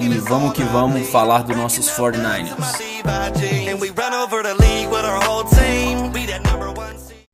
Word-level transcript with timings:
e 0.00 0.08
vamos 0.20 0.52
que 0.52 0.62
vamos 0.62 1.10
falar 1.10 1.42
dos 1.42 1.56
nossos 1.56 1.88
49ers. 1.90 2.52
And 3.68 3.80
we 3.80 3.90
run 3.90 4.14
over 4.14 4.42
the 4.42 4.54
league 4.54 4.88
with 4.88 5.04
our 5.04 5.20
whole 5.22 5.44
team. 5.44 6.12
We 6.12 6.26
that 6.26 6.42
number 6.42 6.68
one 6.68 6.96
seed. 6.98 7.24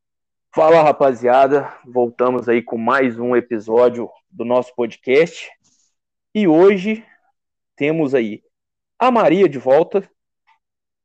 Fala 0.55 0.83
rapaziada, 0.83 1.73
voltamos 1.85 2.49
aí 2.49 2.63
com 2.63 2.79
mais 2.79 3.19
um 3.19 3.37
episódio 3.37 4.09
do 4.31 4.45
nosso 4.45 4.75
podcast 4.75 5.51
e 6.35 6.49
hoje 6.49 7.05
temos 7.77 8.15
aí 8.15 8.43
a 8.99 9.11
Maria 9.11 9.49
de 9.49 9.59
volta, 9.59 10.09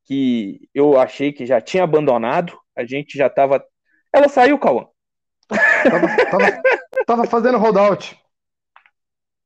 que 0.05 0.69
eu 0.73 0.99
achei 0.99 1.33
que 1.33 1.45
já 1.45 1.59
tinha 1.59 1.83
abandonado, 1.83 2.57
a 2.75 2.85
gente 2.85 3.17
já 3.17 3.29
tava. 3.29 3.63
Ela 4.13 4.29
saiu, 4.29 4.57
Cauã. 4.57 4.87
Tava, 5.47 6.07
tava, 6.31 6.61
tava 7.05 7.25
fazendo 7.25 7.57
holdout. 7.57 8.17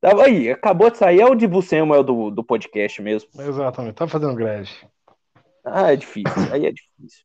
Tava 0.03 0.25
aí, 0.25 0.51
acabou 0.51 0.89
de 0.91 0.97
sair, 0.97 1.21
é 1.21 1.25
o 1.25 1.33
Dibu 1.33 1.61
Samuel 1.61 2.03
do, 2.03 2.29
do 2.29 2.43
podcast 2.43 3.01
mesmo. 3.01 3.29
Exatamente, 3.39 3.95
tava 3.95 4.11
fazendo 4.11 4.35
greve. 4.35 4.69
Ah, 5.63 5.93
é 5.93 5.95
difícil, 5.95 6.53
aí 6.53 6.65
é 6.65 6.73
difícil. 6.73 7.23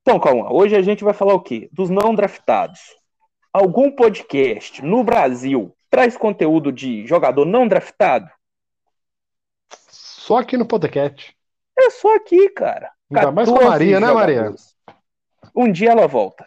Então, 0.00 0.18
Cauã, 0.18 0.48
hoje 0.50 0.74
a 0.74 0.80
gente 0.80 1.04
vai 1.04 1.12
falar 1.12 1.34
o 1.34 1.42
quê? 1.42 1.68
Dos 1.70 1.90
não 1.90 2.14
draftados. 2.14 2.80
Algum 3.52 3.90
podcast 3.90 4.82
no 4.82 5.04
Brasil 5.04 5.76
traz 5.90 6.16
conteúdo 6.16 6.72
de 6.72 7.06
jogador 7.06 7.44
não 7.44 7.68
draftado? 7.68 8.30
Só 9.68 10.38
aqui 10.38 10.56
no 10.56 10.66
podcast. 10.66 11.36
É 11.78 11.90
só 11.90 12.16
aqui, 12.16 12.48
cara. 12.48 12.90
Ainda 13.10 13.30
mais 13.30 13.50
com 13.50 13.56
a 13.56 13.58
14 13.58 13.70
Maria, 13.70 14.00
né, 14.00 14.12
Maria? 14.14 14.54
Um 15.54 15.70
dia 15.70 15.90
ela 15.90 16.08
volta. 16.08 16.46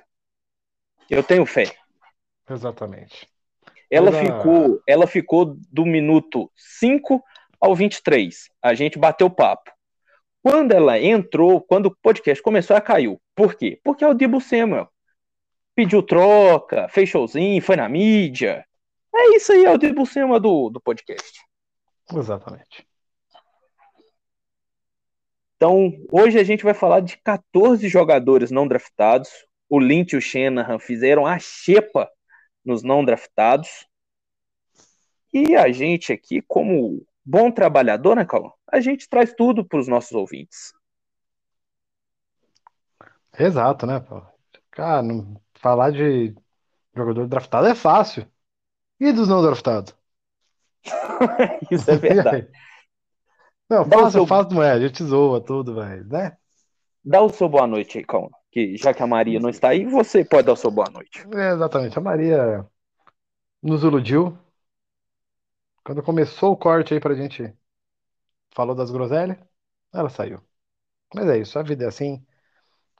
Eu 1.07 1.21
tenho 1.21 1.45
fé. 1.45 1.71
Exatamente. 2.49 3.30
Ela 3.91 4.13
ficou, 4.13 4.81
ela 4.87 5.05
ficou 5.05 5.57
do 5.69 5.85
minuto 5.85 6.49
5 6.55 7.21
ao 7.59 7.75
23. 7.75 8.49
A 8.61 8.73
gente 8.73 8.97
bateu 8.97 9.29
papo. 9.29 9.69
Quando 10.41 10.71
ela 10.71 10.97
entrou, 10.97 11.59
quando 11.61 11.87
o 11.87 11.95
podcast 12.01 12.41
começou, 12.41 12.73
ela 12.75 12.81
caiu. 12.81 13.21
Por 13.35 13.53
quê? 13.55 13.79
Porque 13.83 14.03
é 14.03 14.07
o 14.07 14.13
Dibu 14.13 14.39
Samuel. 14.39 14.89
Pediu 15.75 16.01
troca, 16.01 16.87
fez 16.87 17.09
showzinho, 17.09 17.61
foi 17.61 17.75
na 17.75 17.89
mídia. 17.89 18.65
É 19.13 19.35
isso 19.35 19.51
aí, 19.51 19.65
é 19.65 19.71
o 19.71 19.77
Dibu 19.77 20.05
Samuel 20.05 20.39
do, 20.39 20.69
do 20.69 20.79
podcast. 20.79 21.41
Exatamente. 22.13 22.87
Então, 25.57 25.91
hoje 26.11 26.39
a 26.39 26.43
gente 26.43 26.63
vai 26.63 26.73
falar 26.73 27.01
de 27.01 27.17
14 27.17 27.87
jogadores 27.89 28.51
não 28.51 28.67
draftados. 28.67 29.29
O 29.69 29.77
Lynch 29.77 30.15
e 30.15 30.17
o 30.17 30.21
Shanahan 30.21 30.79
fizeram 30.79 31.27
a 31.27 31.37
xepa 31.37 32.09
nos 32.65 32.83
não 32.83 33.03
draftados. 33.03 33.87
E 35.33 35.55
a 35.55 35.71
gente 35.71 36.11
aqui, 36.13 36.41
como 36.41 37.05
bom 37.25 37.51
trabalhador, 37.51 38.15
né, 38.15 38.25
Calma? 38.25 38.53
A 38.71 38.79
gente 38.79 39.07
traz 39.09 39.33
tudo 39.33 39.65
para 39.65 39.79
os 39.79 39.87
nossos 39.87 40.11
ouvintes. 40.13 40.73
Exato, 43.37 43.85
né, 43.85 43.99
pô? 43.99 44.21
Cara, 44.71 45.01
não- 45.03 45.41
falar 45.55 45.91
de 45.91 46.35
jogador 46.95 47.27
draftado 47.27 47.67
é 47.67 47.75
fácil. 47.75 48.27
E 48.99 49.11
dos 49.13 49.27
não 49.29 49.41
draftados? 49.43 49.95
Isso 51.71 51.89
é 51.91 51.97
verdade. 51.97 52.47
Não, 53.69 53.85
fácil, 53.85 54.11
seu- 54.11 54.27
fácil 54.27 54.53
não 54.55 54.63
é. 54.63 54.71
A 54.71 54.79
gente 54.79 55.03
zoa 55.03 55.41
tudo, 55.43 55.75
velho, 55.75 56.05
né? 56.07 56.37
Dá 57.05 57.21
o 57.21 57.29
seu 57.29 57.47
boa 57.47 57.67
noite 57.67 57.99
aí, 57.99 58.03
Calma. 58.03 58.31
Que 58.51 58.75
já 58.77 58.93
que 58.93 59.01
a 59.01 59.07
Maria 59.07 59.39
não 59.39 59.49
está 59.49 59.69
aí, 59.69 59.85
você 59.85 60.25
pode 60.25 60.45
dar 60.47 60.53
o 60.53 60.57
seu 60.57 60.69
boa 60.71 60.89
noite. 60.89 61.25
É, 61.33 61.53
exatamente. 61.53 61.97
A 61.97 62.01
Maria 62.01 62.65
nos 63.61 63.83
iludiu. 63.83 64.37
Quando 65.83 66.01
começou 66.03 66.51
o 66.53 66.57
corte 66.57 66.93
aí 66.93 66.99
pra 66.99 67.13
gente, 67.13 67.55
falou 68.55 68.75
das 68.75 68.91
groselhas, 68.91 69.37
ela 69.93 70.09
saiu. 70.09 70.41
Mas 71.15 71.27
é 71.29 71.39
isso, 71.39 71.59
a 71.59 71.63
vida 71.63 71.85
é 71.85 71.87
assim. 71.87 72.25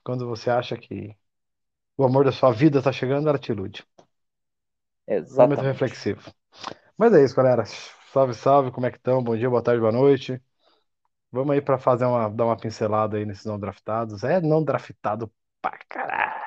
Quando 0.04 0.26
você 0.28 0.50
acha 0.50 0.76
que 0.76 1.16
o 1.96 2.04
amor 2.04 2.24
da 2.24 2.32
sua 2.32 2.52
vida 2.52 2.82
tá 2.82 2.92
chegando, 2.92 3.28
ela 3.28 3.38
te 3.38 3.52
ilude. 3.52 3.86
Momento 5.36 5.62
Exatamente. 5.62 5.72
reflexivo. 5.72 6.32
Mas 6.96 7.12
é 7.14 7.24
isso, 7.24 7.34
galera. 7.36 7.64
Salve, 8.12 8.34
salve, 8.34 8.70
como 8.72 8.86
é 8.86 8.90
que 8.90 8.98
estão? 8.98 9.22
Bom 9.22 9.36
dia, 9.36 9.48
boa 9.50 9.62
tarde, 9.62 9.80
boa 9.80 9.92
noite. 9.92 10.40
Vamos 11.32 11.54
aí 11.54 11.62
pra 11.62 11.78
fazer 11.78 12.04
uma, 12.06 12.28
dar 12.28 12.46
uma 12.46 12.56
pincelada 12.56 13.16
aí 13.16 13.26
nesses 13.26 13.44
não 13.46 13.58
draftados. 13.58 14.24
É 14.24 14.40
não 14.40 14.64
draftado 14.64 15.32
pra 15.62 15.78
caralho. 15.88 16.42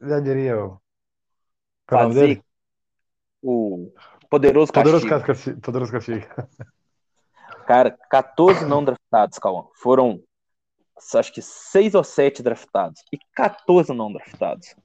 Já 0.00 0.20
diria 0.20 0.56
o. 0.62 0.80
Qual 1.88 2.02
é 2.02 2.04
o 2.04 2.08
nome 2.08 2.14
Fazer 2.14 2.26
dele? 2.28 2.44
o 3.42 3.92
poderoso 4.28 4.72
Poderoso 4.72 5.08
castigo. 5.08 5.26
Castigo. 5.26 5.60
Poderoso 5.60 5.92
Castigo. 5.92 6.26
Cara, 7.66 7.96
14 8.10 8.64
não 8.64 8.84
draftados, 8.84 9.38
Cauã. 9.38 9.64
Foram, 9.74 10.22
acho 11.14 11.32
que 11.32 11.42
6 11.42 11.94
ou 11.94 12.04
7 12.04 12.42
draftados. 12.42 13.02
E 13.12 13.18
14 13.34 13.92
não 13.92 14.12
draftados. 14.12 14.76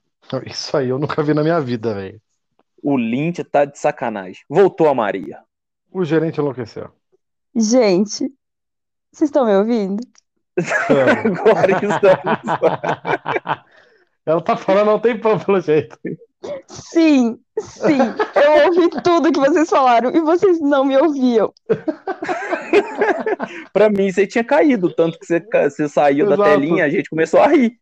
Isso 0.45 0.75
aí 0.77 0.89
eu 0.89 0.97
nunca 0.97 1.21
vi 1.21 1.33
na 1.33 1.43
minha 1.43 1.59
vida, 1.59 1.93
velho. 1.93 2.21
O 2.81 2.97
Lynch 2.97 3.43
tá 3.43 3.65
de 3.65 3.77
sacanagem. 3.77 4.43
Voltou 4.49 4.87
a 4.87 4.95
Maria. 4.95 5.43
O 5.91 6.03
gerente 6.03 6.39
enlouqueceu. 6.39 6.89
Gente, 7.55 8.33
vocês 9.11 9.29
estão 9.29 9.45
me 9.45 9.55
ouvindo? 9.55 10.01
Agora 11.25 11.71
estamos. 11.71 13.63
Ela 14.25 14.41
tá 14.41 14.55
falando 14.55 14.91
há 14.91 14.95
um 14.95 14.99
tempão, 14.99 15.39
pelo 15.39 15.59
jeito. 15.59 15.97
Sim, 16.67 17.39
sim. 17.59 17.97
Eu 18.35 18.67
ouvi 18.67 18.89
tudo 19.03 19.31
que 19.31 19.39
vocês 19.39 19.69
falaram 19.69 20.11
e 20.15 20.21
vocês 20.21 20.59
não 20.59 20.85
me 20.85 20.97
ouviam. 20.97 21.51
pra 23.73 23.89
mim, 23.89 24.11
você 24.11 24.27
tinha 24.27 24.43
caído. 24.43 24.93
Tanto 24.93 25.19
que 25.19 25.25
você, 25.25 25.39
você 25.39 25.89
saiu 25.89 26.27
da 26.27 26.35
Exato. 26.35 26.49
telinha, 26.49 26.85
a 26.85 26.89
gente 26.89 27.09
começou 27.09 27.39
a 27.39 27.47
rir. 27.47 27.77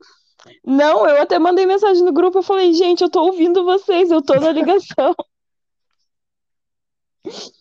Não, 0.66 1.07
eu 1.07 1.22
até 1.22 1.38
mandei 1.38 1.66
mensagem 1.66 2.03
no 2.03 2.13
grupo. 2.13 2.39
Eu 2.39 2.44
falei, 2.44 2.73
gente, 2.73 3.01
eu 3.01 3.09
tô 3.09 3.23
ouvindo 3.23 3.66
vocês, 3.66 4.09
eu 4.09 4.22
tô 4.22 4.35
na 4.35 4.51
ligação. 4.51 5.13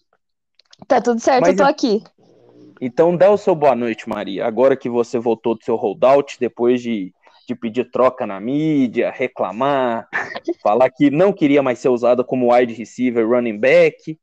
Tá 0.86 1.02
tudo 1.02 1.20
certo, 1.20 1.42
Mas 1.42 1.50
eu 1.50 1.56
tô 1.58 1.64
é- 1.64 1.70
aqui. 1.70 2.02
Então 2.80 3.16
dá 3.16 3.30
o 3.30 3.36
seu 3.38 3.54
boa 3.54 3.74
noite, 3.74 4.08
Maria. 4.08 4.46
Agora 4.46 4.76
que 4.76 4.88
você 4.88 5.18
voltou 5.18 5.56
do 5.56 5.64
seu 5.64 5.76
holdout, 5.76 6.36
depois 6.38 6.80
de, 6.80 7.12
de 7.46 7.54
pedir 7.54 7.90
troca 7.90 8.26
na 8.26 8.40
mídia, 8.40 9.10
reclamar, 9.10 10.08
falar 10.62 10.90
que 10.90 11.10
não 11.10 11.32
queria 11.32 11.62
mais 11.62 11.78
ser 11.78 11.88
usada 11.88 12.22
como 12.22 12.54
wide 12.54 12.74
receiver, 12.74 13.26
running 13.28 13.58
back. 13.58 14.18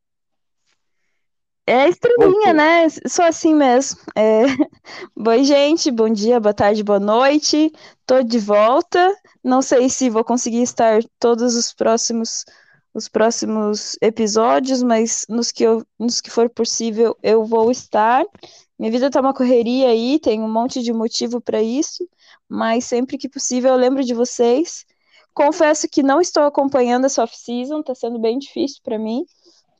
É 1.67 1.89
Voltou. 1.89 1.89
estrelinha, 1.89 2.53
né? 2.53 2.87
Sou 3.07 3.25
assim 3.25 3.55
mesmo. 3.55 3.99
É... 4.15 4.43
Bom, 5.17 5.43
gente, 5.43 5.89
bom 5.89 6.07
dia, 6.07 6.39
boa 6.39 6.53
tarde, 6.53 6.83
boa 6.83 6.99
noite. 6.99 7.71
Tô 8.05 8.21
de 8.21 8.37
volta. 8.37 9.13
Não 9.43 9.61
sei 9.61 9.89
se 9.89 10.09
vou 10.09 10.23
conseguir 10.23 10.61
estar 10.61 11.01
todos 11.19 11.55
os 11.55 11.73
próximos 11.73 12.45
os 12.95 13.09
próximos 13.09 13.97
episódios, 14.01 14.81
mas 14.81 15.25
nos 15.29 15.51
que 15.51 15.63
eu, 15.63 15.85
nos 15.99 16.21
que 16.21 16.31
for 16.31 16.49
possível 16.49 17.17
eu 17.21 17.45
vou 17.45 17.69
estar. 17.71 18.25
Minha 18.79 18.91
vida 18.91 19.09
tá 19.11 19.21
uma 19.21 19.33
correria 19.33 19.89
aí, 19.89 20.19
tem 20.19 20.41
um 20.41 20.51
monte 20.51 20.81
de 20.81 20.93
motivo 20.93 21.41
para 21.41 21.61
isso, 21.61 22.07
mas 22.49 22.85
sempre 22.85 23.17
que 23.17 23.29
possível 23.29 23.71
eu 23.73 23.77
lembro 23.77 24.03
de 24.03 24.13
vocês. 24.13 24.85
Confesso 25.33 25.89
que 25.89 26.01
não 26.01 26.21
estou 26.21 26.43
acompanhando 26.43 27.05
essa 27.05 27.23
off-season, 27.23 27.83
tá 27.83 27.93
sendo 27.93 28.17
bem 28.19 28.39
difícil 28.39 28.81
para 28.83 28.97
mim. 28.97 29.25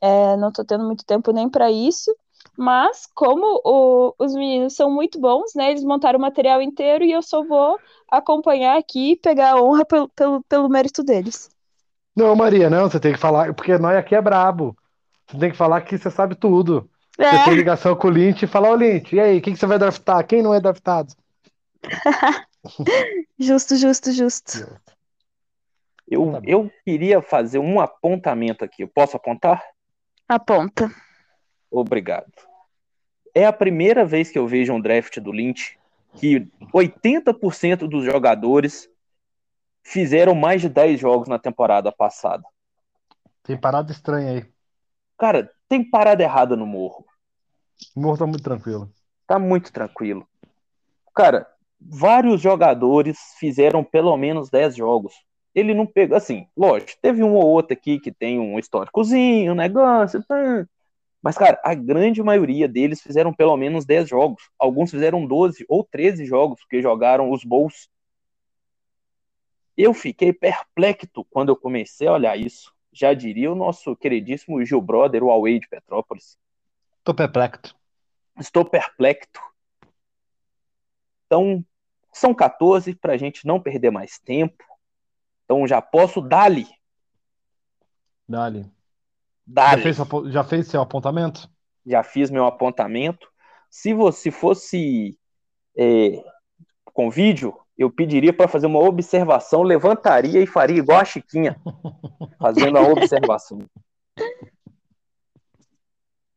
É, 0.00 0.36
não 0.36 0.52
tô 0.52 0.64
tendo 0.64 0.84
muito 0.84 1.04
tempo 1.06 1.32
nem 1.32 1.48
para 1.48 1.70
isso, 1.72 2.14
mas 2.56 3.06
como 3.14 3.60
o- 3.64 4.14
os 4.18 4.34
meninos 4.34 4.74
são 4.74 4.90
muito 4.90 5.18
bons, 5.20 5.54
né? 5.54 5.70
Eles 5.70 5.84
montaram 5.84 6.18
o 6.18 6.22
material 6.22 6.62
inteiro 6.62 7.04
e 7.04 7.12
eu 7.12 7.22
só 7.22 7.42
vou 7.44 7.78
acompanhar 8.10 8.78
aqui 8.78 9.12
e 9.12 9.16
pegar 9.16 9.52
a 9.52 9.62
honra 9.62 9.84
pelo, 9.86 10.08
pelo, 10.10 10.42
pelo 10.44 10.68
mérito 10.68 11.02
deles. 11.02 11.48
Não, 12.16 12.34
Maria, 12.34 12.70
não, 12.70 12.88
você 12.88 12.98
tem 12.98 13.12
que 13.12 13.18
falar, 13.18 13.52
porque 13.54 13.76
nós 13.78 13.96
aqui 13.96 14.14
é 14.14 14.22
brabo. 14.22 14.76
Você 15.26 15.38
tem 15.38 15.50
que 15.50 15.56
falar 15.56 15.82
que 15.82 15.98
você 15.98 16.10
sabe 16.10 16.34
tudo. 16.34 16.88
Você 17.18 17.44
tem 17.44 17.52
É, 17.52 17.56
ligação 17.56 17.94
com 17.96 18.08
o 18.08 18.10
Lynch 18.10 18.44
e 18.44 18.48
falar, 18.48 18.70
ô 18.70 18.74
Lynch, 18.74 19.14
e 19.14 19.20
aí, 19.20 19.40
quem 19.40 19.52
que 19.52 19.58
você 19.58 19.66
vai 19.66 19.78
draftar? 19.78 20.26
Quem 20.26 20.42
não 20.42 20.54
é 20.54 20.60
draftado? 20.60 21.12
justo, 23.38 23.76
justo, 23.76 24.12
justo. 24.12 24.80
Eu, 26.08 26.32
Tá 26.32 26.40
eu 26.44 26.70
queria 26.84 27.20
fazer 27.20 27.58
um 27.58 27.80
apontamento 27.80 28.64
aqui. 28.64 28.82
Eu 28.82 28.88
posso 28.88 29.16
apontar? 29.16 29.62
Aponta. 30.28 30.90
Obrigado. 31.70 32.32
é 33.34 33.44
a 33.44 33.52
primeira 33.52 34.04
vez 34.04 34.30
que 34.30 34.38
eu 34.38 34.46
vejo 34.46 34.72
um 34.72 34.80
draft 34.80 35.18
do 35.20 35.30
Lynch 35.32 35.78
que 36.14 36.48
80% 36.72 37.86
dos 37.86 38.04
jogadores 38.04 38.88
fizeram 39.86 40.34
mais 40.34 40.60
de 40.60 40.68
10 40.68 41.00
jogos 41.00 41.28
na 41.28 41.38
temporada 41.38 41.92
passada. 41.92 42.44
Tem 43.42 43.56
parada 43.56 43.92
estranha 43.92 44.32
aí. 44.32 44.46
Cara, 45.16 45.50
tem 45.68 45.88
parada 45.88 46.22
errada 46.22 46.56
no 46.56 46.66
morro. 46.66 47.06
O 47.94 48.00
morro 48.00 48.18
tá 48.18 48.26
muito 48.26 48.42
tranquilo. 48.42 48.90
Tá 49.26 49.38
muito 49.38 49.72
tranquilo. 49.72 50.26
Cara, 51.14 51.46
vários 51.80 52.40
jogadores 52.40 53.16
fizeram 53.38 53.84
pelo 53.84 54.16
menos 54.16 54.50
10 54.50 54.76
jogos. 54.76 55.14
Ele 55.54 55.72
não 55.72 55.86
pegou, 55.86 56.16
assim, 56.16 56.46
lógico, 56.56 56.98
teve 57.00 57.22
um 57.22 57.34
ou 57.34 57.46
outro 57.46 57.72
aqui 57.72 57.98
que 57.98 58.12
tem 58.12 58.38
um 58.38 58.58
históricozinho, 58.58 59.52
um 59.52 59.56
negócio, 59.56 60.22
tá. 60.24 60.66
mas, 61.22 61.38
cara, 61.38 61.58
a 61.64 61.74
grande 61.74 62.22
maioria 62.22 62.68
deles 62.68 63.00
fizeram 63.00 63.32
pelo 63.32 63.56
menos 63.56 63.86
10 63.86 64.08
jogos. 64.08 64.42
Alguns 64.58 64.90
fizeram 64.90 65.24
12 65.24 65.64
ou 65.68 65.82
13 65.84 66.26
jogos, 66.26 66.60
porque 66.60 66.82
jogaram 66.82 67.30
os 67.30 67.44
Bulls. 67.44 67.88
Eu 69.76 69.92
fiquei 69.92 70.32
perplexo 70.32 71.24
quando 71.30 71.50
eu 71.50 71.56
comecei 71.56 72.08
a 72.08 72.12
olhar 72.12 72.38
isso. 72.38 72.72
Já 72.92 73.12
diria 73.12 73.52
o 73.52 73.54
nosso 73.54 73.94
queridíssimo 73.94 74.64
Gil 74.64 74.80
Brother, 74.80 75.22
o 75.22 75.30
Away 75.30 75.60
de 75.60 75.68
Petrópolis. 75.68 76.38
Tô 77.04 77.14
perplexo. 77.14 77.76
Estou 78.38 78.64
perplexo. 78.64 79.28
Então, 81.26 81.64
são 82.12 82.34
14 82.34 82.94
para 82.94 83.12
a 83.12 83.16
gente 83.16 83.46
não 83.46 83.60
perder 83.60 83.90
mais 83.90 84.18
tempo. 84.18 84.64
Então, 85.44 85.66
já 85.66 85.82
posso 85.82 86.20
dar-lhe. 86.20 86.66
Dali. 88.28 88.62
Já 88.62 88.70
Dar-lhe. 89.46 89.82
fez, 89.82 89.96
já 90.32 90.42
fez 90.42 90.66
seu 90.66 90.80
apontamento? 90.80 91.48
Já 91.84 92.02
fiz 92.02 92.30
meu 92.30 92.46
apontamento. 92.46 93.30
Se 93.70 93.92
você 93.92 94.30
fosse 94.30 95.18
é, 95.76 96.24
com 96.84 97.10
vídeo, 97.10 97.56
eu 97.78 97.90
pediria 97.90 98.32
para 98.32 98.48
fazer 98.48 98.66
uma 98.66 98.78
observação, 98.78 99.62
levantaria 99.62 100.40
e 100.42 100.46
faria 100.46 100.78
igual 100.78 101.00
a 101.00 101.04
Chiquinha, 101.04 101.60
fazendo 102.40 102.78
a 102.78 102.82
observação. 102.82 103.58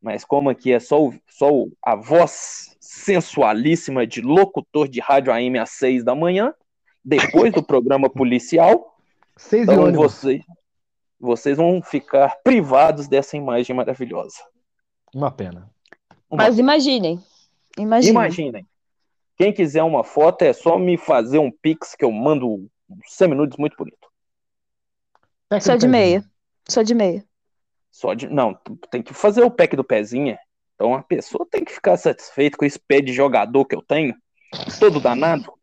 Mas 0.02 0.24
como 0.24 0.50
aqui 0.50 0.72
é 0.72 0.80
só, 0.80 1.04
o- 1.04 1.14
só 1.28 1.52
o- 1.52 1.72
a 1.84 1.96
voz 1.96 2.76
sensualíssima 2.80 4.08
de 4.08 4.22
locutor 4.22 4.88
de 4.88 5.00
rádio 5.00 5.32
AM 5.34 5.58
às 5.60 5.72
seis 5.72 6.04
da 6.04 6.16
manhã, 6.16 6.54
depois 7.04 7.54
do 7.54 7.64
programa 7.64 8.10
policial, 8.10 8.96
Seis 9.38 9.64
então 9.64 9.92
vocês, 9.94 10.42
vocês 11.20 11.58
vão 11.58 11.82
ficar 11.82 12.38
privados 12.44 13.08
dessa 13.08 13.38
imagem 13.38 13.76
maravilhosa. 13.76 14.38
Uma 15.14 15.32
pena. 15.32 15.70
Uma 16.30 16.44
Mas 16.44 16.60
imaginem. 16.60 17.22
Imaginem. 17.78 18.12
Imaginem. 18.12 18.66
Quem 19.40 19.54
quiser 19.54 19.84
uma 19.84 20.04
foto 20.04 20.42
é 20.42 20.52
só 20.52 20.78
me 20.78 20.98
fazer 20.98 21.40
um 21.40 21.50
pix 21.50 21.96
que 21.96 22.04
eu 22.04 22.12
mando 22.12 22.46
um 22.46 22.70
seminudes 23.08 23.58
muito 23.58 23.78
bonito. 23.78 24.10
Pack 25.48 25.64
Só 25.64 25.76
de 25.76 25.88
pezinho. 25.88 25.92
meia. 25.92 26.26
Só 26.68 26.82
de 26.82 26.94
meia. 26.94 27.26
Só 27.90 28.14
de 28.14 28.28
não, 28.28 28.54
tem 28.92 29.02
que 29.02 29.14
fazer 29.14 29.42
o 29.42 29.50
pack 29.50 29.78
do 29.78 29.84
pezinho. 29.84 30.38
Então 30.76 30.94
a 30.94 31.02
pessoa 31.02 31.48
tem 31.50 31.64
que 31.64 31.72
ficar 31.72 31.96
satisfeita 31.96 32.58
com 32.58 32.66
esse 32.66 32.78
pé 32.78 33.00
de 33.00 33.14
jogador 33.14 33.64
que 33.64 33.74
eu 33.74 33.82
tenho, 33.82 34.14
todo 34.78 35.00
danado. 35.00 35.54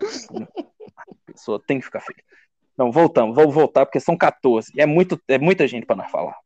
A 0.98 1.32
pessoa 1.32 1.62
tem 1.64 1.78
que 1.78 1.84
ficar 1.84 2.00
feliz. 2.00 2.22
Não, 2.76 2.90
voltamos, 2.90 3.34
vou 3.34 3.50
voltar 3.50 3.86
porque 3.86 4.00
são 4.00 4.16
14. 4.16 4.72
É 4.76 4.84
muito, 4.84 5.20
é 5.28 5.38
muita 5.38 5.66
gente 5.68 5.86
para 5.86 5.96
nós 5.96 6.10
falar. 6.10 6.36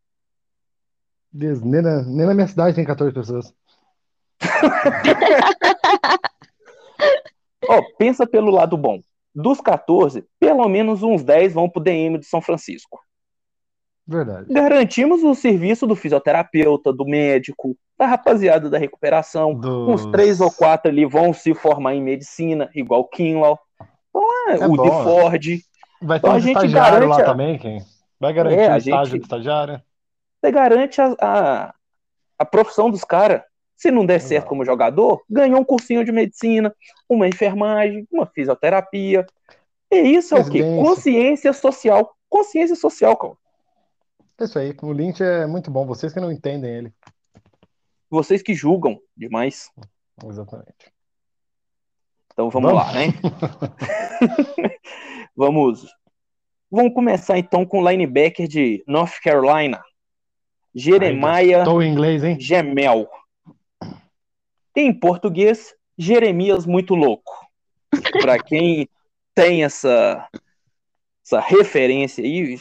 Deus, 1.33 1.61
nem, 1.63 1.83
na, 1.83 2.03
nem 2.03 2.27
na 2.27 2.35
minha 2.35 2.47
cidade 2.47 2.77
tem 2.77 2.85
14 2.85 3.13
pessoas. 3.13 3.53
Ó, 7.69 7.83
pensa 7.99 8.27
pelo 8.27 8.51
lado 8.51 8.77
bom. 8.77 9.01
Dos 9.35 9.61
14, 9.61 10.25
pelo 10.41 10.67
menos 10.69 11.03
uns 11.03 11.23
10 11.23 11.53
vão 11.55 11.69
pro 11.69 11.83
DM 11.83 12.19
de 12.19 12.27
São 12.27 12.41
Francisco. 12.41 12.99
Verdade. 14.07 14.47
Garantimos 14.53 15.23
o 15.25 15.35
serviço 15.35 15.87
do 15.87 15.97
fisioterapeuta, 15.97 16.93
do 16.93 17.05
médico, 17.05 17.77
da 17.99 18.07
rapaziada 18.07 18.71
da 18.71 18.79
recuperação. 18.79 19.53
Dos- 19.55 20.05
Uns 20.05 20.11
três 20.13 20.41
ou 20.41 20.51
quatro 20.51 20.91
ali 20.91 21.05
vão 21.05 21.33
se 21.33 21.55
formar 21.55 21.95
em 21.95 22.03
medicina, 22.03 22.71
igual 22.75 23.01
o 23.01 23.09
Kinlaw. 23.09 23.59
Então, 24.11 24.23
é, 24.49 24.53
É 24.63 24.67
o 24.67 24.77
bom, 24.77 24.83
de 24.85 24.91
né? 24.91 25.03
Ford. 25.03 25.45
Vai 26.01 26.21
ter 26.21 26.27
Então 26.27 26.31
a 26.33 26.37
um 26.37 26.41
gente 26.41 26.57
estagiário 26.57 26.93
lá 27.09 27.17
garante 27.17 27.23
a- 27.23 27.25
também, 27.25 27.59
quem? 27.59 27.81
Vai 28.21 28.33
garantir 28.33 28.59
É, 28.61 28.69
o 28.69 28.73
a 28.73 28.79
estágio 28.79 29.07
gente- 29.13 29.21
do 29.21 29.25
estagiário? 29.25 29.83
Você 30.41 30.53
garante 30.53 31.01
a, 31.01 31.17
a, 31.21 31.75
a 32.39 32.45
profissão 32.45 32.91
dos 32.91 33.03
caras. 33.05 33.43
Se 33.77 33.91
não 33.91 34.07
der 34.07 34.21
certo 34.21 34.49
como 34.49 34.65
jogador, 34.65 35.23
ganhou 35.29 35.61
um 35.61 35.65
cursinho 35.65 36.05
de 36.05 36.11
medicina, 36.11 36.75
uma 37.09 37.29
enfermagem, 37.29 38.07
uma 38.11 38.27
fisioterapia. 38.27 39.27
E 39.91 39.97
isso 39.97 40.35
é 40.35 40.41
o 40.41 40.51
quê? 40.51 40.63
Consciência 40.63 41.53
social. 41.53 42.17
Consciência 42.29 42.75
social, 42.75 43.17
cara. 43.17 43.35
É 44.41 44.45
isso 44.45 44.59
aí. 44.59 44.75
O 44.83 44.93
Lynch 44.93 45.23
é 45.23 45.47
muito 45.47 45.71
bom. 45.71 45.87
Vocês 45.87 46.13
que 46.13 46.21
não 46.21 46.33
entendem 46.33 46.71
ele. 46.71 46.93
Vocês 48.11 48.43
que 48.43 48.55
julgam 48.55 48.99
demais. 49.17 49.71
Exatamente. 50.25 50.93
Então 52.33 52.51
vamos, 52.51 52.71
Vamos? 52.71 52.87
lá, 52.87 52.93
né? 52.93 53.07
vamos. 55.37 55.87
Vamos 56.71 56.93
começar 56.95 57.39
então 57.39 57.65
com 57.65 57.81
o 57.81 57.91
linebacker 57.91 58.47
de 58.47 58.85
North 58.87 59.21
Carolina, 59.23 59.83
Jeremiah 60.75 61.61
Estou 61.61 61.83
em 61.83 61.91
inglês, 61.91 62.23
hein? 62.25 62.39
Gemel. 62.39 63.09
Em 64.77 64.93
português, 64.93 65.75
Jeremias 65.97 66.67
muito 66.67 66.95
louco. 66.95 67.33
Para 68.21 68.39
quem 68.39 68.87
tem 69.35 69.65
essa 69.65 70.29
essa 71.27 71.41
referência 71.41 72.23
aí, 72.23 72.57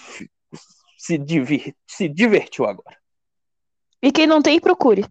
se, 0.98 1.18
divir, 1.20 1.76
se 1.86 2.10
divertiu 2.10 2.66
agora. 2.66 2.98
E 4.02 4.12
quem 4.12 4.26
não 4.26 4.42
tem, 4.42 4.60
procure. 4.60 5.06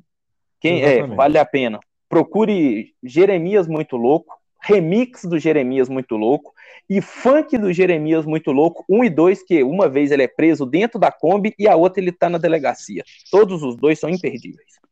Quem 0.61 0.83
é, 0.83 0.95
Exatamente. 0.95 1.17
vale 1.17 1.39
a 1.39 1.45
pena. 1.45 1.79
Procure 2.09 2.93
Jeremias 3.03 3.69
muito 3.69 3.97
louco, 3.97 4.37
remix 4.61 5.25
do 5.25 5.39
Jeremias 5.39 5.89
muito 5.89 6.17
louco 6.17 6.53
e 6.89 7.01
funk 7.01 7.57
do 7.57 7.73
Jeremias 7.73 8.27
muito 8.27 8.51
louco, 8.51 8.85
um 8.89 9.05
e 9.05 9.11
dois 9.11 9.43
que 9.43 9.63
uma 9.63 9.89
vez 9.89 10.11
ele 10.11 10.23
é 10.23 10.29
preso 10.29 10.67
dentro 10.67 10.99
da 10.99 11.13
Kombi 11.13 11.55
e 11.59 11.69
a 11.69 11.77
outra 11.77 12.03
ele 12.03 12.13
tá 12.13 12.29
na 12.29 12.39
delegacia. 12.39 13.05
Todos 13.31 13.63
os 13.63 13.77
dois 13.77 14.01
são 14.01 14.11
imperdíveis. 14.11 14.84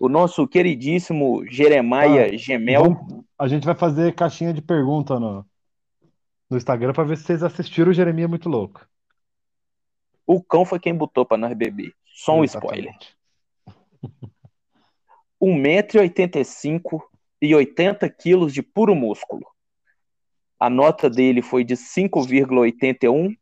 O 0.00 0.08
nosso 0.08 0.48
queridíssimo 0.48 1.44
Jeremiah 1.46 2.24
Ah, 2.32 2.36
Gemel, 2.36 2.82
Vamos- 2.82 3.24
a 3.38 3.46
gente 3.46 3.64
vai 3.64 3.74
fazer 3.76 4.14
caixinha 4.14 4.52
de 4.52 4.60
pergunta 4.62 5.20
no, 5.20 5.46
no 6.48 6.56
Instagram 6.56 6.92
pra 6.92 7.04
ver 7.04 7.16
se 7.18 7.24
vocês 7.24 7.42
assistiram 7.42 7.90
o 7.90 7.94
Jeremias 7.94 8.28
Muito 8.28 8.48
Louco. 8.48 8.84
o 10.26 10.42
cão 10.42 10.64
foi 10.64 10.80
quem 10.80 10.94
botou 10.94 11.24
pra 11.26 11.36
nós 11.36 11.52
beber. 11.54 11.92
Só 12.06 12.36
um 12.38 12.44
spoiler. 12.44 12.94
Exatamente. 12.94 13.16
1,85m 15.40 17.00
e 17.40 17.54
80 17.54 18.08
quilos 18.10 18.52
de 18.52 18.62
puro 18.62 18.94
músculo. 18.94 19.46
A 20.58 20.68
nota 20.68 21.08
dele 21.08 21.40
foi 21.40 21.64
de 21.64 21.74
5,81, 21.76 23.34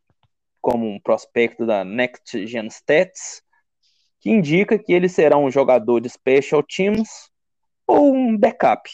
como 0.60 0.86
um 0.88 1.00
prospecto 1.00 1.66
da 1.66 1.84
Next 1.84 2.46
Gen 2.46 2.68
Stats, 2.68 3.42
que 4.20 4.30
indica 4.30 4.78
que 4.78 4.92
ele 4.92 5.08
será 5.08 5.36
um 5.36 5.50
jogador 5.50 6.00
de 6.00 6.08
special 6.08 6.62
teams 6.62 7.08
ou 7.86 8.14
um 8.14 8.36
backup. 8.36 8.90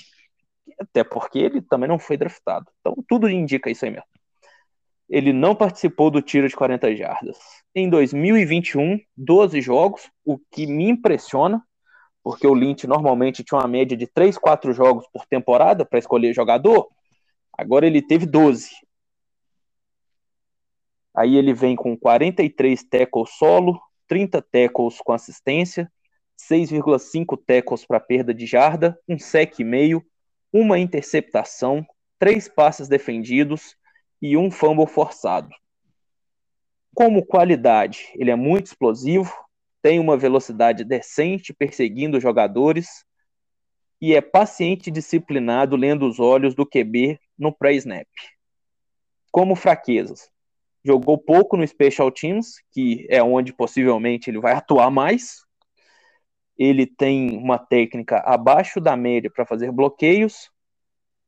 Até 0.78 1.04
porque 1.04 1.38
ele 1.38 1.62
também 1.62 1.88
não 1.88 1.98
foi 1.98 2.16
draftado. 2.16 2.66
Então 2.80 2.94
tudo 3.08 3.28
indica 3.28 3.70
isso 3.70 3.84
aí 3.84 3.90
mesmo. 3.90 4.06
Ele 5.08 5.32
não 5.32 5.54
participou 5.54 6.10
do 6.10 6.22
tiro 6.22 6.48
de 6.48 6.56
40 6.56 6.94
jardas. 6.96 7.38
Em 7.74 7.88
2021, 7.90 8.98
12 9.16 9.60
jogos, 9.60 10.10
o 10.24 10.38
que 10.50 10.66
me 10.66 10.88
impressiona, 10.88 11.62
porque 12.22 12.46
o 12.46 12.54
Lynch 12.54 12.86
normalmente 12.86 13.44
tinha 13.44 13.58
uma 13.58 13.68
média 13.68 13.96
de 13.96 14.06
3, 14.06 14.38
4 14.38 14.72
jogos 14.72 15.06
por 15.12 15.26
temporada 15.26 15.84
para 15.84 15.98
escolher 15.98 16.32
jogador, 16.32 16.88
agora 17.52 17.86
ele 17.86 18.00
teve 18.00 18.24
12. 18.24 18.70
Aí 21.14 21.36
ele 21.36 21.52
vem 21.52 21.76
com 21.76 21.96
43 21.96 22.82
tackles 22.84 23.30
solo, 23.30 23.80
30 24.06 24.42
tackles 24.42 24.98
com 25.00 25.12
assistência, 25.12 25.90
6,5 26.36 27.36
tackles 27.46 27.86
para 27.86 28.00
perda 28.00 28.34
de 28.34 28.46
jarda, 28.46 28.98
um 29.08 29.18
sec 29.18 29.58
e 29.60 29.64
meio, 29.64 30.04
uma 30.52 30.78
interceptação, 30.78 31.86
três 32.18 32.48
passes 32.48 32.88
defendidos 32.88 33.76
e 34.20 34.36
um 34.36 34.50
fumble 34.50 34.86
forçado. 34.86 35.50
Como 36.94 37.26
qualidade, 37.26 38.12
ele 38.14 38.30
é 38.30 38.36
muito 38.36 38.66
explosivo, 38.66 39.32
tem 39.82 39.98
uma 39.98 40.16
velocidade 40.16 40.84
decente 40.84 41.52
perseguindo 41.52 42.20
jogadores 42.20 43.04
e 44.00 44.14
é 44.14 44.20
paciente 44.20 44.88
e 44.88 44.92
disciplinado 44.92 45.76
lendo 45.76 46.06
os 46.06 46.20
olhos 46.20 46.54
do 46.54 46.64
QB 46.64 47.18
no 47.38 47.52
pré-snap. 47.52 48.06
Como 49.32 49.56
fraquezas, 49.56 50.30
jogou 50.84 51.16
pouco 51.16 51.56
no 51.56 51.66
Special 51.66 52.10
Teams, 52.10 52.62
que 52.70 53.06
é 53.08 53.22
onde 53.22 53.52
possivelmente 53.52 54.28
ele 54.30 54.38
vai 54.38 54.52
atuar 54.52 54.90
mais. 54.90 55.42
ele 56.56 56.86
tem 56.86 57.36
uma 57.36 57.58
técnica 57.58 58.18
abaixo 58.18 58.80
da 58.80 58.96
média 58.96 59.30
para 59.30 59.44
fazer 59.44 59.72
bloqueios, 59.72 60.50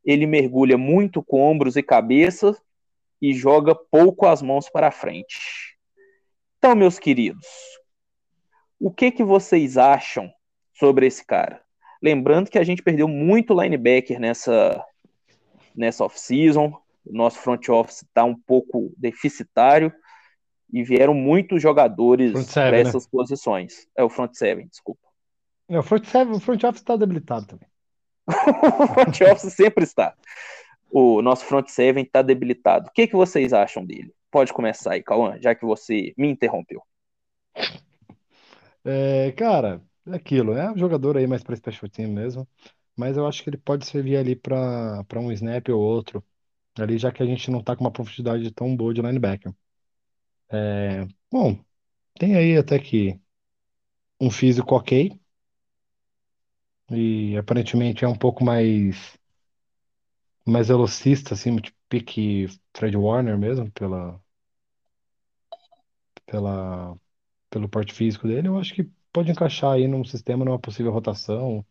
ele 0.05 0.25
mergulha 0.25 0.79
muito 0.79 1.21
com 1.23 1.41
ombros 1.41 1.77
e 1.77 1.83
cabeça 1.83 2.57
e 3.21 3.35
joga 3.35 3.75
pouco 3.75 4.27
as 4.27 4.41
mãos 4.41 4.69
para 4.69 4.93
frente. 4.93 5.77
Então, 6.59 6.77
meus 6.77 6.99
queridos, 6.99 7.47
o 8.79 8.91
que 8.91 9.11
que 9.11 9.25
vocês 9.25 9.77
acham 9.77 10.31
sobre 10.75 11.07
esse 11.07 11.27
cara? 11.27 11.61
Lembrando 12.01 12.51
que 12.51 12.59
a 12.59 12.65
gente 12.65 12.83
perdeu 12.83 13.09
muito 13.09 13.59
linebacker 13.61 14.21
nessa 14.21 14.85
nessa 15.75 16.05
off-season, 16.05 16.73
nosso 17.13 17.39
front 17.39 17.69
office 17.69 18.03
está 18.03 18.25
um 18.25 18.35
pouco 18.35 18.93
deficitário 18.97 19.93
e 20.73 20.83
vieram 20.83 21.15
muitos 21.15 21.63
jogadores 21.63 22.53
para 22.53 22.73
né? 22.73 22.81
essas 22.81 23.07
posições. 23.07 23.87
É 23.97 24.03
o 24.03 24.11
front 24.11 24.35
seven, 24.35 24.67
desculpa. 24.67 25.07
É, 25.69 25.79
o 25.79 25.83
front, 25.83 26.05
seven, 26.05 26.35
o 26.35 26.41
front 26.41 26.63
office 26.65 26.81
está 26.81 26.97
debilitado 26.97 27.47
também. 27.47 27.69
o 28.29 28.87
front 28.89 29.21
office 29.23 29.53
sempre 29.53 29.85
está. 29.85 30.15
O 30.91 31.21
nosso 31.23 31.45
front 31.45 31.69
seven 31.69 32.05
está 32.05 32.23
debilitado. 32.23 32.89
O 32.89 32.93
que, 32.93 33.07
que 33.07 33.17
vocês 33.17 33.53
acham 33.53 33.85
dele? 33.85 34.13
Pode 34.31 34.53
começar 34.53 34.93
aí, 34.93 35.03
Cauã, 35.03 35.39
já 35.41 35.55
que 35.55 35.65
você 35.65 36.13
me 36.17 36.29
interrompeu. 36.29 36.83
É, 38.85 39.33
cara, 39.33 39.83
é 40.07 40.15
aquilo, 40.15 40.53
é 40.53 40.71
um 40.71 40.79
jogador 40.79 41.17
aí 41.17 41.27
mais 41.27 41.43
para 41.43 41.57
special 41.57 41.91
team 41.91 42.13
mesmo, 42.13 42.47
mas 42.97 43.17
eu 43.17 43.27
acho 43.27 43.43
que 43.43 43.51
ele 43.51 43.57
pode 43.57 43.85
servir 43.85 44.17
ali 44.17 44.37
para 44.37 45.05
um 45.17 45.33
snap 45.33 45.69
ou 45.71 45.81
outro, 45.81 46.23
ali 46.83 46.99
já 46.99 47.13
que 47.13 47.23
a 47.23 47.27
gente 47.27 47.51
não 47.51 47.63
tá 47.63 47.77
com 47.77 47.85
uma 47.85 47.93
profundidade 47.93 48.51
tão 48.53 48.77
boa 48.77 48.95
de 48.95 49.03
linebacker. 49.03 49.53
É, 50.51 51.07
bom, 51.31 51.59
tem 52.19 52.37
aí 52.37 52.57
até 52.59 52.79
que 52.81 53.21
um 54.21 54.31
físico 54.31 54.75
ok, 54.75 55.19
e 56.91 57.37
aparentemente 57.37 58.05
é 58.05 58.09
um 58.09 58.17
pouco 58.17 58.45
mais 58.45 59.17
mais 60.47 60.69
velocista, 60.69 61.35
assim, 61.35 61.57
tipo 61.57 61.77
pique 61.89 62.47
Fred 62.77 62.97
Warner 62.97 63.39
mesmo, 63.39 63.71
pela, 63.73 64.21
pela, 66.27 66.99
pelo 67.51 67.69
porte 67.69 67.95
físico 67.95 68.29
dele, 68.29 68.49
eu 68.49 68.59
acho 68.59 68.75
que 68.75 68.85
pode 69.13 69.31
encaixar 69.31 69.73
aí 69.75 69.89
num 69.89 70.05
sistema, 70.05 70.45
numa 70.45 70.59
possível 70.61 70.93
rotação, 70.93 71.67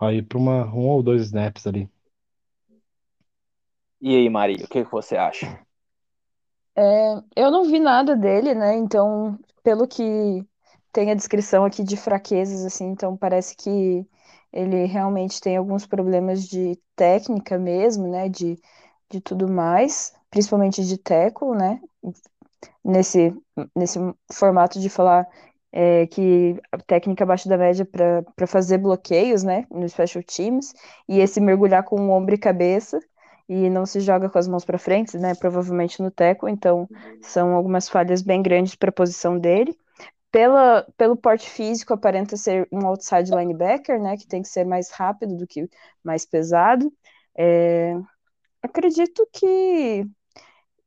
aí 0.00 0.22
para 0.22 0.38
um 0.38 0.88
ou 0.88 1.02
dois 1.02 1.22
snaps 1.24 1.66
ali. 1.66 1.90
E 4.00 4.14
aí, 4.14 4.28
Maria, 4.30 4.64
o 4.64 4.68
que, 4.68 4.84
você 4.84 5.16
acha? 5.16 5.60
É, 6.76 7.22
eu 7.34 7.50
não 7.50 7.64
vi 7.64 7.80
nada 7.80 8.16
dele, 8.16 8.54
né? 8.54 8.76
Então, 8.76 9.36
pelo 9.62 9.88
que 9.88 10.46
tem 10.92 11.10
a 11.10 11.14
descrição 11.14 11.64
aqui 11.64 11.82
de 11.82 11.96
fraquezas, 11.96 12.64
assim, 12.64 12.86
então 12.86 13.16
parece 13.16 13.56
que 13.56 14.06
ele 14.52 14.84
realmente 14.86 15.40
tem 15.40 15.56
alguns 15.56 15.84
problemas 15.84 16.46
de 16.46 16.78
técnica 16.94 17.58
mesmo, 17.58 18.06
né? 18.06 18.28
De, 18.28 18.56
de 19.10 19.20
tudo 19.20 19.48
mais, 19.48 20.12
principalmente 20.30 20.84
de 20.84 20.96
tackle, 20.96 21.56
né? 21.56 21.80
Nesse, 22.84 23.34
nesse 23.74 23.98
formato 24.32 24.78
de 24.78 24.88
falar 24.88 25.26
é, 25.72 26.06
que 26.06 26.56
a 26.70 26.78
técnica 26.78 27.24
abaixo 27.24 27.48
da 27.48 27.58
média 27.58 27.84
para 27.84 28.46
fazer 28.46 28.78
bloqueios, 28.78 29.42
né? 29.42 29.66
No 29.70 29.88
special 29.88 30.22
teams, 30.22 30.72
e 31.08 31.18
esse 31.18 31.40
mergulhar 31.40 31.82
com 31.82 32.10
ombro 32.10 32.36
e 32.36 32.38
cabeça 32.38 33.00
e 33.48 33.70
não 33.70 33.86
se 33.86 34.00
joga 34.00 34.28
com 34.28 34.38
as 34.38 34.46
mãos 34.46 34.64
para 34.64 34.78
frente, 34.78 35.16
né? 35.16 35.34
Provavelmente 35.34 36.02
no 36.02 36.10
teco, 36.10 36.48
então 36.48 36.88
são 37.22 37.54
algumas 37.54 37.88
falhas 37.88 38.20
bem 38.20 38.42
grandes 38.42 38.74
para 38.74 38.90
a 38.90 38.92
posição 38.92 39.38
dele. 39.38 39.76
Pela, 40.30 40.86
pelo 40.98 41.16
porte 41.16 41.48
físico, 41.48 41.94
aparenta 41.94 42.36
ser 42.36 42.68
um 42.70 42.86
outside 42.86 43.30
linebacker, 43.30 44.00
né? 44.00 44.16
Que 44.16 44.26
tem 44.26 44.42
que 44.42 44.48
ser 44.48 44.64
mais 44.64 44.90
rápido 44.90 45.36
do 45.36 45.46
que 45.46 45.68
mais 46.04 46.26
pesado. 46.26 46.92
É, 47.34 47.94
acredito 48.62 49.26
que 49.32 50.06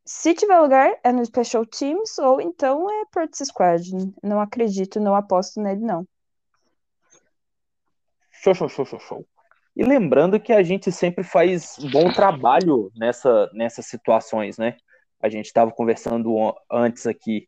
se 0.06 0.34
tiver 0.36 0.60
lugar 0.60 1.00
é 1.04 1.12
no 1.12 1.26
Special 1.26 1.66
Teams 1.66 2.20
ou 2.20 2.40
então 2.40 2.90
é 2.92 3.06
Practice 3.12 3.46
Squad. 3.46 3.92
Não 4.22 4.40
acredito, 4.40 5.00
não 5.00 5.16
aposto 5.16 5.60
nele, 5.60 5.82
não. 5.82 6.06
Show, 8.32 8.54
show, 8.54 8.70
show, 8.70 8.86
show, 8.86 9.00
show. 9.00 9.28
E 9.76 9.84
lembrando 9.84 10.40
que 10.40 10.52
a 10.52 10.62
gente 10.62 10.92
sempre 10.92 11.24
faz 11.24 11.78
bom 11.92 12.12
trabalho 12.12 12.92
nessa, 12.96 13.50
nessas 13.54 13.86
situações, 13.86 14.58
né? 14.58 14.76
A 15.22 15.30
gente 15.30 15.46
estava 15.46 15.72
conversando 15.72 16.36
antes 16.70 17.08
aqui, 17.08 17.48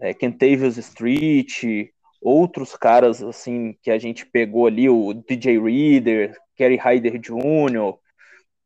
é, 0.00 0.14
Kentavious 0.14 0.78
Street, 0.78 1.90
outros 2.20 2.74
caras 2.76 3.22
assim 3.22 3.76
que 3.82 3.90
a 3.90 3.98
gente 3.98 4.24
pegou 4.24 4.66
ali, 4.66 4.88
o 4.88 5.12
DJ 5.12 5.60
Reader, 5.60 6.36
Kerry 6.56 6.76
Hyder 6.76 7.18
Jr., 7.18 7.98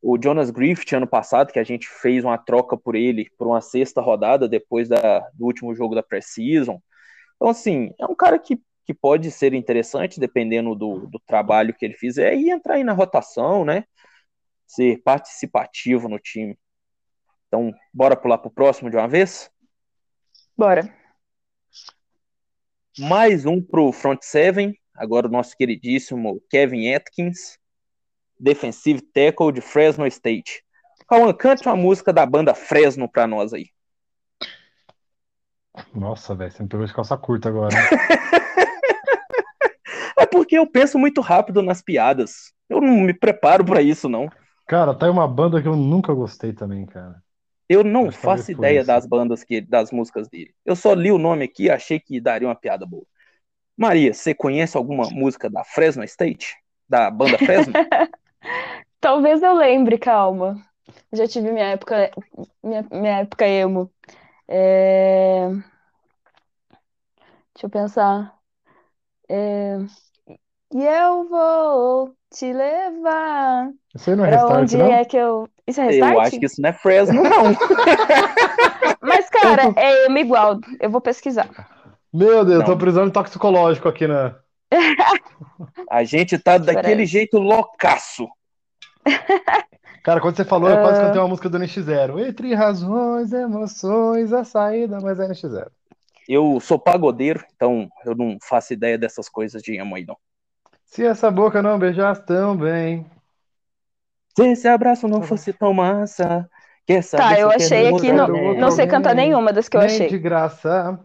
o 0.01 0.19
Jonas 0.21 0.51
Griffith 0.51 0.97
ano 0.97 1.07
passado, 1.07 1.53
que 1.53 1.59
a 1.61 1.65
gente 1.65 1.89
fez 1.89 2.25
uma 2.25 2.37
troca 2.37 2.77
por 2.77 2.97
ele 2.97 3.31
por 3.39 3.47
uma 3.47 3.61
sexta 3.61 4.01
rodada 4.01 4.49
depois 4.49 4.89
da, 4.89 5.21
do 5.35 5.45
último 5.47 5.75
jogo 5.75 5.95
da 5.95 6.03
Precision. 6.03 6.77
Então, 7.37 7.49
assim, 7.49 7.93
é 7.99 8.07
um 8.07 8.15
cara 8.15 8.39
que 8.39 8.61
que 8.93 8.95
pode 8.95 9.31
ser 9.31 9.55
interessante, 9.55 10.21
dependendo 10.21 10.75
do, 10.75 11.07
do 11.07 11.19
trabalho 11.27 11.75
que 11.75 11.85
ele 11.85 11.95
fizer, 11.95 12.35
e 12.37 12.51
entrar 12.51 12.75
aí 12.75 12.85
na 12.85 12.93
rotação, 12.93 13.65
né? 13.65 13.85
Ser 14.67 15.03
participativo 15.03 16.09
no 16.09 16.19
time. 16.19 16.59
Então, 17.49 17.73
bora 17.93 18.17
pular 18.17 18.39
pro 18.39 18.51
próximo 18.51 18.91
de 18.91 18.97
uma 18.97 19.09
vez? 19.09 19.51
Bora. 20.57 20.95
Mais 22.99 23.47
um 23.47 23.63
pro 23.63 23.91
front 23.91 24.21
seven, 24.23 24.79
agora 24.95 25.27
o 25.27 25.31
nosso 25.31 25.57
queridíssimo 25.57 26.43
Kevin 26.51 26.93
Atkins, 26.93 27.59
defensive 28.39 29.01
tackle 29.01 29.53
de 29.53 29.63
Fresno 29.63 30.07
State. 30.07 30.63
Cauã, 31.09 31.33
cante 31.33 31.67
uma 31.67 31.77
música 31.77 32.13
da 32.13 32.27
banda 32.27 32.55
Fresno 32.55 33.11
pra 33.11 33.27
nós 33.27 33.55
aí. 33.55 33.67
Nossa, 35.95 36.35
velho, 36.35 36.51
você 36.51 36.63
me 36.63 36.69
pegou 36.69 36.85
de 36.85 36.93
calça 36.93 37.17
curta 37.17 37.49
agora. 37.49 37.75
Porque 40.33 40.57
eu 40.57 40.67
penso 40.67 40.99
muito 40.99 41.21
rápido 41.21 41.63
nas 41.63 41.83
piadas. 41.83 42.55
Eu 42.69 42.81
não 42.81 43.03
me 43.03 43.13
preparo 43.13 43.63
para 43.63 43.83
isso, 43.83 44.09
não. 44.09 44.31
Cara, 44.67 44.95
tá 44.95 45.05
aí 45.05 45.13
uma 45.13 45.29
banda 45.29 45.61
que 45.61 45.69
eu 45.69 45.77
nunca 45.77 46.15
gostei 46.15 46.55
também, 46.55 46.87
cara. 46.87 47.23
Eu 47.69 47.85
não 47.85 48.11
faço 48.11 48.51
ideia 48.51 48.83
das 48.83 49.07
bandas 49.07 49.45
que 49.45 49.61
das 49.61 49.93
músicas 49.93 50.29
dele. 50.29 50.55
Eu 50.65 50.75
só 50.75 50.95
li 50.95 51.13
o 51.13 51.19
nome 51.19 51.45
aqui 51.45 51.65
e 51.65 51.71
achei 51.71 52.01
que 52.01 52.19
daria 52.21 52.49
uma 52.49 52.55
piada 52.55 52.87
boa. 52.87 53.05
Maria, 53.77 54.15
você 54.15 54.35
conhece 54.35 54.77
alguma 54.77 55.09
música 55.11 55.51
da 55.51 55.63
Fresno 55.65 56.03
State? 56.05 56.55
Da 56.89 57.11
banda 57.11 57.37
Fresno? 57.39 57.73
Talvez 59.01 59.43
eu 59.43 59.55
lembre, 59.55 59.99
calma. 59.99 60.57
Já 61.13 61.27
tive 61.27 61.51
minha 61.51 61.67
época, 61.67 62.11
minha, 62.63 62.87
minha 62.91 63.19
época 63.19 63.47
emo. 63.47 63.91
É... 64.49 65.49
Deixa 67.55 67.67
eu 67.67 67.71
pensar. 67.71 68.39
É... 69.29 69.79
E 70.75 70.85
eu 70.85 71.29
vou 71.29 72.15
te 72.33 72.53
levar. 72.53 73.71
Isso 73.95 74.11
aí 74.11 74.17
não 74.17 74.25
é 74.25 74.31
pra 74.31 74.41
restart, 74.41 74.63
onde 74.63 74.77
não? 74.79 74.93
é 74.93 75.05
que 75.05 75.17
eu. 75.17 75.49
Isso 75.67 75.81
é 75.81 75.85
restart? 75.85 76.15
Eu 76.15 76.21
acho 76.21 76.39
que 76.41 76.47
isso 76.47 76.63
não 76.63 76.69
é 76.71 76.73
Fresno, 76.73 77.23
não. 77.23 77.45
Mas, 79.03 79.29
cara, 79.29 79.73
é 79.77 80.07
emo 80.07 80.19
igual. 80.19 80.59
Eu 80.81 80.91
vou 80.91 81.01
pesquisar. 81.01 81.49
Meu 82.13 82.45
Deus, 82.45 82.61
eu 82.61 82.65
tô 82.65 82.73
Não. 82.73 82.79
precisando 82.79 83.07
de 83.09 83.13
toxicológico 83.13 83.89
aqui 83.89 84.07
na. 84.07 84.37
A 85.91 86.05
gente 86.05 86.39
tá 86.39 86.57
daquele 86.59 86.83
Peraí. 86.83 87.07
jeito 87.07 87.39
loucaço. 87.39 88.27
Cara, 90.03 90.21
quando 90.21 90.37
você 90.37 90.45
falou, 90.45 90.69
eu 90.69 90.79
Ah. 90.79 90.83
quase 90.83 91.01
cantei 91.01 91.21
uma 91.21 91.29
música 91.29 91.49
do 91.49 91.59
NX0. 91.59 92.19
Entre 92.27 92.55
razões, 92.55 93.33
emoções, 93.33 94.33
a 94.33 94.43
saída, 94.45 94.99
mas 95.01 95.21
é 95.21 95.29
NX0. 95.29 95.69
Eu 96.29 96.59
sou 96.61 96.79
pagodeiro, 96.79 97.45
então 97.55 97.89
eu 98.05 98.15
não 98.15 98.37
faço 98.43 98.73
ideia 98.73 98.97
dessas 98.99 99.29
coisas 99.29 99.63
de 99.63 99.77
emo 99.77 99.95
aí, 99.95 100.05
não. 100.07 100.17
Se 100.93 101.07
essa 101.07 101.31
boca 101.31 101.63
não 101.63 101.79
beijasse 101.79 102.21
tão 102.27 102.55
bem. 102.55 103.07
Se 104.37 104.47
esse 104.47 104.69
abraço 104.69 105.09
não 105.09 105.23
fosse 105.23 105.51
tão 105.51 105.73
massa, 105.73 106.47
quer 106.87 107.03
saber 107.03 107.23
Tá, 107.37 107.41
eu 107.41 107.49
achei 107.49 107.89
aqui, 107.89 108.13
não, 108.13 108.29
não 108.57 108.71
sei 108.71 108.87
cantar 108.87 109.15
nenhuma 109.15 109.55
das 109.55 109.71
que 109.71 109.77
eu 109.79 109.81
nem 109.81 109.89
achei. 109.89 110.09
de 110.11 110.19
graça. 110.19 111.01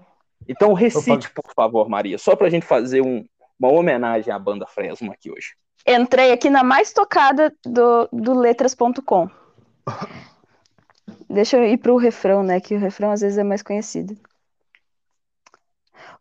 Então 0.46 0.74
recite, 0.74 1.32
por 1.32 1.54
favor, 1.56 1.88
Maria, 1.88 2.18
só 2.18 2.36
pra 2.36 2.50
gente 2.50 2.66
fazer 2.66 3.00
um- 3.02 3.26
uma 3.58 3.72
homenagem 3.72 4.34
à 4.34 4.38
banda 4.38 4.68
Fresno 4.68 5.10
aqui 5.10 5.32
hoje. 5.32 5.56
Entrei 5.88 6.34
aqui 6.34 6.50
na 6.50 6.66
mais 6.66 6.92
tocada 6.92 7.56
do, 7.66 8.10
do 8.12 8.34
letras.com. 8.38 9.30
Deixa 11.30 11.56
eu 11.56 11.64
ir 11.64 11.78
pro 11.78 11.96
refrão, 11.96 12.44
né? 12.44 12.60
Que 12.60 12.76
o 12.76 12.80
refrão 12.80 13.12
às 13.12 13.22
vezes 13.22 13.38
é 13.38 13.44
mais 13.44 13.64
conhecido. 13.64 14.18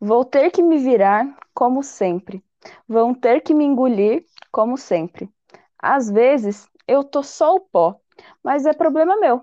Vou 0.00 0.24
ter 0.24 0.52
que 0.52 0.62
me 0.62 0.78
virar 0.78 1.26
como 1.52 1.82
sempre. 1.82 2.44
Vão 2.88 3.14
ter 3.14 3.40
que 3.40 3.54
me 3.54 3.64
engolir 3.64 4.24
como 4.50 4.76
sempre. 4.76 5.30
Às 5.78 6.10
vezes 6.10 6.68
eu 6.86 7.04
tô 7.04 7.22
só 7.22 7.54
o 7.54 7.60
pó, 7.60 8.00
mas 8.42 8.66
é 8.66 8.72
problema 8.72 9.16
meu. 9.18 9.42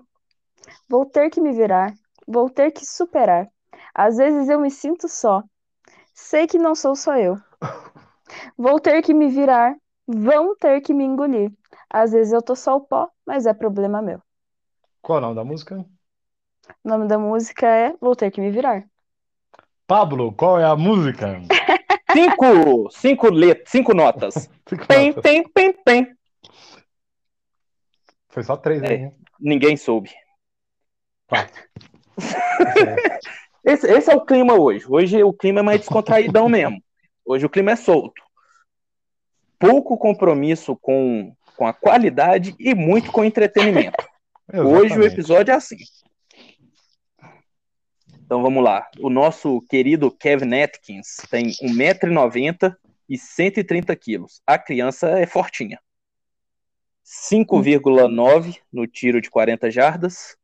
Vou 0.88 1.06
ter 1.06 1.30
que 1.30 1.40
me 1.40 1.52
virar, 1.52 1.94
vou 2.26 2.50
ter 2.50 2.70
que 2.70 2.84
superar. 2.84 3.48
Às 3.94 4.16
vezes 4.16 4.48
eu 4.48 4.60
me 4.60 4.70
sinto 4.70 5.08
só. 5.08 5.42
Sei 6.12 6.46
que 6.46 6.58
não 6.58 6.74
sou 6.74 6.94
só 6.96 7.16
eu. 7.16 7.36
Vou 8.56 8.80
ter 8.80 9.02
que 9.02 9.12
me 9.12 9.28
virar, 9.28 9.76
vão 10.06 10.56
ter 10.56 10.80
que 10.80 10.94
me 10.94 11.04
engolir. 11.04 11.52
Às 11.90 12.12
vezes 12.12 12.32
eu 12.32 12.42
tô 12.42 12.56
só 12.56 12.76
o 12.76 12.80
pó, 12.80 13.08
mas 13.26 13.46
é 13.46 13.54
problema 13.54 14.02
meu. 14.02 14.20
Qual 15.02 15.18
é 15.18 15.20
o 15.20 15.22
nome 15.22 15.36
da 15.36 15.44
música? 15.44 15.84
O 16.82 16.88
nome 16.88 17.06
da 17.06 17.18
música 17.18 17.66
é 17.66 17.94
Vou 18.00 18.16
ter 18.16 18.30
que 18.30 18.40
me 18.40 18.50
virar. 18.50 18.88
Pablo, 19.86 20.32
qual 20.32 20.58
é 20.58 20.64
a 20.64 20.76
música? 20.76 21.40
Cinco, 22.14 22.90
cinco 22.90 23.30
letras, 23.30 23.68
cinco 23.68 23.92
notas. 23.94 24.48
Cinco 24.68 24.86
Pem, 24.86 25.08
notas. 25.08 25.22
pem, 25.22 25.48
pem, 25.48 25.72
pem. 25.84 26.16
Foi 28.28 28.42
só 28.42 28.56
três 28.56 28.82
É. 28.82 29.12
Ninguém 29.38 29.76
soube. 29.76 30.10
Quatro. 31.26 31.62
Esse, 33.64 33.90
esse 33.90 34.10
é 34.10 34.14
o 34.14 34.24
clima 34.24 34.54
hoje. 34.54 34.84
Hoje 34.86 35.22
o 35.24 35.32
clima 35.32 35.60
é 35.60 35.62
mais 35.62 35.80
descontraídão 35.80 36.50
mesmo. 36.50 36.82
Hoje 37.24 37.46
o 37.46 37.48
clima 37.48 37.70
é 37.70 37.76
solto. 37.76 38.22
Pouco 39.58 39.96
compromisso 39.96 40.76
com, 40.76 41.34
com 41.56 41.66
a 41.66 41.72
qualidade 41.72 42.54
e 42.58 42.74
muito 42.74 43.10
com 43.10 43.22
o 43.22 43.24
entretenimento. 43.24 44.04
Hoje 44.52 44.62
o 44.62 44.84
Exatamente. 44.84 45.12
episódio 45.14 45.52
é 45.52 45.54
assim. 45.54 45.78
Então 48.24 48.42
vamos 48.42 48.64
lá. 48.64 48.88
O 49.00 49.10
nosso 49.10 49.60
querido 49.68 50.10
Kevin 50.10 50.62
Atkins 50.62 51.16
tem 51.30 51.50
1,90m 51.62 52.74
e 53.08 53.18
130 53.18 53.94
quilos. 53.96 54.40
A 54.46 54.58
criança 54.58 55.10
é 55.10 55.26
fortinha. 55.26 55.78
5,9 57.04 58.58
no 58.72 58.86
tiro 58.86 59.20
de 59.20 59.28
40 59.28 59.70
jardas. 59.70 60.36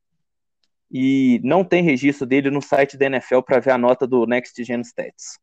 E 0.90 1.40
não 1.42 1.64
tem 1.64 1.82
registro 1.82 2.26
dele 2.26 2.50
no 2.50 2.60
site 2.60 2.98
da 2.98 3.06
NFL 3.06 3.40
para 3.40 3.60
ver 3.60 3.70
a 3.70 3.78
nota 3.78 4.06
do 4.06 4.26
Next 4.26 4.62
Gen 4.62 4.82
Stats. 4.82 5.38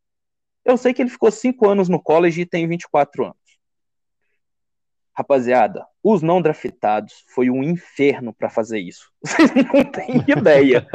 Eu 0.64 0.76
sei 0.76 0.94
que 0.94 1.02
ele 1.02 1.10
ficou 1.10 1.30
5 1.30 1.68
anos 1.68 1.88
no 1.88 2.00
college 2.00 2.42
e 2.42 2.46
tem 2.46 2.68
24 2.68 3.24
anos. 3.24 3.47
Rapaziada, 5.18 5.84
os 6.00 6.22
não 6.22 6.40
draftados 6.40 7.24
foi 7.34 7.50
um 7.50 7.60
inferno 7.60 8.32
para 8.32 8.48
fazer 8.48 8.78
isso. 8.78 9.10
Vocês 9.20 9.50
não 9.52 9.82
têm 9.82 10.22
ideia. 10.28 10.86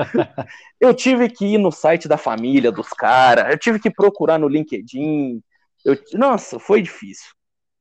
Eu 0.79 0.93
tive 0.93 1.27
que 1.27 1.45
ir 1.45 1.57
no 1.57 1.73
site 1.73 2.07
da 2.07 2.15
família 2.15 2.71
dos 2.71 2.87
caras, 2.87 3.51
eu 3.51 3.57
tive 3.57 3.79
que 3.81 3.91
procurar 3.91 4.37
no 4.39 4.47
LinkedIn. 4.47 5.43
Eu- 5.83 5.97
Nossa, 6.13 6.57
foi 6.57 6.81
difícil. 6.81 7.33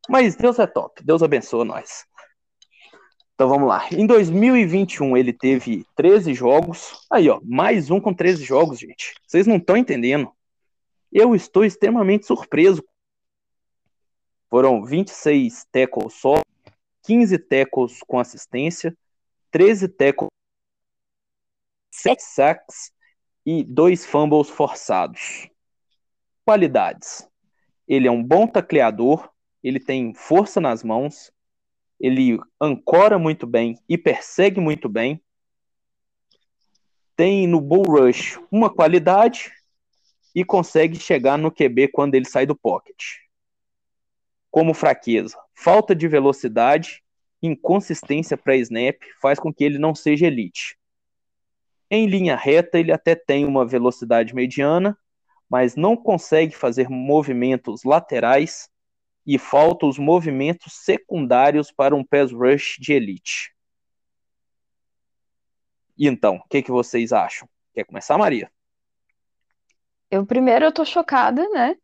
Mas 0.09 0.35
Deus 0.35 0.59
é 0.59 0.67
top, 0.67 1.05
Deus 1.05 1.23
abençoa 1.23 1.65
nós. 1.65 2.05
Então 3.37 3.49
vamos 3.49 3.69
lá. 3.69 3.87
Em 3.93 4.05
2021 4.05 5.17
ele 5.17 5.33
teve 5.33 5.87
13 5.95 6.35
jogos. 6.35 7.07
Aí, 7.09 7.31
ó, 7.31 7.41
mais 7.45 7.89
um 7.89 8.01
com 8.01 8.13
13 8.13 8.43
jogos, 8.43 8.81
gente. 8.81 9.15
Vocês 9.29 9.47
não 9.47 9.59
estão 9.59 9.77
entendendo. 9.77 10.29
Eu 11.13 11.37
estou 11.37 11.65
extremamente 11.65 12.27
surpreso. 12.27 12.83
Foram 14.53 14.85
26 14.85 15.65
tackles 15.73 16.13
só, 16.13 16.35
15 17.05 17.39
tackles 17.39 18.01
com 18.07 18.19
assistência, 18.19 18.95
13 19.51 19.89
tackles, 19.89 20.29
7 21.91 22.23
sacks 22.23 22.93
e 23.47 23.65
2 23.65 24.05
fumbles 24.05 24.51
forçados. 24.51 25.49
Qualidades. 26.45 27.27
Ele 27.89 28.07
é 28.07 28.11
um 28.11 28.23
bom 28.23 28.47
tacleador, 28.47 29.27
ele 29.65 29.81
tem 29.81 30.13
força 30.13 30.61
nas 30.61 30.85
mãos, 30.85 31.33
ele 31.99 32.39
ancora 32.61 33.19
muito 33.19 33.47
bem 33.47 33.79
e 33.89 33.97
persegue 33.97 34.61
muito 34.61 34.87
bem. 34.87 35.19
Tem 37.17 37.47
no 37.47 37.59
bull 37.59 37.85
rush 37.85 38.39
uma 38.51 38.69
qualidade 38.69 39.51
e 40.35 40.45
consegue 40.45 41.01
chegar 41.01 41.39
no 41.39 41.51
QB 41.51 41.89
quando 41.89 42.15
ele 42.17 42.27
sai 42.27 42.45
do 42.45 42.55
pocket. 42.55 43.23
Como 44.53 44.75
fraqueza, 44.75 45.39
falta 45.55 45.95
de 45.97 46.07
velocidade, 46.07 47.03
inconsistência 47.43 48.37
para 48.37 48.55
snap 48.57 49.01
faz 49.21 49.41
com 49.41 49.53
que 49.53 49.65
ele 49.65 49.79
não 49.79 49.95
seja 49.95 50.27
elite. 50.27 50.79
Em 51.91 52.07
linha 52.07 52.37
reta, 52.37 52.79
ele 52.79 52.93
até 52.93 53.15
tem 53.15 53.47
uma 53.47 53.67
velocidade 53.67 54.35
mediana, 54.35 54.97
mas 55.49 55.75
não 55.75 55.97
consegue 55.97 56.55
fazer 56.55 56.91
movimentos 56.91 57.83
laterais 57.83 58.69
e 59.27 59.39
falta 59.39 59.87
os 59.87 59.99
movimentos 59.99 60.75
secundários 60.85 61.73
para 61.73 61.97
um 61.97 62.05
pass 62.05 62.31
rush 62.31 62.77
de 62.79 62.93
elite. 62.93 63.55
Então, 65.99 66.37
o 66.37 66.49
que, 66.49 66.63
que 66.63 66.71
vocês 66.71 67.11
acham? 67.11 67.49
Quer 67.73 67.85
começar, 67.85 68.19
Maria? 68.19 68.53
Eu 70.11 70.27
primeiro 70.27 70.67
eu 70.67 70.73
tô 70.73 70.85
chocada, 70.85 71.49
né? 71.49 71.75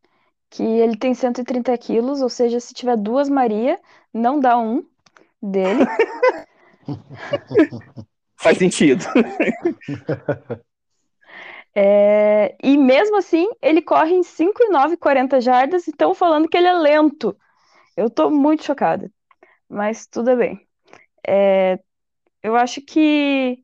Que 0.51 0.63
ele 0.63 0.97
tem 0.97 1.15
130 1.15 1.77
quilos, 1.79 2.23
ou 2.23 2.29
seja, 2.29 2.59
se 2.61 2.73
tiver 2.73 2.97
duas 2.97 3.29
Maria, 3.29 3.79
não 4.13 4.41
dá 4.41 4.59
um 4.59 4.85
dele. 5.43 5.85
Faz 8.37 8.59
sentido. 8.59 9.05
É, 11.81 12.57
e 12.61 12.77
mesmo 12.77 13.19
assim, 13.19 13.49
ele 13.63 13.81
corre 13.81 14.13
em 14.13 14.23
5,9, 14.23 14.97
40 14.97 15.41
jardas 15.41 15.87
e 15.87 15.91
estão 15.91 16.13
falando 16.13 16.49
que 16.49 16.57
ele 16.57 16.67
é 16.67 16.73
lento. 16.73 17.37
Eu 17.97 18.11
tô 18.11 18.31
muito 18.31 18.65
chocada, 18.65 19.09
mas 19.69 20.05
tudo 20.05 20.37
bem. 20.37 20.61
É, 21.25 21.79
eu 22.43 22.57
acho 22.57 22.81
que 22.81 23.63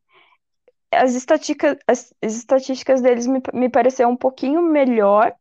as 0.92 1.14
estatísticas, 1.14 1.76
as, 1.88 2.14
as 2.22 2.36
estatísticas 2.36 3.00
deles 3.00 3.26
me, 3.26 3.42
me 3.52 3.68
pareceram 3.68 4.12
um 4.12 4.16
pouquinho 4.16 4.62
melhor, 4.62 5.34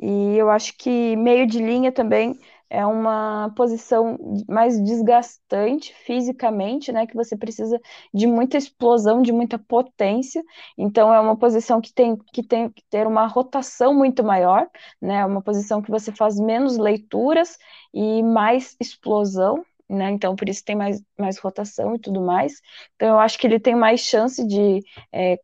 e 0.00 0.36
eu 0.36 0.50
acho 0.50 0.76
que 0.76 1.16
meio 1.16 1.46
de 1.46 1.58
linha 1.58 1.92
também 1.92 2.38
é 2.68 2.84
uma 2.84 3.52
posição 3.56 4.18
mais 4.48 4.82
desgastante 4.82 5.94
fisicamente, 6.04 6.90
né? 6.90 7.06
Que 7.06 7.14
você 7.14 7.36
precisa 7.36 7.80
de 8.12 8.26
muita 8.26 8.56
explosão, 8.58 9.22
de 9.22 9.32
muita 9.32 9.58
potência. 9.58 10.42
Então 10.76 11.12
é 11.14 11.20
uma 11.20 11.36
posição 11.36 11.80
que 11.80 11.92
tem 11.92 12.16
que, 12.32 12.42
tem 12.42 12.68
que 12.70 12.82
ter 12.90 13.06
uma 13.06 13.26
rotação 13.26 13.94
muito 13.94 14.24
maior, 14.24 14.68
né? 15.00 15.16
É 15.16 15.26
uma 15.26 15.42
posição 15.42 15.80
que 15.80 15.90
você 15.90 16.10
faz 16.12 16.38
menos 16.38 16.76
leituras 16.76 17.56
e 17.92 18.22
mais 18.22 18.76
explosão. 18.80 19.64
Né? 19.88 20.10
Então, 20.10 20.34
por 20.34 20.48
isso 20.48 20.64
tem 20.64 20.74
mais, 20.74 21.02
mais 21.18 21.38
rotação 21.38 21.94
e 21.94 21.98
tudo 21.98 22.20
mais. 22.20 22.54
Então, 22.96 23.08
eu 23.10 23.18
acho 23.18 23.38
que 23.38 23.46
ele 23.46 23.60
tem 23.60 23.74
mais 23.74 24.00
chance 24.00 24.44
de 24.46 24.80
é, 25.12 25.38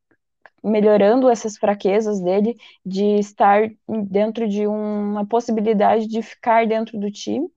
melhorando 0.62 1.28
essas 1.28 1.56
fraquezas 1.56 2.20
dele, 2.20 2.56
de 2.84 3.18
estar 3.18 3.70
dentro 4.08 4.48
de 4.48 4.66
uma 4.66 5.26
possibilidade 5.26 6.06
de 6.06 6.22
ficar 6.22 6.66
dentro 6.66 6.98
do 6.98 7.10
time. 7.10 7.48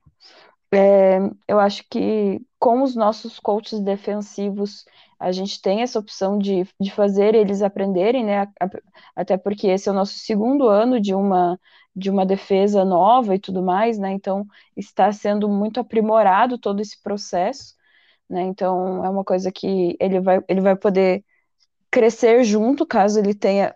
É, 0.74 1.20
eu 1.48 1.60
acho 1.60 1.84
que 1.90 2.42
com 2.60 2.82
os 2.82 2.96
nossos 2.96 3.40
coaches 3.40 3.80
defensivos, 3.80 4.86
a 5.20 5.32
gente 5.32 5.62
tem 5.62 5.82
essa 5.82 6.00
opção 6.00 6.38
de, 6.38 6.68
de 6.80 6.92
fazer 6.92 7.36
eles 7.36 7.62
aprenderem, 7.62 8.26
né? 8.26 8.48
Até 9.16 9.38
porque 9.38 9.68
esse 9.68 9.88
é 9.88 9.92
o 9.92 9.96
nosso 9.96 10.16
segundo 10.20 10.68
ano 10.68 11.00
de 11.00 11.14
uma, 11.14 11.60
de 11.96 12.10
uma 12.10 12.26
defesa 12.26 12.84
nova 12.84 13.36
e 13.36 13.40
tudo 13.40 13.62
mais, 13.62 13.98
né? 13.98 14.12
Então 14.12 14.46
está 14.76 15.12
sendo 15.12 15.48
muito 15.48 15.80
aprimorado 15.80 16.58
todo 16.58 16.82
esse 16.82 17.02
processo, 17.02 17.76
né? 18.30 18.42
Então 18.44 19.06
é 19.06 19.10
uma 19.10 19.24
coisa 19.24 19.52
que 19.52 19.96
ele 20.00 20.20
vai, 20.20 20.40
ele 20.48 20.62
vai 20.62 20.76
poder 20.76 21.24
crescer 21.94 22.44
junto, 22.44 22.88
caso 22.88 23.20
ele 23.20 23.36
tenha, 23.36 23.76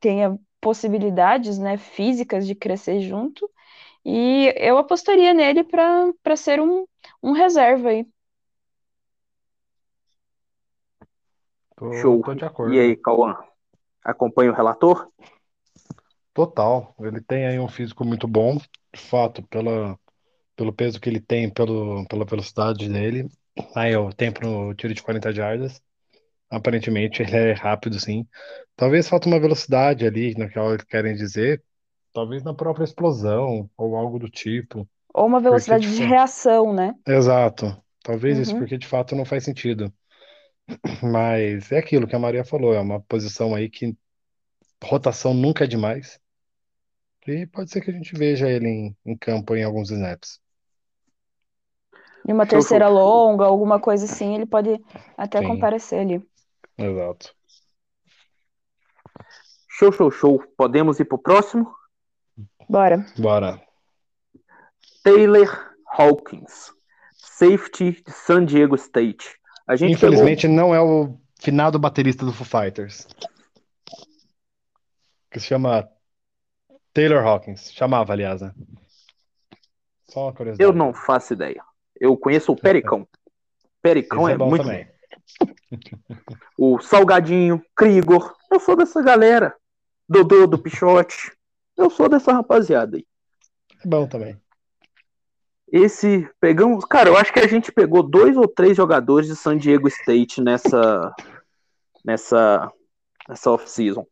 tenha 0.00 0.36
possibilidades 0.60 1.58
né, 1.60 1.76
físicas 1.76 2.44
de 2.44 2.56
crescer 2.56 3.00
junto. 3.00 3.48
E 4.04 4.52
eu 4.56 4.76
apostaria 4.78 5.32
nele 5.32 5.62
para 5.62 6.36
ser 6.36 6.60
um, 6.60 6.84
um 7.22 7.30
reserva 7.30 7.90
aí. 7.90 8.04
Tô, 11.76 11.92
Show. 11.92 12.20
tô 12.22 12.34
de 12.34 12.44
acordo. 12.44 12.74
E 12.74 12.80
aí, 12.80 12.96
Cauã? 12.96 13.36
Acompanha 14.02 14.50
o 14.50 14.54
relator? 14.54 15.08
Total. 16.34 16.96
Ele 16.98 17.20
tem 17.20 17.46
aí 17.46 17.60
um 17.60 17.68
físico 17.68 18.04
muito 18.04 18.26
bom, 18.26 18.56
de 18.92 19.00
fato, 19.00 19.40
pela, 19.44 19.96
pelo 20.56 20.72
peso 20.72 21.00
que 21.00 21.08
ele 21.08 21.20
tem, 21.20 21.48
pelo, 21.48 22.04
pela 22.08 22.24
velocidade 22.24 22.88
dele. 22.88 23.28
Aí, 23.76 23.94
o 23.94 24.12
tempo 24.12 24.44
no 24.44 24.74
tiro 24.74 24.92
de 24.92 25.02
40 25.02 25.32
jardas. 25.32 25.80
Aparentemente 26.50 27.22
ele 27.22 27.36
é 27.36 27.52
rápido, 27.52 27.98
sim. 28.00 28.26
Talvez 28.76 29.08
falta 29.08 29.28
uma 29.28 29.40
velocidade 29.40 30.06
ali, 30.06 30.34
no 30.36 30.48
que 30.48 30.58
eles 30.58 30.84
querem 30.84 31.14
dizer. 31.16 31.62
Talvez 32.12 32.42
na 32.42 32.54
própria 32.54 32.84
explosão, 32.84 33.70
ou 33.76 33.96
algo 33.96 34.18
do 34.18 34.28
tipo. 34.30 34.88
Ou 35.12 35.26
uma 35.26 35.40
velocidade 35.40 35.82
Porque, 35.88 35.90
de 35.90 36.04
tipo, 36.04 36.04
reação, 36.04 36.72
né? 36.72 36.94
Exato. 37.06 37.82
Talvez 38.02 38.38
isso, 38.38 38.54
Uhum. 38.54 38.56
porque 38.56 38.78
de 38.78 38.86
fato 38.86 39.14
não 39.16 39.24
faz 39.24 39.44
sentido. 39.44 39.92
Mas 41.02 41.72
é 41.72 41.78
aquilo 41.78 42.06
que 42.08 42.16
a 42.16 42.18
Maria 42.18 42.44
falou, 42.44 42.74
é 42.74 42.80
uma 42.80 43.00
posição 43.02 43.54
aí 43.54 43.70
que 43.70 43.96
rotação 44.84 45.34
nunca 45.34 45.64
é 45.64 45.66
demais. 45.66 46.20
E 47.26 47.46
pode 47.46 47.70
ser 47.70 47.82
que 47.82 47.90
a 47.90 47.92
gente 47.92 48.16
veja 48.16 48.48
ele 48.48 48.66
em, 48.68 48.96
em 49.04 49.14
campo 49.18 49.54
em 49.54 49.62
alguns 49.62 49.90
snaps. 49.90 50.40
E 52.26 52.32
uma 52.32 52.46
terceira 52.46 52.88
longa, 52.88 53.44
alguma 53.46 53.80
coisa 53.80 54.04
assim, 54.04 54.34
ele 54.34 54.44
pode 54.46 54.78
até 55.16 55.40
Sim. 55.40 55.42
comparecer 55.42 56.00
ali. 56.00 56.22
Exato. 56.78 57.34
Show, 59.68 59.92
show, 59.92 60.10
show. 60.10 60.42
Podemos 60.56 60.98
ir 61.00 61.04
pro 61.04 61.18
próximo? 61.18 61.74
Bora. 62.68 63.04
Bora. 63.18 63.62
Taylor 65.02 65.74
Hawkins, 65.86 66.72
safety 67.14 68.02
de 68.02 68.10
San 68.10 68.44
Diego 68.44 68.74
State. 68.74 69.38
A 69.66 69.76
gente 69.76 69.92
Infelizmente 69.92 70.48
não 70.48 70.74
é 70.74 70.80
o 70.80 71.18
finado 71.40 71.78
baterista 71.78 72.24
do 72.24 72.32
Foo 72.32 72.46
Fighters. 72.46 73.06
Que 75.30 75.38
se 75.38 75.46
chama 75.46 75.88
Taylor 76.92 77.24
Hawkins. 77.24 77.72
Chamava, 77.72 78.12
aliás, 78.12 78.40
né? 78.40 78.52
Só 80.08 80.24
uma 80.24 80.32
curiosidade. 80.32 80.68
Eu 80.68 80.74
não 80.74 80.94
faço 80.94 81.34
ideia. 81.34 81.62
Eu 82.00 82.16
conheço 82.16 82.52
o 82.52 82.56
Pericão. 82.56 83.06
Pericão 83.82 84.28
é, 84.28 84.32
é 84.32 84.36
bom 84.36 84.48
muito 84.48 84.64
também. 84.64 84.88
O 86.56 86.78
Salgadinho, 86.80 87.62
Krigor. 87.74 88.34
Eu 88.50 88.60
sou 88.60 88.76
dessa 88.76 89.02
galera. 89.02 89.54
Dodô 90.08 90.46
do 90.46 90.58
Pichote. 90.58 91.32
Eu 91.76 91.90
sou 91.90 92.08
dessa 92.08 92.32
rapaziada 92.32 92.96
aí. 92.96 93.06
É 93.84 93.88
bom 93.88 94.06
também. 94.06 94.40
Esse 95.70 96.30
pegamos, 96.40 96.84
cara, 96.84 97.08
eu 97.08 97.16
acho 97.16 97.32
que 97.32 97.40
a 97.40 97.46
gente 97.48 97.72
pegou 97.72 98.02
dois 98.02 98.36
ou 98.36 98.46
três 98.46 98.76
jogadores 98.76 99.28
de 99.28 99.34
San 99.34 99.58
Diego 99.58 99.88
State 99.88 100.40
nessa 100.40 101.12
nessa 102.04 102.72
nessa 103.28 103.50
off-season. 103.50 104.06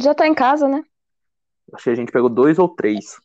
Já 0.00 0.14
tá 0.14 0.26
em 0.26 0.34
casa, 0.34 0.66
né? 0.66 0.82
Acho 1.72 1.84
que 1.84 1.90
a 1.90 1.94
gente 1.94 2.10
pegou 2.10 2.30
dois 2.30 2.58
ou 2.58 2.68
três. 2.68 3.18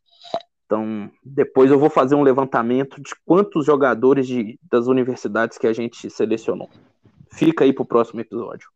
Então, 0.70 1.10
depois 1.24 1.72
eu 1.72 1.80
vou 1.80 1.90
fazer 1.90 2.14
um 2.14 2.22
levantamento 2.22 3.02
de 3.02 3.16
quantos 3.26 3.66
jogadores 3.66 4.28
de, 4.28 4.60
das 4.72 4.86
universidades 4.86 5.58
que 5.58 5.66
a 5.66 5.74
gente 5.74 6.12
selecionou. 6.12 6.70
Fica 7.32 7.64
aí 7.64 7.74
pro 7.74 7.84
próximo 7.84 8.22
episódio. 8.22 8.70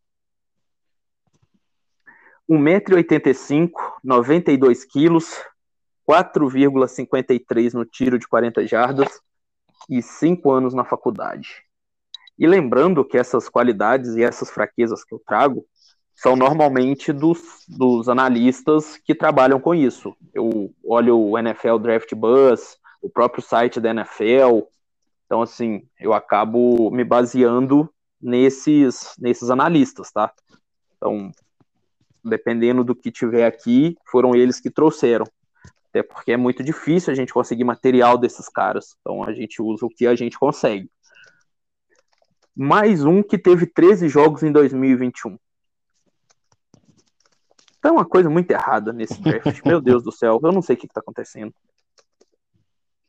1,85m, 2.50 3.72
92 4.04 4.86
quilos, 4.86 5.40
4,53 6.10 7.74
no 7.74 7.86
tiro 7.86 8.18
de 8.18 8.28
40 8.28 8.66
jardas 8.66 9.22
e 9.88 10.02
5 10.02 10.50
anos 10.50 10.74
na 10.74 10.84
faculdade. 10.84 11.64
E 12.40 12.48
lembrando 12.48 13.06
que 13.06 13.20
essas 13.20 13.48
qualidades 13.48 14.16
e 14.16 14.24
essas 14.24 14.50
fraquezas 14.50 15.06
que 15.06 15.14
eu 15.14 15.22
trago 15.24 15.64
são 16.16 16.36
normalmente 16.36 17.12
dos, 17.12 17.66
dos 17.68 18.08
analistas 18.08 18.98
que 18.98 19.16
trabalham 19.16 19.60
com 19.60 19.74
isso. 19.74 20.16
Eu 20.34 20.74
olho 20.84 21.20
o 21.20 21.38
NFL 21.38 21.78
Draft 21.80 22.14
Buzz, 22.14 22.78
o 23.02 23.10
próprio 23.10 23.44
site 23.44 23.80
da 23.80 23.90
NFL. 23.92 24.62
Então, 25.26 25.42
assim, 25.42 25.88
eu 26.00 26.14
acabo 26.14 26.92
me 26.92 27.04
baseando 27.04 27.90
nesses, 28.22 29.14
nesses 29.20 29.50
analistas, 29.50 30.12
tá? 30.12 30.32
Então, 30.96 31.32
dependendo 32.24 32.84
do 32.84 32.96
que 32.96 33.12
tiver 33.12 33.46
aqui, 33.46 33.98
foram 34.06 34.36
eles 34.36 34.60
que 34.60 34.70
trouxeram. 34.70 35.26
Até 35.90 36.02
porque 36.02 36.32
é 36.32 36.38
muito 36.38 36.64
difícil 36.64 37.12
a 37.12 37.16
gente 37.16 37.34
conseguir 37.34 37.64
material 37.64 38.18
desses 38.18 38.48
caras. 38.48 38.96
Então, 39.02 39.24
a 39.24 39.34
gente 39.34 39.62
usa 39.62 39.86
o 39.86 39.90
que 39.90 40.08
a 40.08 40.16
gente 40.16 40.40
consegue. 40.40 40.90
Mais 42.56 43.04
um 43.04 43.22
que 43.22 43.38
teve 43.38 43.66
13 43.66 44.08
jogos 44.08 44.44
em 44.44 44.52
2021. 44.52 45.38
Tá 47.84 47.92
uma 47.92 48.06
coisa 48.06 48.30
muito 48.30 48.50
errada 48.50 48.94
nesse 48.94 49.22
draft. 49.22 49.60
Meu 49.66 49.82
Deus 49.82 50.02
do 50.02 50.12
céu, 50.12 50.40
eu 50.42 50.52
não 50.54 50.62
sei 50.62 50.78
o 50.78 50.80
que, 50.80 50.88
que 50.88 50.94
tá 50.94 51.02
acontecendo. 51.02 51.54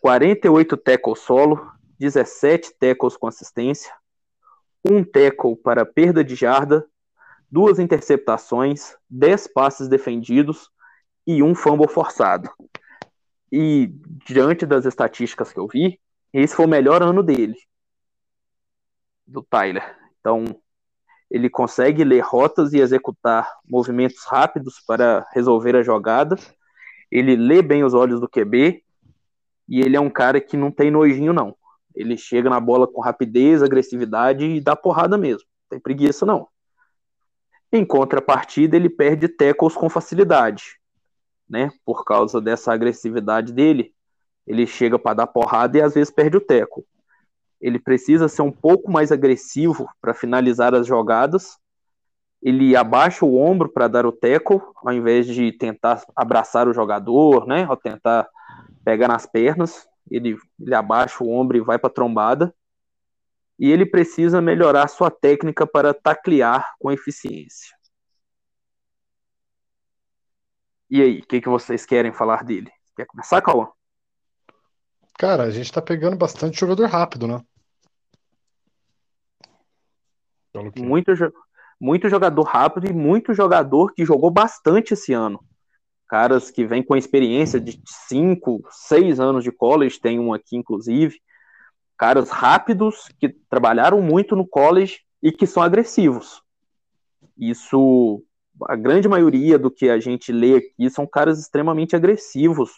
48 0.00 0.76
tackles 0.76 1.20
solo, 1.20 1.64
17 1.96 2.74
tackles 2.76 3.16
com 3.16 3.28
assistência, 3.28 3.94
um 4.84 5.04
tackle 5.04 5.54
para 5.54 5.86
perda 5.86 6.24
de 6.24 6.34
jarda, 6.34 6.84
duas 7.48 7.78
interceptações, 7.78 8.96
10 9.08 9.46
passes 9.46 9.86
defendidos 9.86 10.68
e 11.24 11.40
um 11.40 11.54
fumble 11.54 11.86
forçado. 11.86 12.50
E 13.52 13.94
diante 14.26 14.66
das 14.66 14.84
estatísticas 14.84 15.52
que 15.52 15.60
eu 15.60 15.68
vi, 15.68 16.00
esse 16.32 16.56
foi 16.56 16.66
o 16.66 16.68
melhor 16.68 17.00
ano 17.00 17.22
dele, 17.22 17.56
do 19.24 19.40
Tyler. 19.40 19.96
Então, 20.18 20.44
ele 21.34 21.50
consegue 21.50 22.04
ler 22.04 22.20
rotas 22.20 22.72
e 22.72 22.78
executar 22.78 23.52
movimentos 23.68 24.24
rápidos 24.24 24.78
para 24.86 25.26
resolver 25.32 25.74
a 25.74 25.82
jogada. 25.82 26.36
Ele 27.10 27.34
lê 27.34 27.60
bem 27.60 27.82
os 27.82 27.92
olhos 27.92 28.20
do 28.20 28.28
QB 28.28 28.84
e 29.68 29.80
ele 29.80 29.96
é 29.96 30.00
um 30.00 30.08
cara 30.08 30.40
que 30.40 30.56
não 30.56 30.70
tem 30.70 30.92
nojinho 30.92 31.32
não. 31.32 31.56
Ele 31.92 32.16
chega 32.16 32.48
na 32.48 32.60
bola 32.60 32.86
com 32.86 33.00
rapidez, 33.00 33.64
agressividade 33.64 34.44
e 34.44 34.60
dá 34.60 34.76
porrada 34.76 35.18
mesmo. 35.18 35.42
Não 35.62 35.70
tem 35.70 35.80
preguiça 35.80 36.24
não. 36.24 36.46
Em 37.72 37.84
contrapartida, 37.84 38.76
ele 38.76 38.88
perde 38.88 39.26
tackles 39.26 39.74
com 39.74 39.88
facilidade, 39.90 40.78
né? 41.50 41.72
Por 41.84 42.04
causa 42.04 42.40
dessa 42.40 42.72
agressividade 42.72 43.52
dele, 43.52 43.92
ele 44.46 44.68
chega 44.68 45.00
para 45.00 45.14
dar 45.14 45.26
porrada 45.26 45.78
e 45.78 45.82
às 45.82 45.94
vezes 45.94 46.12
perde 46.12 46.36
o 46.36 46.40
tackle 46.40 46.84
ele 47.64 47.78
precisa 47.78 48.28
ser 48.28 48.42
um 48.42 48.52
pouco 48.52 48.92
mais 48.92 49.10
agressivo 49.10 49.88
para 49.98 50.12
finalizar 50.12 50.74
as 50.74 50.86
jogadas. 50.86 51.56
Ele 52.42 52.76
abaixa 52.76 53.24
o 53.24 53.38
ombro 53.38 53.70
para 53.72 53.88
dar 53.88 54.04
o 54.04 54.12
tackle, 54.12 54.60
ao 54.84 54.92
invés 54.92 55.26
de 55.26 55.50
tentar 55.50 56.04
abraçar 56.14 56.68
o 56.68 56.74
jogador, 56.74 57.46
né? 57.46 57.66
Ou 57.66 57.74
tentar 57.74 58.28
pegar 58.84 59.08
nas 59.08 59.24
pernas. 59.24 59.88
Ele, 60.10 60.36
ele 60.60 60.74
abaixa 60.74 61.24
o 61.24 61.30
ombro 61.30 61.56
e 61.56 61.62
vai 61.62 61.78
para 61.78 61.88
a 61.88 61.92
trombada. 61.92 62.54
E 63.58 63.72
ele 63.72 63.86
precisa 63.86 64.42
melhorar 64.42 64.86
sua 64.88 65.10
técnica 65.10 65.66
para 65.66 65.94
taclear 65.94 66.74
com 66.78 66.92
eficiência. 66.92 67.74
E 70.90 71.00
aí, 71.00 71.20
o 71.20 71.26
que, 71.26 71.40
que 71.40 71.48
vocês 71.48 71.86
querem 71.86 72.12
falar 72.12 72.44
dele? 72.44 72.70
Quer 72.94 73.06
começar, 73.06 73.40
Cauã? 73.40 73.68
Cara, 75.18 75.44
a 75.44 75.50
gente 75.50 75.72
tá 75.72 75.80
pegando 75.80 76.14
bastante 76.14 76.60
jogador 76.60 76.90
rápido, 76.90 77.26
né? 77.26 77.40
Pelo 77.40 77.48
que- 80.34 80.43
muito, 80.78 81.12
muito 81.80 82.08
jogador 82.08 82.42
rápido 82.42 82.88
e 82.88 82.92
muito 82.92 83.34
jogador 83.34 83.92
que 83.92 84.04
jogou 84.04 84.30
bastante 84.30 84.94
esse 84.94 85.12
ano. 85.12 85.40
Caras 86.08 86.50
que 86.50 86.64
vêm 86.64 86.82
com 86.82 86.96
experiência 86.96 87.60
de 87.60 87.80
5, 88.08 88.62
6 88.70 89.18
anos 89.18 89.42
de 89.42 89.50
college, 89.50 90.00
tem 90.00 90.20
um 90.20 90.32
aqui 90.32 90.56
inclusive. 90.56 91.18
Caras 91.96 92.30
rápidos 92.30 93.08
que 93.18 93.28
trabalharam 93.48 94.02
muito 94.02 94.36
no 94.36 94.46
college 94.46 95.00
e 95.22 95.32
que 95.32 95.46
são 95.46 95.62
agressivos. 95.62 96.42
Isso, 97.36 98.22
a 98.68 98.76
grande 98.76 99.08
maioria 99.08 99.58
do 99.58 99.70
que 99.70 99.88
a 99.88 99.98
gente 99.98 100.30
lê 100.30 100.56
aqui 100.56 100.90
são 100.90 101.06
caras 101.06 101.40
extremamente 101.40 101.96
agressivos 101.96 102.70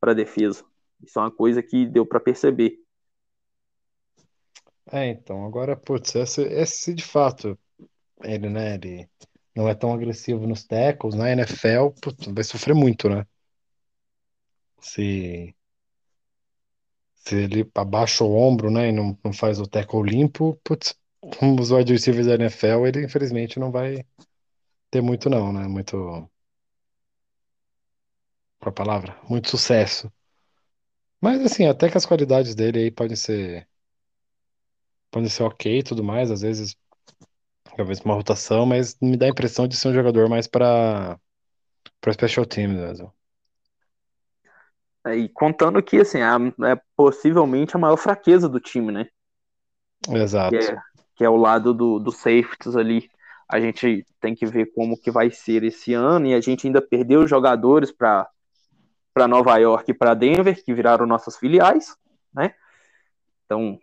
para 0.00 0.12
a 0.12 0.14
defesa. 0.14 0.64
Isso 1.04 1.18
é 1.18 1.22
uma 1.22 1.30
coisa 1.30 1.62
que 1.62 1.86
deu 1.86 2.04
para 2.04 2.18
perceber. 2.18 2.78
É, 4.92 5.06
então, 5.08 5.44
agora, 5.44 5.76
putz, 5.76 6.14
esse, 6.16 6.42
esse 6.42 6.92
de 6.94 7.04
fato, 7.04 7.58
ele, 8.24 8.48
né, 8.50 8.74
ele 8.76 9.10
não 9.56 9.68
é 9.68 9.74
tão 9.74 9.92
agressivo 9.94 10.46
nos 10.46 10.64
tackles, 10.64 11.14
na 11.16 11.30
NFL, 11.30 11.92
putz, 12.02 12.26
vai 12.28 12.44
sofrer 12.44 12.74
muito, 12.74 13.08
né? 13.08 13.26
Se, 14.80 15.54
se 17.14 17.36
ele 17.36 17.70
abaixa 17.74 18.24
o 18.24 18.34
ombro, 18.34 18.70
né, 18.70 18.88
e 18.88 18.92
não, 18.92 19.16
não 19.24 19.32
faz 19.32 19.60
o 19.60 19.66
tackle 19.66 20.02
limpo, 20.02 20.58
putz, 20.64 20.94
como 21.38 21.60
os 21.60 21.70
wide 21.70 21.92
receivers 21.92 22.26
da 22.26 22.34
NFL, 22.34 22.86
ele 22.86 23.04
infelizmente 23.04 23.58
não 23.58 23.70
vai 23.70 24.04
ter 24.90 25.02
muito 25.02 25.30
não, 25.30 25.52
né, 25.52 25.68
muito, 25.68 25.96
qual 28.60 28.70
a 28.70 28.72
palavra? 28.72 29.20
Muito 29.28 29.50
sucesso. 29.50 30.10
Mas, 31.20 31.40
assim, 31.42 31.66
até 31.66 31.88
que 31.90 31.96
as 31.98 32.04
qualidades 32.06 32.54
dele 32.54 32.78
aí 32.80 32.90
podem 32.90 33.16
ser 33.16 33.66
podem 35.10 35.28
ser 35.28 35.42
ok 35.44 35.78
e 35.80 35.82
tudo 35.82 36.02
mais, 36.04 36.30
às 36.30 36.42
vezes 36.42 36.76
talvez 37.76 38.00
uma 38.00 38.14
rotação, 38.14 38.66
mas 38.66 38.96
me 39.00 39.16
dá 39.16 39.26
a 39.26 39.30
impressão 39.30 39.66
de 39.68 39.76
ser 39.76 39.88
um 39.88 39.94
jogador 39.94 40.28
mais 40.28 40.46
para 40.46 41.18
para 42.00 42.12
special 42.14 42.46
teams 42.46 42.76
mesmo. 42.78 43.12
É, 45.06 45.16
E 45.16 45.28
contando 45.28 45.82
que, 45.82 45.98
assim, 45.98 46.20
a- 46.20 46.38
é 46.68 46.80
possivelmente 46.96 47.76
a 47.76 47.78
maior 47.78 47.96
fraqueza 47.96 48.48
do 48.48 48.60
time, 48.60 48.92
né? 48.92 49.06
Exato. 50.08 50.52
que 50.58 50.72
é, 50.72 50.76
que 51.16 51.24
é 51.24 51.28
o 51.28 51.36
lado 51.36 51.72
do, 51.74 51.98
do 51.98 52.12
safeties 52.12 52.76
ali. 52.76 53.10
A 53.48 53.60
gente 53.60 54.06
tem 54.20 54.34
que 54.34 54.46
ver 54.46 54.72
como 54.74 54.98
que 55.00 55.10
vai 55.10 55.30
ser 55.30 55.64
esse 55.64 55.92
ano 55.92 56.26
e 56.26 56.34
a 56.34 56.40
gente 56.40 56.66
ainda 56.66 56.80
perdeu 56.80 57.26
jogadores 57.26 57.90
para 57.92 58.28
para 59.14 59.28
Nova 59.28 59.56
York 59.58 59.90
e 59.90 59.94
para 59.94 60.14
Denver, 60.14 60.64
que 60.64 60.74
viraram 60.74 61.06
nossas 61.06 61.36
filiais, 61.36 61.96
né? 62.34 62.54
Então, 63.46 63.78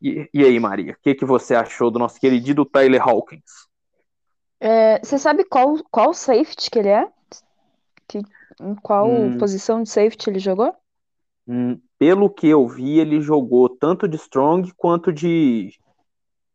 e, 0.00 0.28
e 0.32 0.44
aí, 0.44 0.58
Maria, 0.60 0.92
o 0.92 0.96
que, 1.02 1.14
que 1.14 1.24
você 1.24 1.54
achou 1.54 1.90
do 1.90 1.98
nosso 1.98 2.20
querido 2.20 2.64
Tyler 2.64 3.02
Hawkins? 3.02 3.42
É, 4.60 4.98
você 5.00 5.18
sabe 5.18 5.44
qual, 5.44 5.76
qual 5.90 6.12
safety 6.14 6.70
que 6.70 6.78
ele 6.78 6.88
é? 6.88 7.10
Que, 8.08 8.18
em 8.60 8.74
qual 8.76 9.30
Hum. 9.30 9.38
posição 9.38 9.82
de 9.82 9.90
safety 9.90 10.30
ele 10.30 10.38
jogou? 10.40 10.74
Hum, 11.46 11.80
pelo 11.98 12.30
que 12.30 12.46
eu 12.46 12.66
vi, 12.68 12.98
ele 12.98 13.20
jogou 13.20 13.68
tanto 13.68 14.06
de 14.08 14.16
strong 14.16 14.72
quanto 14.76 15.12
de 15.12 15.70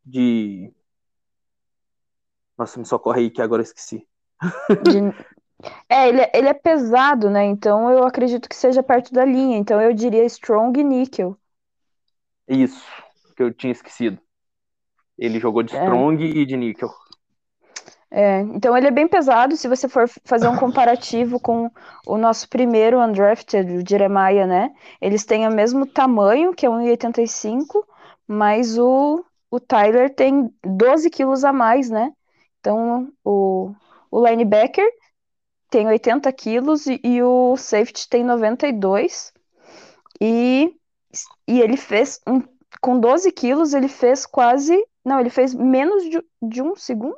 de 0.06 0.74
Nossa, 2.58 2.80
me 2.80 2.86
socorre 2.86 3.22
aí 3.22 3.30
que 3.32 3.42
agora 3.42 3.62
eu 3.62 3.64
esqueci. 3.64 4.08
De- 4.80 5.00
É, 5.90 6.10
ele, 6.10 6.22
é- 6.22 6.32
ele 6.36 6.50
é 6.50 6.54
pesado, 6.56 7.30
né? 7.30 7.44
Então 7.46 7.90
eu 7.92 8.04
acredito 8.06 8.50
que 8.50 8.56
seja 8.56 8.84
perto 8.84 9.14
da 9.14 9.26
linha. 9.26 9.58
Então 9.58 9.82
eu 9.82 9.94
diria 9.94 10.26
strong 10.26 10.80
e 10.80 10.84
níquel. 10.84 11.38
Isso, 12.48 13.03
que 13.34 13.44
eu 13.44 13.54
tinha 13.54 13.72
esquecido. 13.72 14.20
Ele 15.18 15.40
jogou 15.40 15.64
de 15.64 15.76
É. 15.76 15.84
Strong 15.84 16.24
e 16.24 16.46
de 16.46 16.58
Níquel. 16.58 16.90
É, 18.16 18.42
então 18.42 18.78
ele 18.78 18.88
é 18.88 18.92
bem 18.92 19.08
pesado. 19.08 19.58
Se 19.58 19.68
você 19.68 19.90
for 19.90 20.08
fazer 20.24 20.48
um 20.48 20.56
comparativo 20.56 21.40
com 21.40 21.72
o 22.06 22.16
nosso 22.16 22.48
primeiro 22.48 23.00
undrafted, 23.00 23.72
o 23.74 23.84
Jeremiah, 23.88 24.46
né? 24.46 24.72
Eles 25.02 25.26
têm 25.26 25.48
o 25.48 25.52
mesmo 25.52 25.88
tamanho, 25.88 26.54
que 26.54 26.64
é 26.64 26.70
1,85, 26.70 27.84
mas 28.28 28.78
o, 28.78 29.26
o 29.50 29.60
Tyler 29.60 30.14
tem 30.14 30.54
12 30.64 31.10
quilos 31.10 31.44
a 31.44 31.52
mais, 31.52 31.90
né? 31.90 32.12
Então 32.60 33.12
o, 33.24 33.74
o 34.12 34.28
linebacker 34.28 34.88
tem 35.72 35.88
80 35.88 36.32
quilos 36.34 36.86
e, 36.86 37.02
e 37.04 37.24
o 37.24 37.58
safety 37.58 38.08
tem 38.08 38.24
92. 38.24 39.34
E, 40.22 40.76
e 41.48 41.60
ele 41.60 41.78
fez, 41.78 42.22
um, 42.28 42.44
com 42.84 43.00
12 43.00 43.32
quilos, 43.32 43.74
ele 43.74 43.88
fez 43.88 44.26
quase. 44.26 44.78
Não, 45.06 45.18
ele 45.18 45.30
fez 45.30 45.54
menos 45.54 46.04
de, 46.04 46.22
de 46.42 46.62
um 46.62 46.76
segundo. 46.76 47.16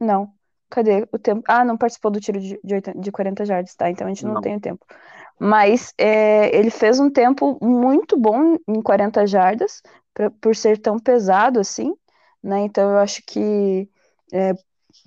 Não. 0.00 0.32
Cadê 0.70 1.06
o 1.12 1.18
tempo? 1.18 1.42
Ah, 1.46 1.62
não 1.62 1.76
participou 1.76 2.10
do 2.10 2.18
tiro 2.18 2.40
de, 2.40 2.58
de, 2.64 2.74
80 2.74 2.98
de 2.98 3.12
40 3.12 3.44
jardas, 3.44 3.74
tá? 3.74 3.90
Então 3.90 4.06
a 4.06 4.10
gente 4.10 4.24
não, 4.24 4.34
Não. 4.34 4.40
tem 4.40 4.56
o 4.56 4.60
tempo. 4.60 4.84
Mas 5.38 5.92
é, 5.98 6.56
ele 6.56 6.70
fez 6.70 6.98
um 6.98 7.10
tempo 7.10 7.58
muito 7.62 8.18
bom 8.18 8.56
em 8.66 8.80
40 8.80 9.26
jardas, 9.26 9.82
pra- 10.14 10.30
por 10.30 10.56
ser 10.56 10.78
tão 10.78 10.98
pesado 10.98 11.60
assim, 11.60 11.94
né? 12.42 12.60
Então 12.60 12.90
eu 12.92 12.98
acho 12.98 13.22
que 13.26 13.86
é, 14.32 14.54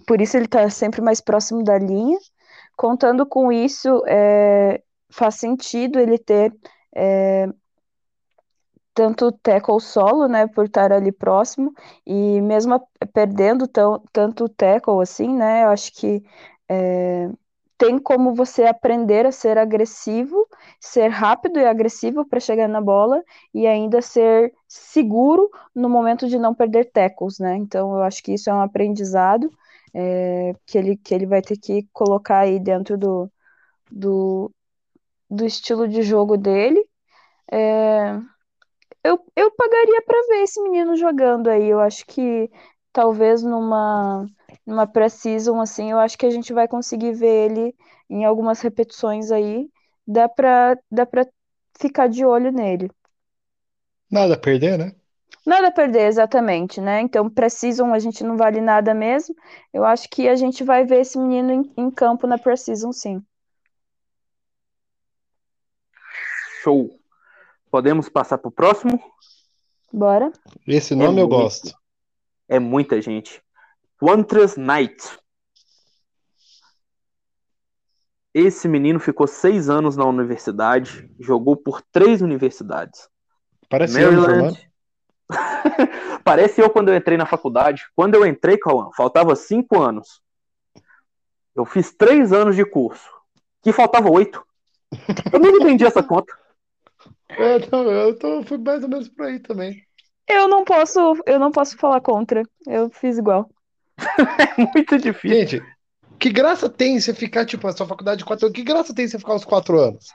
por 0.06 0.22
isso 0.22 0.38
ele 0.38 0.48
tá 0.48 0.70
sempre 0.70 1.02
mais 1.02 1.20
próximo 1.20 1.64
da 1.64 1.78
linha. 1.80 2.20
Contando 2.78 3.26
com 3.26 3.52
isso, 3.52 4.04
é, 4.08 4.80
faz 5.10 5.36
sentido 5.36 6.00
ele 6.00 6.20
ter 6.20 6.54
é, 6.96 7.48
tanto 8.98 9.32
tackle 9.32 9.80
solo, 9.80 10.28
né, 10.28 10.48
por 10.48 10.66
estar 10.66 10.92
ali 10.92 11.12
próximo, 11.12 11.72
e 12.06 12.42
mesmo 12.42 12.82
perdendo 13.14 13.68
tão, 13.68 14.02
tanto 14.12 14.50
tackle 14.50 15.00
assim, 15.04 15.30
né, 15.38 15.66
eu 15.66 15.70
acho 15.70 15.94
que 15.94 16.24
é, 16.68 17.30
tem 17.78 18.00
como 18.00 18.34
você 18.34 18.64
aprender 18.64 19.24
a 19.28 19.32
ser 19.32 19.56
agressivo, 19.60 20.48
ser 20.80 21.10
rápido 21.10 21.60
e 21.60 21.66
agressivo 21.68 22.26
para 22.26 22.40
chegar 22.40 22.68
na 22.68 22.82
bola 22.82 23.24
e 23.54 23.68
ainda 23.68 24.02
ser 24.02 24.52
seguro 24.68 25.48
no 25.76 25.88
momento 25.88 26.28
de 26.28 26.40
não 26.40 26.56
perder 26.56 26.86
tackles, 26.92 27.38
né, 27.38 27.56
então 27.56 27.96
eu 27.98 28.02
acho 28.04 28.24
que 28.24 28.34
isso 28.34 28.50
é 28.50 28.54
um 28.54 28.62
aprendizado 28.62 29.52
é, 29.94 30.54
que, 30.66 30.76
ele, 30.76 30.98
que 30.98 31.14
ele 31.14 31.28
vai 31.28 31.42
ter 31.44 31.56
que 31.58 31.88
colocar 31.94 32.40
aí 32.40 32.60
dentro 32.60 32.98
do, 32.98 33.32
do, 33.92 34.52
do 35.30 35.46
estilo 35.46 35.88
de 35.88 36.02
jogo 36.04 36.38
dele, 36.38 36.84
é, 37.52 38.20
eu, 39.04 39.20
eu 39.36 39.52
pagaria 39.52 40.02
para 40.04 40.22
ver 40.28 40.44
esse 40.44 40.62
menino 40.62 40.96
jogando 40.96 41.50
aí. 41.50 41.68
Eu 41.70 41.80
acho 41.80 42.06
que 42.06 42.50
talvez 42.94 43.44
numa 43.44 44.26
numa 44.66 44.86
pré-season 44.88 45.60
assim, 45.62 45.92
eu 45.92 46.00
acho 46.00 46.18
que 46.18 46.26
a 46.26 46.30
gente 46.30 46.54
vai 46.54 46.68
conseguir 46.68 47.14
ver 47.14 47.52
ele 47.52 47.76
em 48.10 48.26
algumas 48.26 48.62
repetições 48.62 49.32
aí. 49.32 49.70
Dá 50.06 50.28
para 50.30 50.78
dá 50.92 51.06
para 51.06 51.28
ficar 51.80 52.08
de 52.08 52.26
olho 52.26 52.52
nele. 52.52 52.90
Nada 54.12 54.34
a 54.36 54.38
perder, 54.38 54.78
né? 54.78 54.96
Nada 55.44 55.70
a 55.70 55.72
perder, 55.72 56.06
exatamente, 56.08 56.80
né? 56.80 57.02
Então, 57.02 57.28
pré-season 57.28 57.92
a 57.92 57.98
gente 57.98 58.24
não 58.24 58.38
vale 58.38 58.62
nada 58.62 58.94
mesmo. 58.94 59.34
Eu 59.74 59.84
acho 59.84 60.08
que 60.10 60.28
a 60.28 60.36
gente 60.36 60.64
vai 60.64 60.86
ver 60.86 61.02
esse 61.02 61.18
menino 61.18 61.52
em, 61.52 61.74
em 61.86 61.90
campo 61.90 62.28
na 62.28 62.38
pré-season, 62.38 62.92
sim. 62.92 63.24
Show. 66.62 66.97
Podemos 67.78 68.10
passar 68.10 68.40
pro 68.40 68.50
próximo? 68.50 69.00
Bora? 69.94 70.34
Esse 70.66 70.96
nome 70.96 71.22
eu 71.22 71.28
muito. 71.28 71.30
gosto. 71.30 71.78
É 72.50 72.58
muita 72.58 73.00
gente. 73.00 73.40
Quantress 74.00 74.58
Knight. 74.58 74.98
Esse 78.34 78.68
menino 78.68 79.00
ficou 79.00 79.28
seis 79.28 79.70
anos 79.70 79.96
na 79.96 80.06
universidade, 80.06 81.08
jogou 81.20 81.56
por 81.56 81.84
três 81.92 82.20
universidades. 82.20 83.08
Parece 83.70 84.02
eu. 84.02 84.12
Maryland. 84.12 84.72
Parece 86.26 86.60
eu 86.60 86.72
quando 86.72 86.90
eu 86.90 86.96
entrei 86.96 87.16
na 87.16 87.28
faculdade. 87.28 87.84
Quando 87.96 88.16
eu 88.16 88.26
entrei, 88.26 88.58
Cauã, 88.58 88.90
faltava 88.98 89.36
cinco 89.36 89.80
anos. 89.80 90.20
Eu 91.56 91.64
fiz 91.64 91.94
três 91.94 92.34
anos 92.34 92.56
de 92.56 92.66
curso. 92.66 93.08
Que 93.62 93.72
faltava 93.72 94.10
oito. 94.10 94.44
Eu 95.32 95.40
não 95.40 95.52
entendi 95.52 95.86
essa 95.86 96.02
conta. 96.02 96.34
É, 97.30 97.60
não, 97.72 97.92
eu 97.92 98.18
tô, 98.18 98.44
fui 98.44 98.58
mais 98.58 98.84
ou 98.84 98.90
menos 98.90 99.10
por 99.10 99.26
aí 99.26 99.40
também. 99.40 99.84
Eu 100.28 100.48
não 100.48 100.64
posso, 100.64 101.00
eu 101.26 101.40
não 101.40 101.52
posso 101.52 101.78
falar 101.78 102.02
contra. 102.02 102.44
Eu 102.66 102.90
fiz 102.90 103.18
igual. 103.18 103.50
É 104.58 104.62
muito 104.74 104.98
difícil. 104.98 105.38
Gente, 105.38 105.78
que 106.20 106.32
graça 106.32 106.70
tem 106.70 107.00
você 107.00 107.14
ficar, 107.14 107.46
tipo, 107.46 107.68
a 107.68 107.72
sua 107.72 107.88
faculdade 107.88 108.20
de 108.20 108.26
quatro 108.26 108.46
anos? 108.46 108.56
Que 108.56 108.64
graça 108.64 108.94
tem 108.94 109.08
você 109.08 109.20
ficar 109.20 109.36
uns 109.36 109.46
quatro 109.46 109.80
anos? 109.80 110.08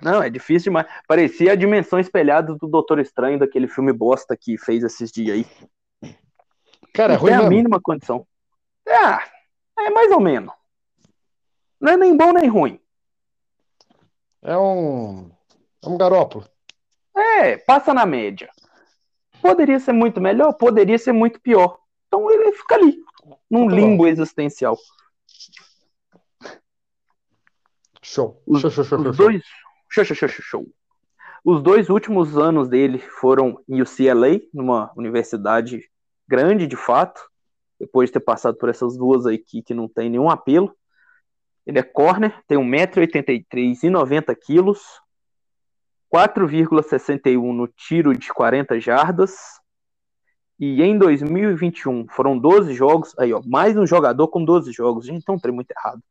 Não, 0.00 0.22
é 0.22 0.30
difícil 0.30 0.70
demais. 0.70 0.86
Parecia 1.06 1.52
a 1.52 1.56
dimensão 1.56 1.98
espelhada 1.98 2.54
do 2.54 2.66
Doutor 2.66 2.98
Estranho, 3.00 3.38
daquele 3.38 3.68
filme 3.68 3.92
bosta 3.92 4.36
que 4.36 4.56
fez 4.56 4.82
esses 4.82 5.10
dias 5.10 5.36
aí. 5.36 6.14
Cara, 6.94 7.14
é 7.14 7.16
não 7.16 7.22
ruim 7.22 7.30
tem 7.30 7.34
a 7.34 7.42
mesmo. 7.42 7.56
mínima 7.56 7.80
condição. 7.82 8.26
É, 8.86 9.84
é 9.84 9.90
mais 9.90 10.10
ou 10.10 10.20
menos. 10.20 10.52
Não 11.80 11.92
é 11.92 11.96
nem 11.96 12.16
bom 12.16 12.32
nem 12.32 12.48
ruim. 12.48 12.79
É 14.42 14.56
um. 14.56 15.30
É 15.84 15.88
um 15.88 15.96
garópolo. 15.98 16.46
É, 17.16 17.56
passa 17.58 17.92
na 17.92 18.06
média. 18.06 18.48
Poderia 19.40 19.78
ser 19.80 19.92
muito 19.92 20.20
melhor, 20.20 20.52
poderia 20.52 20.98
ser 20.98 21.12
muito 21.12 21.40
pior. 21.40 21.78
Então 22.06 22.30
ele 22.30 22.52
fica 22.52 22.74
ali, 22.74 22.98
num 23.50 23.68
Tá 23.68 23.74
limbo 23.74 24.06
existencial. 24.06 24.76
Show. 28.02 28.42
Os, 28.46 28.60
Show, 28.60 28.70
show, 28.70 28.84
show, 28.84 28.98
os 28.98 29.16
show. 29.16 29.26
dois. 29.26 29.42
Show, 29.88 30.04
show, 30.04 30.16
show, 30.16 30.28
show, 30.28 30.44
show. 30.44 30.66
Os 31.44 31.62
dois 31.62 31.88
últimos 31.88 32.36
anos 32.36 32.68
dele 32.68 32.98
foram 32.98 33.62
em 33.68 33.80
UCLA, 33.80 34.40
numa 34.52 34.92
universidade 34.96 35.90
grande 36.28 36.66
de 36.66 36.76
fato, 36.76 37.20
depois 37.78 38.08
de 38.08 38.14
ter 38.14 38.20
passado 38.20 38.56
por 38.56 38.68
essas 38.68 38.96
duas 38.96 39.26
aqui 39.26 39.62
que 39.62 39.72
não 39.72 39.88
tem 39.88 40.10
nenhum 40.10 40.28
apelo. 40.28 40.74
Ele 41.66 41.78
é 41.78 41.82
corner, 41.82 42.42
tem 42.46 42.58
1,83m 42.58 43.84
e 43.84 43.90
90 43.90 44.34
quilos, 44.34 44.80
4,61 46.12 47.52
no 47.54 47.68
tiro 47.68 48.16
de 48.16 48.32
40 48.32 48.80
jardas. 48.80 49.36
E 50.58 50.82
em 50.82 50.98
2021 50.98 52.06
foram 52.08 52.38
12 52.38 52.74
jogos. 52.74 53.14
Aí, 53.18 53.32
ó, 53.32 53.40
mais 53.46 53.76
um 53.76 53.86
jogador 53.86 54.28
com 54.28 54.44
12 54.44 54.72
jogos. 54.72 55.06
Gente, 55.06 55.24
tem 55.24 55.34
um 55.34 55.38
trem 55.38 55.54
muito 55.54 55.70
errado. 55.70 56.02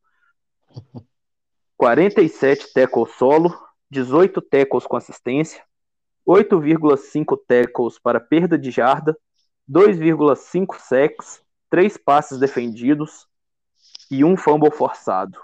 47 1.77 2.73
tackles 2.73 3.11
solo, 3.15 3.57
18 3.89 4.41
tackles 4.41 4.85
com 4.85 4.97
assistência, 4.97 5.63
8,5 6.27 7.39
tackles 7.47 7.97
para 7.97 8.19
perda 8.19 8.57
de 8.57 8.69
jarda, 8.69 9.17
2,5 9.69 10.77
sacks, 10.77 11.41
3 11.69 11.95
passes 11.95 12.37
defendidos 12.37 13.28
e 14.09 14.23
um 14.23 14.35
fumble 14.35 14.71
forçado. 14.71 15.39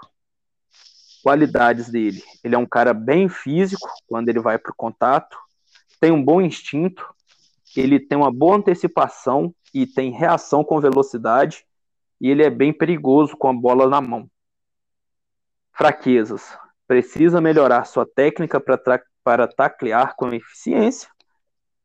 Qualidades 1.22 1.88
dele: 1.88 2.22
ele 2.42 2.54
é 2.54 2.58
um 2.58 2.66
cara 2.66 2.94
bem 2.94 3.28
físico 3.28 3.88
quando 4.06 4.28
ele 4.28 4.40
vai 4.40 4.58
para 4.58 4.72
o 4.72 4.76
contato, 4.76 5.36
tem 6.00 6.12
um 6.12 6.22
bom 6.22 6.40
instinto, 6.40 7.06
ele 7.76 7.98
tem 7.98 8.16
uma 8.16 8.32
boa 8.32 8.56
antecipação 8.56 9.54
e 9.74 9.86
tem 9.86 10.12
reação 10.12 10.64
com 10.64 10.80
velocidade, 10.80 11.64
e 12.20 12.30
ele 12.30 12.42
é 12.42 12.50
bem 12.50 12.72
perigoso 12.72 13.36
com 13.36 13.48
a 13.48 13.52
bola 13.52 13.88
na 13.88 14.00
mão. 14.00 14.30
Fraquezas: 15.72 16.56
precisa 16.86 17.40
melhorar 17.40 17.84
sua 17.84 18.06
técnica 18.06 18.60
para, 18.60 19.48
taclear 19.48 20.14
com 20.16 20.28
eficiência, 20.28 21.10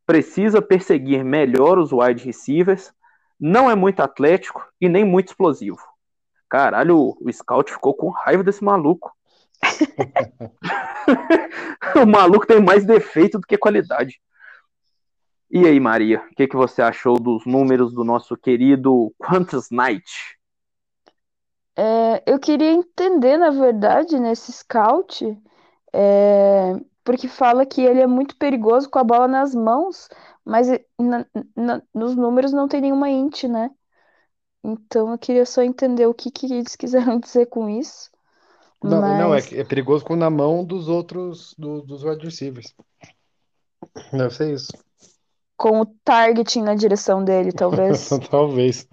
precisa 0.06 0.62
perseguir 0.62 1.24
melhor 1.24 1.78
os 1.78 1.92
wide 1.92 2.24
receivers, 2.24 2.94
não 3.40 3.70
é 3.70 3.76
muito 3.76 4.02
atlético 4.02 4.66
e 4.80 4.88
nem 4.88 5.04
muito 5.04 5.30
explosivo. 5.30 5.91
Caralho, 6.52 7.16
o, 7.18 7.32
scout 7.32 7.72
ficou 7.72 7.94
com 7.94 8.10
raiva 8.10 8.44
desse 8.44 8.62
maluco. 8.62 9.10
o 11.96 12.06
maluco 12.06 12.46
tem 12.46 12.62
mais 12.62 12.84
defeito 12.84 13.40
do 13.40 13.48
que 13.48 13.58
qualidade. 13.58 14.20
E 15.50 15.66
aí, 15.66 15.80
Maria, 15.80 16.22
o 16.30 16.36
que, 16.36 16.50
que 16.50 16.58
você 16.58 16.82
achou 16.82 17.18
dos 17.18 17.46
números 17.46 17.94
do 17.94 18.04
nosso 18.04 18.36
querido 18.36 19.14
Quantus 19.18 19.70
Knight? 19.72 20.38
É, 21.78 22.22
eu 22.26 22.38
queria 22.38 22.72
entender, 22.72 23.38
na 23.38 23.52
verdade, 23.52 24.20
nesse 24.20 24.52
scout, 24.52 25.26
é, 25.94 26.74
porque 27.02 27.30
fala 27.30 27.66
que 27.66 27.82
ele 27.82 28.02
é 28.02 28.08
muito 28.08 28.36
perigoso 28.36 28.90
com 28.90 29.00
a 29.00 29.06
bola 29.06 29.26
nas 29.26 29.56
mãos, 29.56 30.10
mas 30.44 30.68
na- 31.00 31.26
na- 31.56 31.82
nos 31.96 32.14
números 32.14 32.52
não 32.52 32.68
tem 32.68 32.82
nenhuma 32.82 33.10
int, 33.10 33.46
né? 33.46 33.72
Então 34.64 35.12
eu 35.12 35.18
queria 35.18 35.46
só 35.46 35.62
entender 35.62 36.06
o 36.06 36.14
que, 36.14 36.30
que 36.32 36.46
eles 36.46 36.76
quiseram 36.78 37.20
dizer 37.20 37.48
com 37.48 37.70
isso. 37.70 38.10
Não, 38.84 39.02
não, 39.02 39.08
é, 39.08 39.30
Mas 39.30 39.54
é 39.54 39.64
perigoso 39.64 40.04
com 40.04 40.16
na 40.16 40.30
mão 40.30 40.64
dos 40.66 40.88
outros, 40.88 41.54
do- 41.58 41.82
dos 41.84 42.04
wide 42.04 42.26
receivers. 42.26 42.74
Deve 44.12 44.34
ser 44.34 44.54
isso. 44.54 44.72
com 45.56 45.82
o 45.82 45.86
targeting 46.04 46.64
na 46.64 46.74
direção 46.74 47.24
dele, 47.24 47.52
talvez. 47.54 48.10
Talvez. 48.30 48.88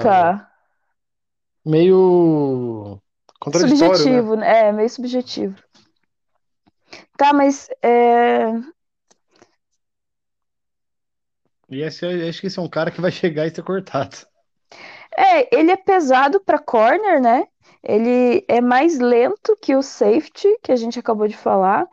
Tá. 0.00 0.50
Meio 1.64 2.98
contraditório, 3.40 3.90
né? 3.90 3.96
Subjetivo, 3.96 4.36
né? 4.36 4.68
É, 4.68 4.72
meio 4.72 4.88
subjetivo. 4.88 5.62
Tá, 7.16 7.32
mas 7.32 7.68
é, 7.82 8.52
E 11.70 11.82
esse, 11.82 12.06
acho 12.06 12.40
que 12.40 12.46
esse 12.46 12.58
é 12.58 12.62
um 12.62 12.68
cara 12.68 12.90
que 12.90 13.00
vai 13.00 13.10
chegar 13.12 13.46
e 13.46 13.50
ser 13.50 13.62
cortado. 13.62 14.16
É, 15.16 15.54
ele 15.56 15.70
é 15.70 15.76
pesado 15.76 16.40
para 16.40 16.58
corner, 16.58 17.20
né? 17.20 17.46
Ele 17.82 18.44
é 18.48 18.60
mais 18.60 18.98
lento 18.98 19.56
que 19.60 19.74
o 19.74 19.82
safety, 19.82 20.48
que 20.62 20.72
a 20.72 20.76
gente 20.76 20.98
acabou 20.98 21.28
de 21.28 21.36
falar. 21.36 21.86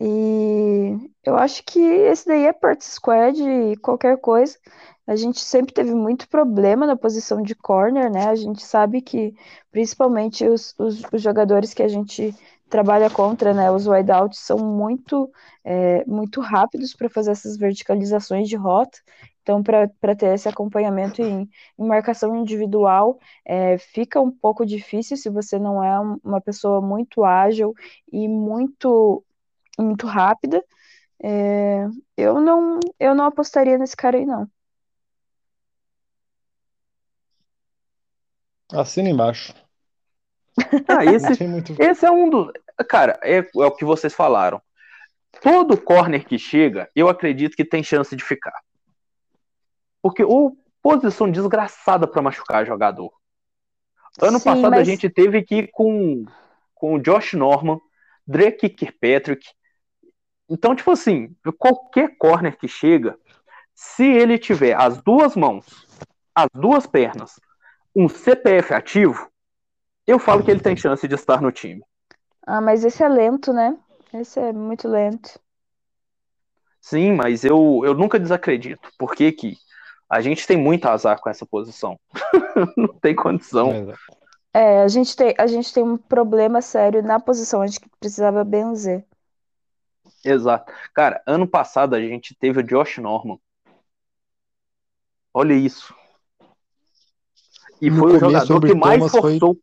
E 0.00 1.10
eu 1.24 1.36
acho 1.36 1.62
que 1.64 1.80
esse 1.80 2.26
daí 2.26 2.44
é 2.46 2.52
part 2.52 2.84
squad 2.84 3.40
e 3.42 3.76
qualquer 3.76 4.18
coisa. 4.18 4.58
A 5.06 5.16
gente 5.16 5.40
sempre 5.40 5.72
teve 5.72 5.94
muito 5.94 6.28
problema 6.28 6.86
na 6.86 6.96
posição 6.96 7.40
de 7.42 7.54
corner, 7.54 8.10
né? 8.10 8.26
A 8.28 8.34
gente 8.34 8.62
sabe 8.64 9.00
que, 9.00 9.34
principalmente 9.70 10.44
os, 10.46 10.74
os, 10.78 11.02
os 11.12 11.22
jogadores 11.22 11.72
que 11.72 11.82
a 11.82 11.88
gente 11.88 12.34
trabalha 12.68 13.10
contra, 13.10 13.54
né? 13.54 13.70
Os 13.70 13.86
wideouts 13.86 14.40
são 14.40 14.58
muito, 14.58 15.30
é, 15.64 16.04
muito 16.06 16.40
rápidos 16.40 16.94
para 16.94 17.08
fazer 17.08 17.32
essas 17.32 17.56
verticalizações 17.56 18.48
de 18.48 18.56
rota. 18.56 18.98
Então, 19.42 19.62
para 19.62 20.16
ter 20.16 20.34
esse 20.34 20.48
acompanhamento 20.48 21.22
em, 21.22 21.48
em 21.78 21.86
marcação 21.86 22.34
individual, 22.34 23.18
é, 23.44 23.78
fica 23.78 24.20
um 24.20 24.30
pouco 24.30 24.66
difícil 24.66 25.16
se 25.16 25.30
você 25.30 25.58
não 25.58 25.82
é 25.82 26.00
um- 26.00 26.18
uma 26.24 26.40
pessoa 26.40 26.80
muito 26.80 27.24
ágil 27.24 27.72
e 28.12 28.26
muito, 28.28 29.24
muito 29.78 30.06
rápida. 30.06 30.62
É, 31.22 31.86
eu 32.16 32.40
não, 32.40 32.80
eu 33.00 33.14
não 33.14 33.26
apostaria 33.26 33.78
nesse 33.78 33.96
cara 33.96 34.18
aí, 34.18 34.26
não. 34.26 34.48
Assina 38.72 39.08
embaixo. 39.10 39.52
Ah, 40.88 41.04
esse, 41.04 41.46
muito. 41.46 41.74
esse 41.78 42.06
é 42.06 42.10
um 42.10 42.30
dos. 42.30 42.50
Cara, 42.88 43.18
é, 43.22 43.38
é 43.38 43.66
o 43.66 43.70
que 43.72 43.84
vocês 43.84 44.14
falaram. 44.14 44.60
Todo 45.42 45.80
corner 45.80 46.24
que 46.26 46.38
chega, 46.38 46.88
eu 46.96 47.08
acredito 47.08 47.56
que 47.56 47.64
tem 47.64 47.82
chance 47.82 48.14
de 48.16 48.24
ficar. 48.24 48.58
Porque 50.00 50.24
o 50.24 50.56
posição 50.82 51.30
desgraçada 51.30 52.06
para 52.06 52.22
machucar 52.22 52.64
jogador. 52.64 53.12
Ano 54.22 54.38
Sim, 54.38 54.44
passado 54.44 54.66
a 54.74 54.76
mas- 54.78 54.86
gente 54.86 55.10
teve 55.10 55.42
que 55.42 55.56
ir 55.56 55.70
com, 55.72 56.24
com 56.74 56.94
o 56.94 56.98
Josh 57.00 57.34
Norman, 57.34 57.80
Drake 58.26 58.68
Kirkpatrick. 58.68 59.44
Então, 60.48 60.76
tipo 60.76 60.92
assim, 60.92 61.34
qualquer 61.58 62.16
corner 62.16 62.56
que 62.56 62.68
chega, 62.68 63.18
se 63.74 64.04
ele 64.06 64.38
tiver 64.38 64.74
as 64.80 65.02
duas 65.02 65.34
mãos, 65.34 65.66
as 66.34 66.48
duas 66.54 66.86
pernas, 66.86 67.40
um 67.94 68.08
CPF 68.08 68.72
ativo, 68.72 69.28
eu 70.06 70.18
falo 70.18 70.42
que 70.44 70.50
ele 70.50 70.60
tem 70.60 70.76
chance 70.76 71.06
de 71.06 71.14
estar 71.14 71.40
no 71.40 71.50
time. 71.52 71.82
Ah, 72.46 72.60
mas 72.60 72.84
esse 72.84 73.02
é 73.02 73.08
lento, 73.08 73.52
né? 73.52 73.76
Esse 74.12 74.38
é 74.40 74.52
muito 74.52 74.88
lento. 74.88 75.38
Sim, 76.80 77.12
mas 77.12 77.44
eu, 77.44 77.82
eu 77.84 77.94
nunca 77.94 78.18
desacredito. 78.18 78.88
Porque 78.98 79.32
que 79.32 79.56
a 80.08 80.20
gente 80.20 80.46
tem 80.46 80.56
muito 80.56 80.86
azar 80.86 81.20
com 81.20 81.28
essa 81.28 81.44
posição. 81.44 81.98
Não 82.76 82.88
tem 83.00 83.14
condição. 83.14 83.86
Mas, 83.86 83.98
É, 84.54 84.82
a 84.82 84.88
gente 84.88 85.14
tem, 85.16 85.34
a 85.38 85.46
gente 85.46 85.72
tem 85.72 85.82
um 85.82 85.96
problema 85.96 86.62
sério 86.62 87.02
na 87.02 87.20
posição, 87.20 87.60
a 87.60 87.66
gente 87.66 87.80
precisava 88.00 88.44
benzer. 88.44 89.04
Exato. 90.24 90.72
Cara, 90.94 91.22
ano 91.26 91.46
passado 91.46 91.94
a 91.94 92.00
gente 92.00 92.34
teve 92.34 92.60
o 92.60 92.62
Josh 92.62 92.98
Norman. 92.98 93.38
Olha 95.34 95.54
isso. 95.54 95.94
E 97.82 97.90
No 97.90 97.98
foi 97.98 98.12
o 98.16 98.18
jogador 98.18 98.56
o 98.56 98.60
que 98.60 98.74
mais 98.74 98.98
Thomas 98.98 99.12
foi- 99.12 99.20
forçou. 99.38 99.58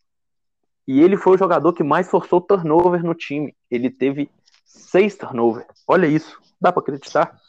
E 0.87 1.01
ele 1.01 1.17
foi 1.17 1.35
o 1.35 1.37
jogador 1.37 1.73
que 1.73 1.83
mais 1.83 2.09
forçou 2.09 2.41
turnover 2.41 3.03
no 3.03 3.15
time. 3.15 3.55
Ele 3.71 3.89
teve 3.89 4.29
seis 4.65 5.15
turnover. 5.15 5.65
Olha 5.87 6.07
isso. 6.07 6.39
Dá 6.59 6.71
pra 6.71 6.81
acreditar? 6.81 7.39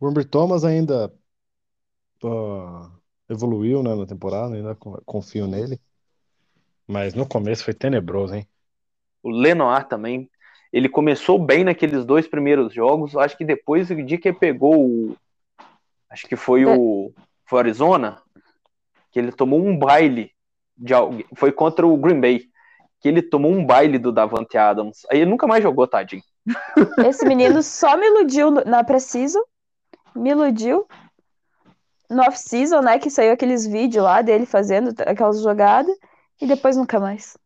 O 0.00 0.06
Robert 0.06 0.28
Thomas 0.28 0.64
ainda 0.64 1.12
ah, 2.24 2.90
evoluiu, 3.28 3.82
né, 3.82 3.94
na 3.94 4.06
temporada, 4.06 4.54
ainda 4.54 4.74
co- 4.74 5.00
confio 5.04 5.46
nele. 5.46 5.78
Mas 6.86 7.14
no 7.14 7.26
começo 7.26 7.64
foi 7.64 7.74
tenebroso, 7.74 8.34
hein? 8.34 8.48
O 9.22 9.30
Lenoir 9.30 9.86
também. 9.86 10.28
Ele 10.72 10.88
começou 10.88 11.38
bem 11.38 11.64
naqueles 11.64 12.04
dois 12.04 12.26
primeiros 12.26 12.72
jogos. 12.72 13.16
Acho 13.16 13.36
que 13.36 13.44
depois, 13.44 13.90
o 13.90 14.02
dia 14.02 14.18
que 14.18 14.28
ele 14.28 14.38
pegou 14.38 14.86
o. 14.86 15.16
Acho 16.08 16.26
que 16.26 16.36
foi 16.36 16.64
o. 16.64 17.12
Foi 17.44 17.58
o 17.58 17.60
Arizona. 17.60 18.22
Que 19.10 19.18
ele 19.18 19.32
tomou 19.32 19.64
um 19.64 19.76
baile. 19.76 20.32
De 20.80 20.94
alguém. 20.94 21.24
Foi 21.36 21.52
contra 21.52 21.86
o 21.86 21.96
Green 21.96 22.20
Bay. 22.20 22.42
Que 23.00 23.08
ele 23.08 23.22
tomou 23.22 23.52
um 23.52 23.64
baile 23.64 23.98
do 23.98 24.10
Davante 24.12 24.58
Adams. 24.58 25.06
Aí 25.10 25.20
ele 25.20 25.30
nunca 25.30 25.46
mais 25.46 25.62
jogou, 25.62 25.86
tadinho. 25.86 26.22
Esse 27.06 27.26
menino 27.26 27.62
só 27.62 27.96
me 27.96 28.06
iludiu 28.06 28.50
na 28.50 28.82
pré-season, 28.82 29.40
me 30.14 30.30
iludiu 30.30 30.86
no 32.10 32.22
off-season, 32.22 32.80
né? 32.80 32.98
Que 32.98 33.10
saiu 33.10 33.32
aqueles 33.32 33.66
vídeos 33.66 34.04
lá 34.04 34.20
dele 34.20 34.44
fazendo 34.44 34.92
aquelas 35.06 35.40
jogadas, 35.40 35.96
e 36.40 36.46
depois 36.46 36.76
nunca 36.76 36.98
mais. 36.98 37.36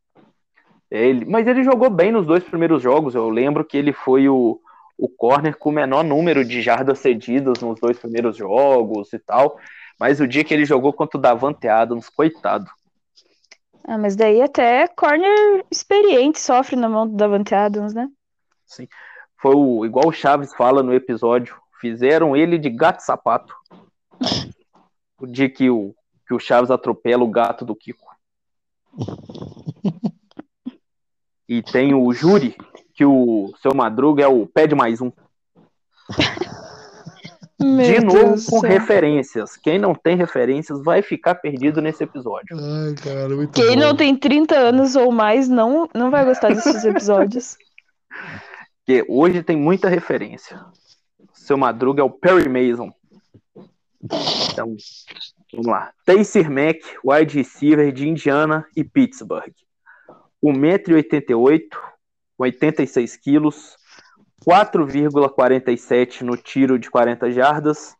Ele, 0.90 1.24
mas 1.24 1.46
ele 1.46 1.64
jogou 1.64 1.90
bem 1.90 2.12
nos 2.12 2.26
dois 2.26 2.44
primeiros 2.44 2.82
jogos. 2.82 3.14
Eu 3.14 3.28
lembro 3.28 3.64
que 3.64 3.76
ele 3.76 3.92
foi 3.92 4.28
o, 4.28 4.60
o 4.96 5.08
corner 5.08 5.56
com 5.58 5.70
o 5.70 5.72
menor 5.72 6.04
número 6.04 6.44
de 6.44 6.62
jardas 6.62 7.00
cedidas 7.00 7.60
nos 7.60 7.80
dois 7.80 7.98
primeiros 7.98 8.36
jogos 8.36 9.12
e 9.12 9.18
tal. 9.18 9.58
Mas 9.98 10.20
o 10.20 10.26
dia 10.26 10.44
que 10.44 10.54
ele 10.54 10.64
jogou 10.64 10.92
contra 10.92 11.18
o 11.18 11.20
Davante 11.20 11.68
Adams, 11.68 12.08
coitado. 12.08 12.66
Ah, 13.86 13.98
mas 13.98 14.16
daí 14.16 14.40
até 14.40 14.88
corner 14.88 15.64
experiente 15.70 16.40
sofre 16.40 16.74
na 16.74 16.88
mão 16.88 17.06
do 17.06 17.16
Davante 17.16 17.54
Adams, 17.54 17.92
né? 17.92 18.08
Foi 19.36 19.54
o, 19.54 19.84
igual 19.84 20.08
o 20.08 20.12
Chaves 20.12 20.54
fala 20.54 20.82
no 20.82 20.94
episódio, 20.94 21.60
fizeram 21.80 22.34
ele 22.34 22.56
de 22.58 22.70
gato 22.70 23.00
sapato. 23.00 23.54
O 25.16 25.28
dia 25.28 25.48
que 25.48 25.70
o, 25.70 25.94
que 26.26 26.34
o 26.34 26.40
Chaves 26.40 26.72
atropela 26.72 27.22
o 27.22 27.30
gato 27.30 27.64
do 27.64 27.74
Kiko. 27.74 28.04
E 31.48 31.62
tem 31.62 31.94
o 31.94 32.12
júri, 32.12 32.56
que 32.94 33.04
o 33.04 33.54
seu 33.62 33.72
Madruga 33.72 34.24
é 34.24 34.26
o 34.26 34.44
pé 34.44 34.66
de 34.66 34.74
mais 34.74 35.00
um. 35.00 35.12
De 37.58 37.66
Meu 37.66 38.02
novo 38.02 38.18
Deus 38.24 38.46
com 38.46 38.60
céu. 38.60 38.70
referências. 38.70 39.56
Quem 39.56 39.78
não 39.78 39.94
tem 39.94 40.16
referências 40.16 40.82
vai 40.82 41.02
ficar 41.02 41.36
perdido 41.36 41.80
nesse 41.80 42.02
episódio. 42.02 42.56
Ai, 42.58 42.94
cara, 42.94 43.28
muito 43.28 43.52
Quem 43.52 43.74
bom. 43.74 43.80
não 43.80 43.96
tem 43.96 44.16
30 44.16 44.56
anos 44.56 44.96
ou 44.96 45.12
mais 45.12 45.48
não, 45.48 45.88
não 45.94 46.10
vai 46.10 46.24
gostar 46.24 46.48
desses 46.48 46.82
episódios. 46.84 47.56
Porque 48.84 49.04
hoje 49.08 49.42
tem 49.42 49.56
muita 49.56 49.88
referência. 49.88 50.60
Seu 51.32 51.56
Madruga 51.56 52.00
é 52.02 52.04
o 52.04 52.10
Perry 52.10 52.48
Mason. 52.48 52.92
Então, 54.52 54.76
vamos 55.52 55.66
lá. 55.66 55.92
Tayser 56.04 56.50
Mack, 56.50 56.80
wide 57.04 57.36
receiver 57.36 57.92
de 57.92 58.08
Indiana 58.08 58.66
e 58.76 58.82
Pittsburgh. 58.84 59.52
1,88m, 60.44 61.62
86 62.38 63.16
quilos, 63.16 63.76
4,47 64.42 66.22
no 66.22 66.36
tiro 66.36 66.78
de 66.78 66.90
40 66.90 67.30
jardas 67.30 67.96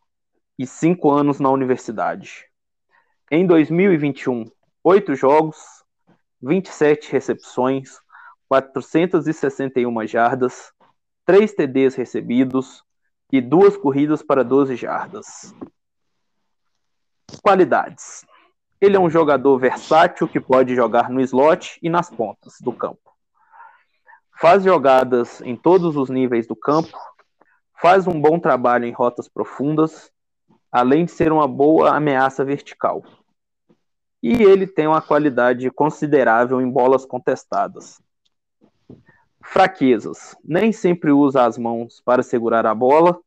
e 0.59 0.67
5 0.67 1.11
anos 1.11 1.41
na 1.41 1.51
universidade. 1.51 2.47
Em 3.31 3.47
2021, 3.47 4.45
8 4.83 5.15
jogos, 5.15 5.57
27 6.43 7.11
recepções, 7.11 7.99
461 8.49 10.07
jardas, 10.07 10.73
3 11.25 11.55
TDs 11.55 11.95
recebidos 11.95 12.85
e 13.33 13.41
2 13.41 13.77
corridas 13.79 14.23
para 14.23 14.45
12 14.45 14.77
jardas. 14.77 15.55
Qualidades. 17.43 18.25
Ele 18.81 18.97
é 18.97 19.01
um 19.01 19.09
jogador 19.09 19.59
versátil 19.59 20.29
que 20.29 20.39
pode 20.39 20.75
jogar 20.75 21.09
no 21.09 21.21
slot 21.23 21.79
e 21.83 21.89
nas 21.89 22.11
pontas 22.11 22.57
do 22.61 22.73
campo. 22.73 23.14
Faz 24.37 24.64
jogadas 24.64 25.41
em 25.43 25.57
todos 25.57 25.97
os 25.97 26.11
níveis 26.11 26.47
do 26.47 26.57
campo, 26.57 26.99
faz 27.80 28.07
um 28.07 28.20
bom 28.20 28.39
trabalho 28.39 28.85
em 28.85 28.93
rotas 28.93 29.28
profundas, 29.28 30.11
além 30.70 31.05
de 31.05 31.12
ser 31.12 31.32
uma 31.32 31.47
boa 31.47 31.95
ameaça 31.95 32.45
vertical. 32.45 33.05
E 34.22 34.43
ele 34.43 34.66
tem 34.66 34.87
uma 34.87 35.01
qualidade 35.01 35.70
considerável 35.70 36.61
em 36.61 36.68
bolas 36.68 37.05
contestadas. 37.05 38.03
Fraquezas. 39.43 40.35
Nem 40.43 40.72
sempre 40.72 41.12
usa 41.12 41.45
as 41.45 41.59
mãos 41.59 42.01
para 42.01 42.22
segurar 42.22 42.66
a 42.66 42.74
bola. 42.74 43.20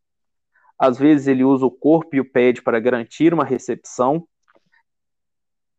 Às 0.78 0.98
vezes 0.98 1.28
ele 1.28 1.44
usa 1.44 1.66
o 1.66 1.72
corpo 1.72 2.16
e 2.16 2.20
o 2.20 2.30
pad 2.30 2.62
para 2.64 2.80
garantir 2.80 3.34
uma 3.34 3.46
recepção. 3.46 4.28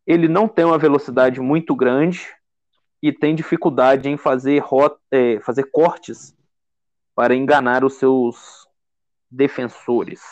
Ele 0.07 0.29
não 0.29 0.49
tem 0.49 0.65
uma 0.65 0.79
velocidade 0.79 1.41
muito 1.41 1.75
grande 1.75 2.38
e 3.03 3.13
tem 3.13 3.35
dificuldade 3.35 4.09
em 4.09 4.17
fazer, 4.17 4.59
rota, 4.59 4.99
é, 5.11 5.41
fazer 5.41 5.65
cortes 5.65 6.35
para 7.15 7.35
enganar 7.35 7.85
os 7.85 7.95
seus 7.95 8.67
defensores. 9.31 10.23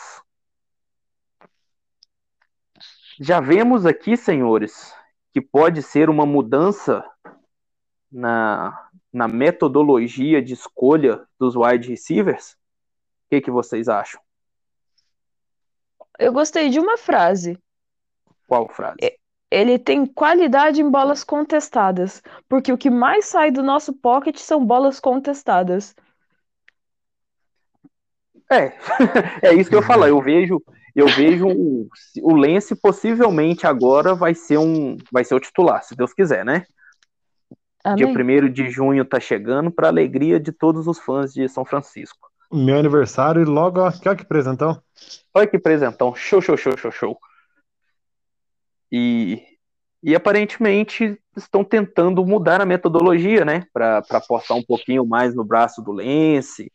Já 3.19 3.39
vemos 3.39 3.85
aqui, 3.85 4.15
senhores, 4.15 4.93
que 5.33 5.41
pode 5.41 5.81
ser 5.81 6.09
uma 6.09 6.25
mudança 6.25 7.03
na, 8.11 8.89
na 9.11 9.27
metodologia 9.27 10.41
de 10.41 10.53
escolha 10.53 11.27
dos 11.39 11.55
wide 11.55 11.89
receivers? 11.89 12.53
O 12.53 13.29
que, 13.29 13.41
que 13.41 13.51
vocês 13.51 13.89
acham? 13.89 14.21
Eu 16.19 16.31
gostei 16.31 16.69
de 16.69 16.79
uma 16.79 16.97
frase. 16.97 17.61
Qual 18.47 18.67
frase? 18.69 18.97
Ele 19.49 19.79
tem 19.79 20.05
qualidade 20.05 20.81
em 20.81 20.89
bolas 20.89 21.23
contestadas, 21.23 22.21
porque 22.49 22.71
o 22.71 22.77
que 22.77 22.89
mais 22.89 23.25
sai 23.25 23.49
do 23.49 23.63
nosso 23.63 23.93
pocket 23.93 24.37
são 24.37 24.65
bolas 24.65 24.99
contestadas. 24.99 25.95
É, 28.51 28.73
é 29.41 29.53
isso 29.53 29.69
que 29.69 29.75
eu 29.75 29.81
falo. 29.81 30.05
Eu 30.05 30.21
vejo, 30.21 30.61
eu 30.95 31.07
vejo 31.07 31.47
o, 31.47 31.87
o 32.21 32.35
Lance 32.35 32.75
possivelmente 32.75 33.65
agora 33.65 34.15
vai 34.15 34.33
ser 34.33 34.57
um, 34.57 34.97
vai 35.11 35.23
ser 35.23 35.35
o 35.35 35.39
titular, 35.39 35.83
se 35.83 35.95
Deus 35.95 36.13
quiser, 36.13 36.43
né? 36.43 36.65
Dia 37.95 38.07
Amém. 38.07 38.41
1 38.41 38.51
de 38.51 38.69
junho 38.69 39.05
tá 39.05 39.19
chegando 39.19 39.71
para 39.71 39.87
alegria 39.87 40.39
de 40.39 40.51
todos 40.51 40.87
os 40.87 40.99
fãs 40.99 41.33
de 41.33 41.47
São 41.47 41.63
Francisco. 41.63 42.29
Meu 42.51 42.77
aniversário 42.77 43.41
e 43.41 43.45
logo, 43.45 43.79
ó, 43.79 43.91
que, 43.91 44.09
ó, 44.09 44.15
que 44.15 44.25
presentão. 44.25 44.81
Olha 45.33 45.47
que 45.47 45.59
presentão, 45.59 46.13
show, 46.15 46.41
show, 46.41 46.57
show, 46.57 46.75
show, 46.77 46.91
show. 46.91 47.17
E, 48.91 49.43
e 50.01 50.15
aparentemente 50.15 51.19
estão 51.35 51.63
tentando 51.63 52.25
mudar 52.25 52.61
a 52.61 52.65
metodologia, 52.65 53.43
né? 53.43 53.65
Para 53.73 54.03
apostar 54.11 54.57
um 54.57 54.63
pouquinho 54.63 55.05
mais 55.05 55.35
no 55.35 55.43
braço 55.43 55.81
do 55.81 55.91
Lance, 55.91 56.71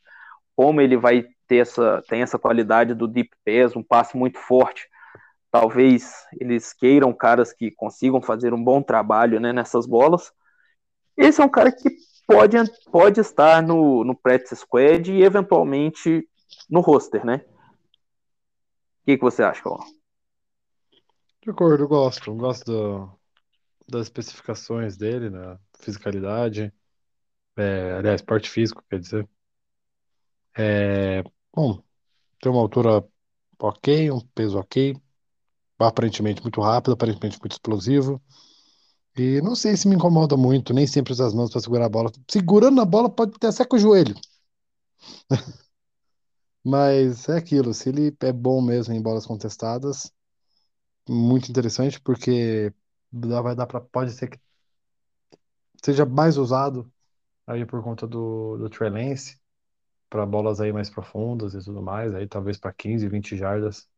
como 0.55 0.81
ele 0.81 0.97
vai 0.97 1.25
ter 1.47 1.57
essa, 1.57 2.03
tem 2.09 2.23
essa 2.23 2.39
qualidade 2.39 2.95
do 2.95 3.09
deep 3.09 3.31
pass, 3.45 3.77
um 3.77 3.83
passe 3.83 4.17
muito 4.17 4.39
forte. 4.39 4.89
Talvez 5.51 6.15
eles 6.41 6.73
queiram 6.73 7.13
caras 7.13 7.53
que 7.53 7.71
consigam 7.71 8.23
fazer 8.23 8.55
um 8.55 8.63
bom 8.63 8.83
trabalho 8.83 9.39
né, 9.39 9.53
nessas 9.53 9.87
bolas. 9.87 10.33
Esse 11.17 11.43
é 11.43 11.45
um 11.45 11.49
cara 11.49 11.71
que 11.71 11.91
pode, 12.27 12.57
pode 12.91 13.21
estar 13.21 13.63
no, 13.63 14.05
no 14.05 14.15
practice 14.15 14.57
squad 14.57 15.13
e 15.13 15.23
eventualmente 15.23 16.27
no 16.71 16.81
roster, 16.81 17.25
né? 17.25 17.45
O 19.03 19.05
que, 19.05 19.19
que 19.19 19.23
você 19.23 19.43
acha, 19.43 19.63
Cauã? 19.63 19.79
De 21.43 21.51
acordo, 21.51 21.85
eu 21.85 21.89
gosto. 21.89 22.31
Eu 22.31 22.37
gosto 22.37 22.65
do- 22.67 23.19
das 23.89 24.05
especificações 24.09 24.97
dele, 24.97 25.31
na 25.31 25.59
fisicalidade. 25.81 26.73
É, 27.57 27.93
aliás, 27.95 28.23
porte 28.23 28.51
físico, 28.51 28.85
quer 28.91 29.01
dizer. 29.01 29.29
É, 30.57 31.23
bom, 31.55 31.83
tem 32.41 32.53
uma 32.53 32.61
altura 32.63 33.05
ok, 33.61 34.11
um 34.13 34.21
peso 34.35 34.59
ok. 34.59 34.97
Aparentemente 35.79 36.43
muito 36.43 36.61
rápido, 36.61 36.93
aparentemente 36.95 37.39
muito 37.41 37.53
explosivo. 37.53 38.23
E 39.19 39.41
não 39.43 39.55
sei 39.57 39.77
se 39.77 39.89
me 39.89 39.97
incomoda 39.97 40.37
muito, 40.37 40.75
nem 40.75 40.87
sempre 40.87 41.13
usa 41.13 41.27
as 41.27 41.35
mãos 41.35 41.51
para 41.53 41.61
segurar 41.61 41.87
a 41.87 41.89
bola. 41.89 42.13
Segurando 42.31 42.81
a 42.81 42.85
bola 42.87 43.11
pode 43.11 43.35
até 43.37 43.51
ser 43.53 43.67
com 43.67 43.77
o 43.77 43.79
joelho. 43.79 44.15
Mas 46.65 47.29
é 47.29 47.37
aquilo, 47.39 47.73
se 47.75 47.89
ele 47.89 48.17
é 48.21 48.33
bom 48.33 48.61
mesmo 48.61 48.93
em 48.95 49.03
bolas 49.03 49.27
contestadas, 49.27 50.13
muito 51.09 51.51
interessante, 51.51 52.01
porque 52.01 52.73
vai 53.13 53.55
dar 53.55 53.67
para 53.67 53.81
pode 53.81 54.13
ser 54.13 54.29
que 54.29 54.41
seja 55.85 56.07
mais 56.07 56.37
usado 56.39 56.91
aí 57.47 57.67
por 57.67 57.83
conta 57.83 58.07
do, 58.07 58.57
do 58.59 58.71
Trey 58.71 58.91
Lance, 58.91 59.41
para 60.11 60.27
bolas 60.27 60.61
aí 60.61 60.73
mais 60.73 60.91
profundas 60.91 61.55
e 61.55 61.65
tudo 61.65 61.83
mais, 61.83 62.15
aí 62.15 62.29
talvez 62.29 62.59
para 62.59 62.73
15, 62.73 63.09
20 63.09 63.37
jardas. 63.37 63.89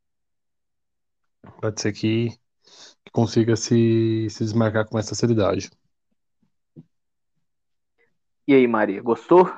Pode 1.61 1.81
ser 1.81 1.93
que, 1.93 2.31
que 3.05 3.13
consiga 3.13 3.57
se, 3.57 4.29
se 4.31 4.45
desmarcar 4.45 4.87
com 4.87 4.95
mais 4.95 5.09
facilidade. 5.09 5.71
E 8.47 8.55
aí, 8.55 8.67
Maria, 8.67 9.03
gostou? 9.03 9.51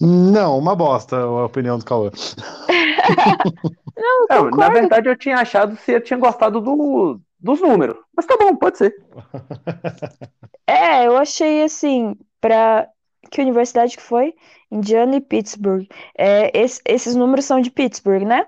Não, 0.00 0.58
uma 0.58 0.74
bosta 0.74 1.16
a 1.16 1.44
opinião 1.44 1.78
do 1.78 1.84
Cauã. 1.84 2.10
Não, 3.96 4.26
É, 4.30 4.38
eu 4.38 4.50
na 4.50 4.68
verdade, 4.70 5.08
eu 5.08 5.16
tinha 5.16 5.36
achado 5.38 5.76
que 5.76 5.82
você 5.82 6.00
tinha 6.00 6.18
gostado 6.18 6.60
do, 6.60 7.20
dos 7.38 7.60
números. 7.60 7.96
Mas 8.16 8.26
tá 8.26 8.36
bom, 8.36 8.54
pode 8.56 8.78
ser. 8.78 8.94
É, 10.66 11.06
eu 11.06 11.16
achei 11.16 11.62
assim, 11.62 12.16
pra 12.40 12.88
que 13.30 13.40
universidade 13.40 13.96
que 13.96 14.02
foi? 14.02 14.34
Indiana 14.70 15.16
e 15.16 15.20
Pittsburgh. 15.20 15.86
É, 16.16 16.50
esse- 16.58 16.80
esses 16.86 17.14
números 17.14 17.44
são 17.44 17.60
de 17.60 17.70
Pittsburgh, 17.70 18.24
né? 18.26 18.46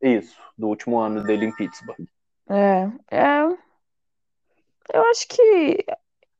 Isso, 0.00 0.40
do 0.56 0.68
último 0.68 0.98
ano 0.98 1.22
dele 1.22 1.44
em 1.44 1.54
Pittsburgh. 1.54 2.06
É, 2.48 2.90
é, 3.10 3.42
eu 4.92 5.02
acho 5.10 5.26
que 5.28 5.84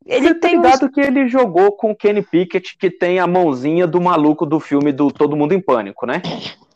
ele 0.06 0.28
Você 0.28 0.34
tem 0.34 0.58
uns- 0.58 0.62
ligado 0.64 0.90
que 0.90 1.00
ele 1.00 1.28
jogou 1.28 1.72
com 1.72 1.90
o 1.90 1.96
Kenny 1.96 2.22
Pickett, 2.22 2.76
que 2.78 2.90
tem 2.90 3.18
a 3.18 3.26
mãozinha 3.26 3.86
do 3.86 4.00
maluco 4.00 4.46
do 4.46 4.60
filme 4.60 4.92
do 4.92 5.10
Todo 5.10 5.36
Mundo 5.36 5.52
em 5.52 5.60
Pânico, 5.60 6.06
né? 6.06 6.22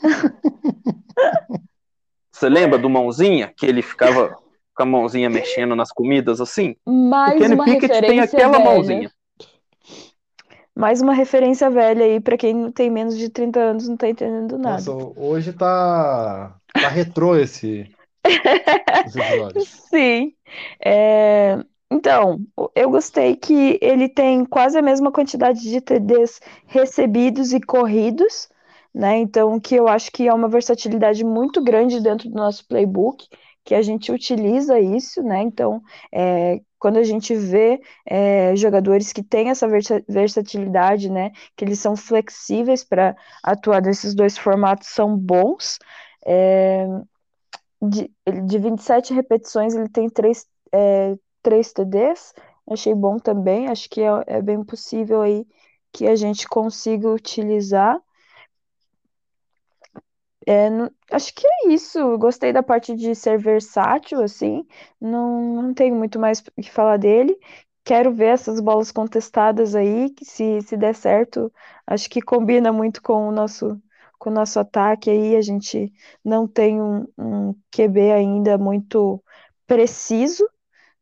Você 2.32 2.48
lembra 2.48 2.78
do 2.78 2.88
mãozinha? 2.88 3.52
Que 3.56 3.66
ele 3.66 3.82
ficava 3.82 4.36
com 4.74 4.82
a 4.82 4.86
mãozinha 4.86 5.28
mexendo 5.28 5.76
nas 5.76 5.92
comidas 5.92 6.40
assim? 6.40 6.74
O 6.86 6.92
mais 7.10 7.38
Kenny 7.38 7.54
uma 7.54 7.64
Pickett 7.64 7.88
tem 7.88 8.00
referência 8.00 8.24
aquela 8.38 8.58
velha. 8.58 8.64
mãozinha. 8.64 9.10
Mais 10.74 11.02
uma 11.02 11.12
referência 11.12 11.68
velha 11.68 12.04
aí 12.04 12.20
pra 12.20 12.38
quem 12.38 12.54
não 12.54 12.72
tem 12.72 12.88
menos 12.90 13.18
de 13.18 13.28
30 13.28 13.60
anos 13.60 13.86
não 13.88 13.96
tá 13.96 14.08
entendendo 14.08 14.56
nada. 14.56 14.76
Nossa, 14.76 14.92
hoje 15.20 15.52
tá, 15.52 16.56
tá 16.72 16.88
retrô 16.88 17.36
esse. 17.36 17.90
Sim. 19.90 20.32
É, 20.82 21.58
Então, 21.92 22.38
eu 22.74 22.90
gostei 22.90 23.36
que 23.36 23.78
ele 23.82 24.08
tem 24.08 24.44
quase 24.44 24.78
a 24.78 24.82
mesma 24.82 25.10
quantidade 25.10 25.60
de 25.60 25.80
TDs 25.80 26.40
recebidos 26.66 27.52
e 27.52 27.60
corridos, 27.60 28.48
né? 28.94 29.16
Então, 29.18 29.58
que 29.58 29.74
eu 29.74 29.88
acho 29.88 30.10
que 30.12 30.28
é 30.28 30.32
uma 30.34 30.48
versatilidade 30.48 31.24
muito 31.24 31.62
grande 31.62 32.00
dentro 32.00 32.28
do 32.28 32.34
nosso 32.36 32.66
playbook, 32.66 33.26
que 33.64 33.74
a 33.74 33.82
gente 33.82 34.12
utiliza 34.12 34.78
isso, 34.78 35.22
né? 35.22 35.42
Então, 35.42 35.82
é, 36.12 36.60
quando 36.78 36.96
a 36.98 37.02
gente 37.02 37.34
vê 37.34 37.80
é, 38.06 38.54
jogadores 38.56 39.12
que 39.12 39.22
têm 39.22 39.50
essa 39.50 39.68
versa- 39.68 40.02
versatilidade, 40.08 41.10
né? 41.10 41.32
Que 41.56 41.64
eles 41.64 41.80
são 41.80 41.96
flexíveis 41.96 42.84
para 42.84 43.16
atuar 43.42 43.82
nesses 43.82 44.14
dois 44.14 44.38
formatos, 44.38 44.88
são 44.88 45.16
bons. 45.16 45.78
É, 46.24 46.86
de, 47.82 48.10
de 48.46 48.58
27 48.58 49.12
repetições, 49.14 49.74
ele 49.74 49.88
tem 49.88 50.08
três, 50.08 50.46
é, 50.72 51.16
três 51.42 51.72
TDs. 51.72 52.34
Achei 52.68 52.94
bom 52.94 53.18
também. 53.18 53.68
Acho 53.68 53.88
que 53.90 54.00
é, 54.02 54.08
é 54.26 54.42
bem 54.42 54.62
possível 54.64 55.22
aí 55.22 55.46
que 55.92 56.06
a 56.06 56.16
gente 56.16 56.48
consiga 56.48 57.08
utilizar. 57.08 58.00
É, 60.46 60.70
não- 60.70 60.90
acho 61.12 61.34
que 61.34 61.46
é 61.46 61.68
isso. 61.72 62.16
Gostei 62.18 62.52
da 62.52 62.62
parte 62.62 62.94
de 62.96 63.14
ser 63.14 63.38
versátil, 63.38 64.22
assim. 64.22 64.66
Não, 65.00 65.62
não 65.62 65.74
tenho 65.74 65.94
muito 65.94 66.18
mais 66.18 66.40
o 66.40 66.62
que 66.62 66.70
falar 66.70 66.96
dele. 66.98 67.38
Quero 67.84 68.12
ver 68.14 68.26
essas 68.34 68.60
bolas 68.60 68.90
contestadas 68.92 69.74
aí, 69.74 70.10
que 70.10 70.24
se, 70.24 70.60
se 70.62 70.76
der 70.76 70.94
certo, 70.94 71.52
acho 71.86 72.08
que 72.10 72.20
combina 72.22 72.72
muito 72.72 73.02
com 73.02 73.28
o 73.28 73.32
nosso, 73.32 73.80
com 74.18 74.30
o 74.30 74.32
nosso 74.32 74.58
ataque 74.60 75.10
aí. 75.10 75.36
A 75.36 75.40
gente 75.42 75.92
não 76.24 76.46
tem 76.46 76.80
um, 76.80 77.06
um 77.18 77.54
QB 77.70 78.12
ainda 78.12 78.56
muito 78.58 79.22
preciso, 79.66 80.48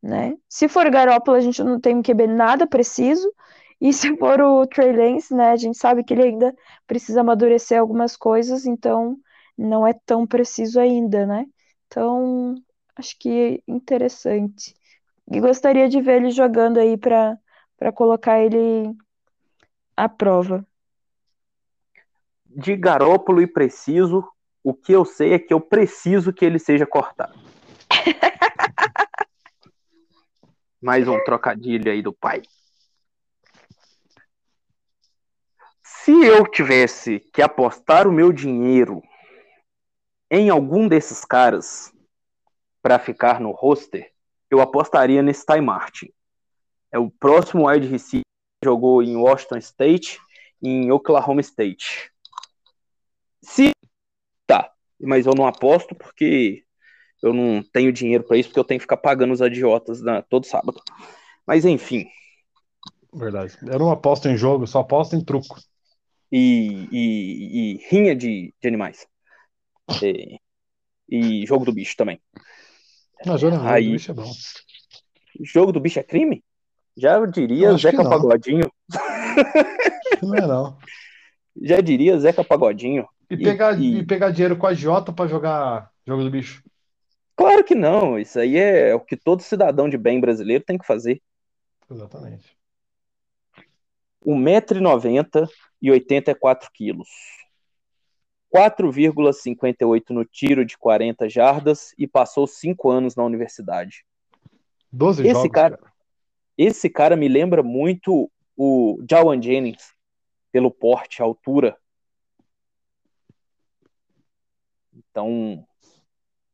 né? 0.09 0.37
Se 0.49 0.69
for 0.69 0.91
Garoppolo, 0.91 1.37
a 1.37 1.41
gente 1.41 1.63
não 1.63 1.79
tem 1.79 1.97
um 1.97 2.03
QB 2.03 2.27
nada 2.27 2.67
preciso. 2.67 3.31
E 3.81 3.93
se 3.93 4.17
for 4.17 4.41
o 4.41 4.67
Trey 4.67 4.93
Lance, 4.93 5.35
né? 5.35 5.51
A 5.51 5.57
gente 5.57 5.77
sabe 5.79 6.03
que 6.03 6.15
ele 6.15 6.23
ainda 6.23 6.55
precisa 6.87 7.21
amadurecer 7.21 7.79
algumas 7.79 8.17
coisas, 8.17 8.67
então 8.67 9.17
não 9.57 9.87
é 9.87 9.93
tão 10.07 10.27
preciso 10.27 10.81
ainda, 10.81 11.27
né? 11.27 11.47
Então, 11.87 12.55
acho 12.97 13.17
que 13.19 13.63
é 13.67 13.73
interessante. 13.73 14.75
E 15.31 15.41
gostaria 15.41 15.89
de 15.89 16.01
ver 16.01 16.23
ele 16.23 16.31
jogando 16.31 16.79
aí 16.79 16.97
para 16.97 17.37
para 17.77 17.93
colocar 17.93 18.41
ele 18.41 18.93
à 19.97 20.09
prova. 20.09 20.67
De 22.45 22.75
Garópolo 22.75 23.41
e 23.41 23.47
preciso, 23.47 24.27
o 24.65 24.75
que 24.75 24.93
eu 24.93 25.05
sei 25.05 25.35
é 25.35 25.39
que 25.39 25.55
eu 25.55 25.61
preciso 25.61 26.33
que 26.33 26.45
ele 26.45 26.59
seja 26.59 26.85
cortado. 26.85 27.39
Mais 30.81 31.09
um 31.09 31.23
trocadilho 31.25 31.91
aí 31.91 32.01
do 32.01 32.13
pai. 32.13 32.43
Se 35.83 36.13
eu 36.13 36.47
tivesse 36.47 37.19
que 37.33 37.43
apostar 37.43 38.07
o 38.07 38.13
meu 38.13 38.33
dinheiro 38.33 39.03
em 40.31 40.51
algum 40.51 40.87
desses 40.87 41.25
caras 41.25 41.93
para 42.81 42.99
ficar 42.99 43.41
no 43.41 43.51
roster, 43.51 44.13
eu 44.51 44.61
apostaria 44.61 45.23
nesse 45.23 45.45
Ty 45.45 45.61
Martin. 45.61 46.13
É 46.93 46.99
o 46.99 47.11
próximo 47.11 47.69
wide 47.69 47.89
receiver 47.89 48.23
jogou 48.65 49.03
em 49.03 49.17
Washington 49.17 49.59
State 49.59 50.21
e 50.63 50.69
em 50.69 50.93
Oklahoma 50.93 51.41
State. 51.41 52.13
Se 53.43 53.71
tá, 54.47 54.73
mas 55.01 55.27
eu 55.27 55.35
não 55.35 55.47
aposto 55.47 55.95
porque 55.95 56.65
eu 57.23 57.33
não 57.33 57.63
tenho 57.63 57.93
dinheiro 57.93 58.25
para 58.25 58.37
isso, 58.37 58.49
porque 58.49 58.61
eu 58.61 58.65
tenho 58.65 58.79
que 58.79 58.85
ficar 58.85 58.97
pagando 58.97 59.33
os 59.33 59.43
adiotas 59.43 60.01
na, 60.01 60.23
todo 60.23 60.47
sábado. 60.47 60.81
Mas 61.47 61.65
enfim. 61.65 62.07
Verdade. 63.13 63.57
Eu 63.67 63.79
não 63.79 63.91
aposto 63.91 64.29
em 64.29 64.37
jogo, 64.37 64.67
só 64.67 64.81
aposto 64.81 65.17
em 65.17 65.25
truco. 65.25 65.59
E, 66.31 66.87
e, 66.93 67.73
e 67.75 67.89
rinha 67.91 68.15
de, 68.15 68.55
de 68.61 68.69
animais. 68.69 69.07
E, 70.03 70.39
e, 71.09 71.47
jogo 71.47 71.65
do 71.65 71.73
bicho 71.73 71.97
também. 71.97 72.21
Não, 73.25 73.39
jogo, 73.39 73.57
Aí- 73.63 73.87
do 73.87 73.93
bicho 73.93 74.11
é 74.11 74.15
bom. 74.15 74.31
Jogo 75.43 75.73
do 75.73 75.81
bicho 75.81 75.99
é 75.99 76.03
crime? 76.03 76.45
Já 76.97 77.25
diria 77.27 77.77
Zeca 77.77 78.03
não. 78.03 78.11
Pagodinho. 78.11 78.71
Não 80.23 80.35
é 80.35 80.41
não. 80.47 80.77
Já 81.63 81.81
diria 81.81 82.19
Zeca 82.19 82.45
Pagodinho. 82.45 83.07
E 83.31 83.37
pegar, 83.37 83.79
e- 83.81 83.99
e 83.99 84.07
pegar 84.07 84.31
dinheiro 84.31 84.57
com 84.57 84.67
a 84.67 84.75
Jota 84.75 85.13
pra 85.13 85.27
jogar 85.27 85.91
jogo 86.07 86.25
do 86.25 86.31
bicho. 86.31 86.63
Claro 87.39 87.63
que 87.63 87.77
não. 87.77 88.19
Isso 88.19 88.37
aí 88.41 88.57
é 88.57 88.93
o 88.93 89.01
que 89.01 89.17
todo 89.17 89.41
cidadão 89.43 89.89
de 89.89 89.97
bem 89.97 90.21
brasileiro 90.21 90.65
tem 90.65 90.77
que 90.77 90.85
fazer. 90.85 91.23
Exatamente. 91.89 92.59
1,90m 94.27 95.49
e 95.81 95.89
84 95.89 96.69
quilos. 96.75 97.09
4,58 98.53 100.11
no 100.11 100.25
tiro 100.25 100.65
de 100.65 100.77
40 100.77 101.29
jardas 101.29 101.95
e 101.97 102.09
passou 102.09 102.45
5 102.45 102.91
anos 102.91 103.15
na 103.15 103.23
universidade. 103.23 104.05
12 104.91 105.23
Esse 105.23 105.33
jogos, 105.33 105.51
cara- 105.53 105.79
Esse 106.57 106.91
cara 106.91 107.15
me 107.15 107.29
lembra 107.29 107.63
muito 107.63 108.29
o 108.57 109.01
Jawan 109.09 109.41
Jennings, 109.41 109.95
pelo 110.51 110.73
porte, 110.73 111.23
altura. 111.23 111.77
Então, 114.93 115.65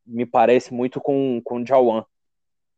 me 0.07 0.26
parece 0.26 0.72
muito 0.72 1.00
com, 1.00 1.40
com 1.42 1.62
o 1.62 1.66
Jawan. 1.66 2.05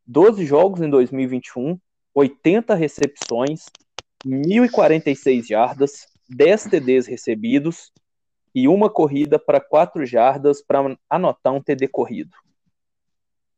12 0.06 0.44
jogos 0.46 0.80
em 0.80 0.88
2021, 0.88 1.78
80 2.14 2.74
recepções, 2.74 3.66
1.046 4.24 5.46
jardas, 5.46 6.06
10 6.28 6.64
TDs 6.64 7.06
recebidos 7.06 7.92
e 8.54 8.68
uma 8.68 8.88
corrida 8.88 9.38
para 9.38 9.60
4 9.60 10.06
jardas 10.06 10.62
para 10.62 10.96
anotar 11.10 11.52
um 11.52 11.62
TD 11.62 11.88
corrido. 11.88 12.36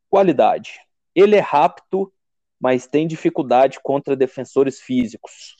Qualidade. 0.09 0.81
Ele 1.15 1.37
é 1.37 1.41
rápido, 1.41 2.13
mas 2.59 2.87
tem 2.87 3.07
dificuldade 3.07 3.79
contra 3.83 4.17
defensores 4.17 4.81
físicos. 4.81 5.57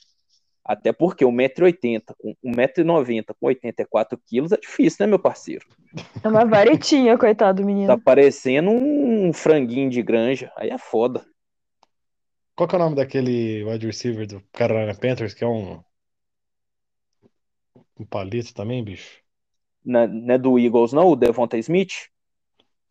Até 0.63 0.91
porque 0.91 1.25
1,80m 1.25 2.13
com 2.17 2.35
1,90m 2.43 3.33
com 3.39 3.47
84 3.47 4.19
quilos 4.25 4.51
é 4.51 4.57
difícil, 4.57 4.97
né, 4.99 5.07
meu 5.07 5.19
parceiro? 5.19 5.65
É 6.23 6.27
uma 6.27 6.45
varetinha, 6.45 7.17
coitado 7.17 7.61
do 7.61 7.65
menino. 7.65 7.87
Tá 7.87 7.97
parecendo 7.97 8.69
um 8.71 9.31
franguinho 9.33 9.89
de 9.89 10.01
granja. 10.01 10.51
Aí 10.55 10.69
é 10.69 10.77
foda. 10.77 11.25
Qual 12.55 12.67
que 12.67 12.75
é 12.75 12.77
o 12.77 12.81
nome 12.81 12.95
daquele 12.95 13.63
wide 13.63 13.85
receiver 13.85 14.27
do 14.27 14.43
Carolina 14.51 14.93
Panthers, 14.93 15.33
que 15.33 15.43
é 15.43 15.47
um. 15.47 15.81
Um 17.97 18.05
palito 18.05 18.53
também, 18.53 18.83
bicho? 18.83 19.21
Não 19.83 19.99
é- 20.01 20.07
não 20.07 20.33
é 20.35 20.37
do 20.37 20.59
Eagles, 20.59 20.93
não? 20.93 21.07
O 21.07 21.15
Devonta 21.15 21.57
Smith? 21.57 22.09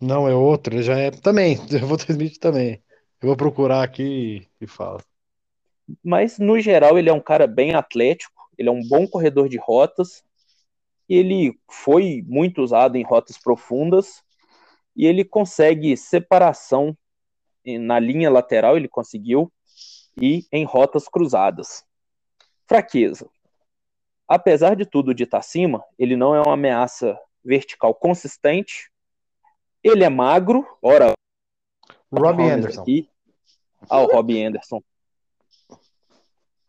Não, 0.00 0.28
é 0.28 0.34
outro, 0.34 0.74
ele 0.74 0.82
já 0.82 0.98
é. 0.98 1.10
Também, 1.10 1.56
eu 1.70 1.86
vou 1.86 1.96
transmitir 1.96 2.38
também. 2.38 2.82
Eu 3.20 3.28
vou 3.28 3.36
procurar 3.36 3.82
aqui 3.82 4.46
e 4.60 4.66
falo. 4.66 5.02
Mas, 6.04 6.38
no 6.38 6.60
geral, 6.60 6.98
ele 6.98 7.08
é 7.08 7.12
um 7.12 7.20
cara 7.20 7.46
bem 7.46 7.74
atlético. 7.74 8.32
Ele 8.56 8.68
é 8.68 8.72
um 8.72 8.86
bom 8.86 9.06
corredor 9.06 9.48
de 9.48 9.58
rotas. 9.58 10.22
Ele 11.08 11.58
foi 11.70 12.22
muito 12.26 12.62
usado 12.62 12.96
em 12.96 13.04
rotas 13.04 13.38
profundas. 13.38 14.22
E 14.94 15.06
ele 15.06 15.24
consegue 15.24 15.96
separação 15.96 16.96
na 17.64 17.98
linha 17.98 18.30
lateral, 18.30 18.76
ele 18.76 18.88
conseguiu. 18.88 19.52
E 20.20 20.46
em 20.52 20.64
rotas 20.64 21.08
cruzadas. 21.08 21.84
Fraqueza. 22.66 23.28
Apesar 24.26 24.74
de 24.74 24.84
tudo 24.84 25.14
de 25.14 25.24
estar 25.24 25.38
acima, 25.38 25.82
ele 25.98 26.16
não 26.16 26.34
é 26.34 26.40
uma 26.40 26.54
ameaça 26.54 27.18
vertical 27.44 27.94
consistente. 27.94 28.90
Ele 29.82 30.04
é 30.04 30.08
magro. 30.08 30.66
Ora, 30.82 31.12
Robbie 32.12 32.50
Anderson. 32.50 32.82
aqui. 32.82 33.08
Ah, 33.88 34.00
o 34.00 34.06
Robbie 34.06 34.42
Anderson. 34.42 34.82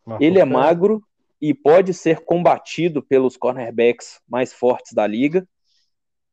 Mas 0.06 0.20
Ele 0.20 0.38
é 0.38 0.44
magro 0.44 1.04
e 1.40 1.54
pode 1.54 1.94
ser 1.94 2.20
combatido 2.20 3.02
pelos 3.02 3.36
cornerbacks 3.36 4.20
mais 4.28 4.52
fortes 4.52 4.92
da 4.92 5.06
liga. 5.06 5.48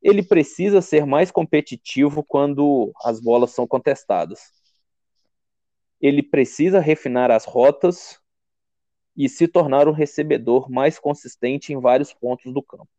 Ele 0.02 0.22
precisa 0.22 0.82
ser 0.82 1.06
mais 1.06 1.32
competitivo 1.32 2.24
quando 2.24 2.92
as 3.04 3.20
bolas 3.20 3.52
são 3.52 3.66
contestadas. 3.66 4.52
Ele 6.00 6.22
precisa 6.22 6.80
refinar 6.80 7.32
as 7.32 7.46
rotas 7.46 8.20
e 9.16 9.28
se 9.28 9.48
tornar 9.48 9.88
um 9.88 9.94
recebedor 9.94 10.70
mais 10.70 11.00
consistente 11.00 11.74
em 11.74 11.80
vários 11.80 12.14
pontos 12.14 12.54
do 12.54 12.62
campo. 12.62 12.90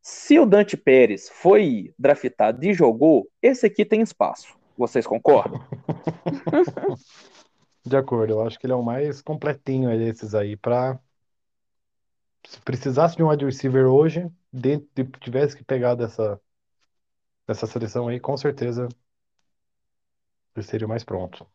Se 0.00 0.38
o 0.38 0.46
Dante 0.46 0.76
Pérez 0.76 1.28
foi 1.28 1.92
draftado 1.98 2.64
e 2.64 2.72
jogou, 2.72 3.28
esse 3.42 3.66
aqui 3.66 3.84
tem 3.84 4.00
espaço. 4.00 4.56
Vocês 4.76 5.06
concordam? 5.06 5.60
De 7.88 7.96
acordo, 7.96 8.32
eu 8.34 8.42
acho 8.46 8.58
que 8.58 8.66
ele 8.66 8.72
é 8.72 8.76
o 8.76 8.82
mais 8.84 9.20
completinho 9.22 9.88
desses 9.98 10.34
aí 10.34 10.56
pra. 10.56 10.98
Se 12.48 12.60
precisasse 12.62 13.14
de 13.16 13.22
um 13.22 13.28
wide 13.30 13.44
receiver 13.44 13.86
hoje, 13.86 14.28
dentro, 14.52 14.88
de- 14.94 15.04
tivesse 15.20 15.56
que 15.56 15.62
pegar 15.64 15.94
dessa, 15.94 16.40
dessa 17.48 17.66
seleção 17.66 18.06
aí, 18.08 18.20
com 18.20 18.36
certeza 18.36 18.88
ele 20.54 20.62
seria 20.66 20.86
o 20.86 20.90
mais 20.90 21.04
pronto. 21.04 21.48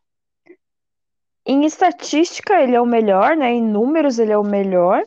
Em 1.46 1.66
estatística, 1.66 2.62
ele 2.62 2.76
é 2.76 2.82
o 2.82 2.86
melhor, 2.86 3.36
né? 3.38 3.52
Em 3.52 3.62
números, 3.62 4.20
ele 4.20 4.32
é 4.34 4.38
o 4.38 4.44
melhor, 4.44 5.06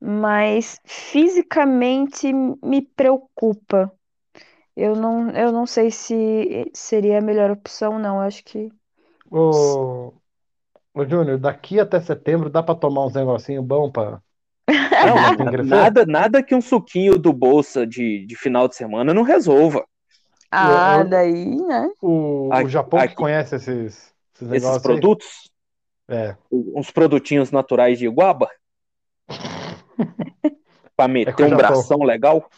mas 0.00 0.80
fisicamente 0.84 2.32
me 2.32 2.82
preocupa. 2.82 3.92
Eu 4.76 4.96
não, 4.96 5.30
eu 5.30 5.52
não 5.52 5.66
sei 5.66 5.90
se 5.90 6.70
seria 6.74 7.18
a 7.18 7.22
melhor 7.22 7.50
opção, 7.52 7.98
não. 7.98 8.16
Eu 8.16 8.22
acho 8.22 8.44
que. 8.44 8.70
Ô, 9.30 10.20
ô 10.96 11.04
Júnior, 11.04 11.38
daqui 11.38 11.78
até 11.78 12.00
setembro 12.00 12.48
dá 12.48 12.62
pra 12.62 12.74
tomar 12.74 13.04
uns 13.06 13.14
negocinho 13.14 13.62
bom 13.62 13.90
pra. 13.90 14.20
Não, 14.68 15.62
nada, 15.62 16.06
nada 16.06 16.42
que 16.42 16.54
um 16.54 16.60
suquinho 16.60 17.18
do 17.18 17.32
bolsa 17.32 17.86
de, 17.86 18.26
de 18.26 18.34
final 18.34 18.66
de 18.66 18.74
semana 18.74 19.14
não 19.14 19.22
resolva. 19.22 19.84
Ah, 20.50 20.98
eu- 21.00 21.08
daí, 21.08 21.56
né? 21.56 21.90
O, 22.00 22.48
o 22.48 22.52
Aqui- 22.52 22.70
Japão 22.70 23.06
que 23.06 23.14
conhece 23.14 23.56
esses, 23.56 24.12
esses 24.34 24.52
Esses 24.52 24.82
produtos, 24.82 25.50
É, 26.08 26.36
uns 26.50 26.90
produtinhos 26.90 27.52
naturais 27.52 27.98
de 27.98 28.06
Iguaba, 28.06 28.48
pra 30.96 31.06
meter 31.06 31.44
o 31.44 31.54
um 31.54 31.56
bração 31.56 31.98
legal. 31.98 32.48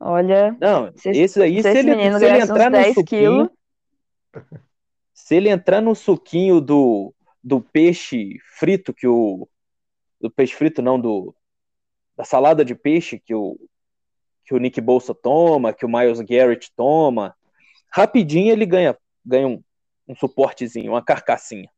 Olha, 0.00 0.56
Não, 0.58 0.90
Se- 0.96 1.10
esse 1.10 1.42
aí, 1.42 1.62
se 1.62 1.70
se 1.70 1.78
ele, 1.78 2.18
se 2.18 2.24
ele 2.24 2.38
entrar 2.40 2.70
no 2.70 2.78
10 2.78 2.94
suquinho, 2.94 3.50
se 5.30 5.36
ele 5.36 5.48
entrar 5.48 5.80
no 5.80 5.94
suquinho 5.94 6.60
do, 6.60 7.14
do 7.40 7.60
peixe 7.60 8.36
frito 8.58 8.92
que 8.92 9.06
o 9.06 9.48
do 10.20 10.28
peixe 10.28 10.56
frito 10.56 10.82
não 10.82 11.00
do 11.00 11.32
da 12.16 12.24
salada 12.24 12.64
de 12.64 12.74
peixe 12.74 13.16
que 13.16 13.32
o 13.32 13.56
que 14.44 14.52
o 14.52 14.58
Nick 14.58 14.80
Bolsa 14.80 15.14
toma, 15.14 15.72
que 15.72 15.86
o 15.86 15.88
Miles 15.88 16.20
Garrett 16.22 16.72
toma, 16.74 17.32
rapidinho 17.88 18.50
ele 18.50 18.66
ganha 18.66 18.98
ganha 19.24 19.46
um, 19.46 19.62
um 20.08 20.16
suportezinho, 20.16 20.90
uma 20.90 21.04
carcassinha. 21.04 21.70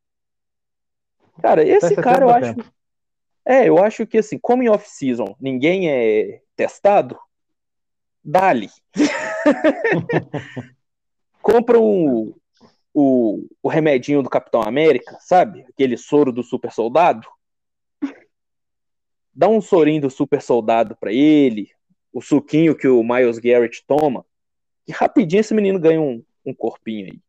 Cara, 1.42 1.62
esse 1.62 1.88
setembro 1.88 2.04
cara 2.04 2.24
eu 2.24 2.30
acho 2.30 2.54
tempo. 2.54 2.72
é, 3.44 3.68
eu 3.68 3.84
acho 3.84 4.06
que 4.06 4.16
assim, 4.16 4.38
como 4.38 4.62
em 4.62 4.70
off-season 4.70 5.36
ninguém 5.38 5.90
é 5.90 6.40
testado, 6.56 7.18
dali. 8.24 8.70
Compra 11.42 11.78
um, 11.78 12.32
o, 12.94 13.46
o 13.62 13.68
remedinho 13.68 14.22
do 14.22 14.30
Capitão 14.30 14.62
América, 14.62 15.16
sabe? 15.20 15.64
Aquele 15.68 15.96
soro 15.96 16.32
do 16.32 16.42
super 16.42 16.72
soldado. 16.72 17.26
Dá 19.34 19.48
um 19.48 19.60
sorinho 19.60 20.02
do 20.02 20.10
super 20.10 20.42
soldado 20.42 20.96
pra 20.96 21.12
ele, 21.12 21.70
o 22.12 22.20
suquinho 22.20 22.76
que 22.76 22.86
o 22.86 23.02
Miles 23.02 23.38
Garrett 23.38 23.82
toma, 23.86 24.26
e 24.86 24.92
rapidinho 24.92 25.40
esse 25.40 25.54
menino 25.54 25.78
ganha 25.78 26.00
um, 26.00 26.22
um 26.44 26.52
corpinho 26.52 27.06
aí. 27.06 27.20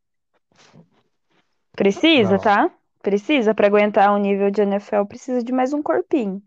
precisa, 1.73 2.33
Não. 2.33 2.39
tá? 2.39 2.75
Precisa, 3.01 3.53
para 3.53 3.67
aguentar 3.67 4.13
um 4.13 4.17
nível 4.17 4.49
de 4.49 4.61
NFL, 4.61 5.03
precisa 5.07 5.43
de 5.43 5.51
mais 5.51 5.73
um 5.73 5.81
corpinho. 5.81 6.41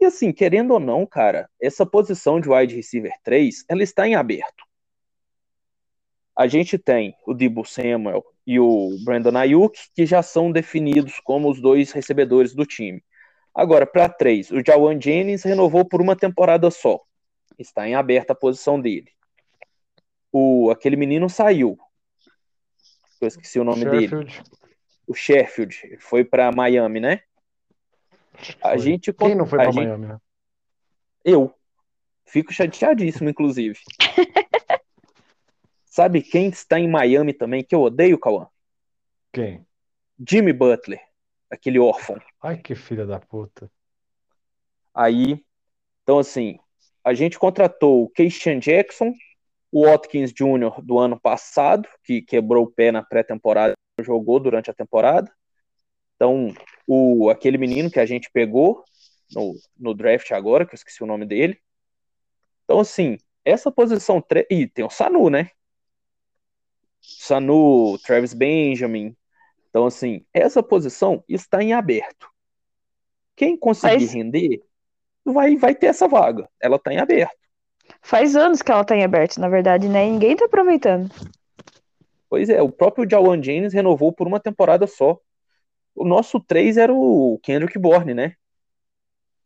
E 0.00 0.04
assim, 0.04 0.32
querendo 0.32 0.72
ou 0.72 0.80
não, 0.80 1.06
cara, 1.06 1.48
essa 1.60 1.86
posição 1.86 2.40
de 2.40 2.48
wide 2.48 2.74
receiver 2.74 3.12
3, 3.22 3.64
ela 3.68 3.82
está 3.82 4.06
em 4.06 4.16
aberto. 4.16 4.64
A 6.42 6.48
gente 6.48 6.76
tem 6.76 7.14
o 7.24 7.32
Debo 7.32 7.64
Samuel 7.64 8.24
e 8.44 8.58
o 8.58 8.96
Brandon 9.04 9.38
Ayuk, 9.38 9.78
que 9.94 10.04
já 10.04 10.24
são 10.24 10.50
definidos 10.50 11.20
como 11.20 11.48
os 11.48 11.60
dois 11.60 11.92
recebedores 11.92 12.52
do 12.52 12.66
time. 12.66 13.00
Agora, 13.54 13.86
para 13.86 14.08
três, 14.08 14.50
o 14.50 14.56
Jawan 14.66 15.00
Jennings 15.00 15.44
renovou 15.44 15.84
por 15.84 16.00
uma 16.02 16.16
temporada 16.16 16.68
só. 16.68 17.00
Está 17.56 17.86
em 17.88 17.94
aberta 17.94 18.32
a 18.32 18.36
posição 18.36 18.80
dele. 18.80 19.12
O, 20.32 20.68
aquele 20.72 20.96
menino 20.96 21.30
saiu. 21.30 21.78
Eu 23.20 23.28
esqueci 23.28 23.60
o 23.60 23.64
nome 23.64 23.82
Sheffield. 23.82 24.24
dele. 24.24 24.32
O 25.06 25.14
Sheffield. 25.14 25.78
Ele 25.84 25.98
foi 26.00 26.24
para 26.24 26.50
Miami, 26.50 26.98
né? 26.98 27.20
A 28.60 28.70
Foi. 28.70 28.78
gente 28.80 29.12
Quem 29.12 29.36
não 29.36 29.46
foi 29.46 29.60
a 29.60 29.62
pra 29.62 29.70
gente- 29.70 29.84
Miami, 29.84 30.06
né? 30.06 30.18
Eu. 31.24 31.54
Fico 32.26 32.52
chateadíssimo, 32.52 33.30
inclusive. 33.30 33.78
Sabe 35.92 36.22
quem 36.22 36.48
está 36.48 36.80
em 36.80 36.88
Miami 36.88 37.34
também, 37.34 37.62
que 37.62 37.74
eu 37.74 37.82
odeio, 37.82 38.18
Cauã? 38.18 38.46
Quem? 39.30 39.66
Jimmy 40.26 40.50
Butler, 40.50 40.98
aquele 41.50 41.78
órfão. 41.78 42.16
Ai, 42.40 42.56
que 42.56 42.74
filha 42.74 43.04
da 43.04 43.20
puta. 43.20 43.70
Aí, 44.94 45.44
então 46.02 46.18
assim, 46.18 46.58
a 47.04 47.12
gente 47.12 47.38
contratou 47.38 48.04
o 48.04 48.08
Keishan 48.08 48.58
Jackson, 48.58 49.12
o 49.70 49.84
Watkins 49.84 50.32
Jr. 50.32 50.80
do 50.82 50.98
ano 50.98 51.20
passado, 51.20 51.86
que 52.02 52.22
quebrou 52.22 52.64
o 52.64 52.70
pé 52.70 52.90
na 52.90 53.02
pré-temporada, 53.02 53.74
jogou 54.00 54.40
durante 54.40 54.70
a 54.70 54.74
temporada. 54.74 55.30
Então, 56.16 56.54
o, 56.86 57.28
aquele 57.28 57.58
menino 57.58 57.90
que 57.90 58.00
a 58.00 58.06
gente 58.06 58.30
pegou 58.32 58.82
no, 59.30 59.54
no 59.78 59.92
draft 59.92 60.30
agora, 60.32 60.64
que 60.64 60.72
eu 60.72 60.76
esqueci 60.76 61.02
o 61.04 61.06
nome 61.06 61.26
dele. 61.26 61.60
Então, 62.64 62.80
assim, 62.80 63.18
essa 63.44 63.70
posição. 63.70 64.22
tre- 64.22 64.46
E 64.50 64.66
tem 64.66 64.86
o 64.86 64.90
Sanu, 64.90 65.28
né? 65.28 65.50
Sanu, 67.02 67.98
Travis 67.98 68.32
Benjamin. 68.32 69.14
Então, 69.68 69.86
assim, 69.86 70.24
essa 70.32 70.62
posição 70.62 71.22
está 71.28 71.62
em 71.62 71.72
aberto. 71.72 72.28
Quem 73.34 73.56
conseguir 73.56 74.04
Mas- 74.04 74.12
render 74.12 74.62
vai, 75.24 75.56
vai 75.56 75.74
ter 75.74 75.86
essa 75.86 76.06
vaga. 76.06 76.48
Ela 76.60 76.76
está 76.76 76.92
em 76.92 76.98
aberto. 76.98 77.36
Faz 78.00 78.36
anos 78.36 78.62
que 78.62 78.70
ela 78.70 78.84
tá 78.84 78.96
em 78.96 79.02
aberto, 79.02 79.38
na 79.38 79.48
verdade, 79.48 79.88
né? 79.88 80.06
E 80.06 80.10
Ninguém 80.10 80.36
tá 80.36 80.44
aproveitando. 80.44 81.10
Pois 82.28 82.48
é, 82.48 82.62
o 82.62 82.70
próprio 82.70 83.08
Jawan 83.08 83.42
Jennings 83.42 83.74
renovou 83.74 84.12
por 84.12 84.26
uma 84.26 84.40
temporada 84.40 84.86
só. 84.86 85.18
O 85.94 86.04
nosso 86.04 86.40
3 86.40 86.76
era 86.78 86.92
o 86.92 87.38
Kendrick 87.42 87.78
Bourne, 87.78 88.14
né? 88.14 88.36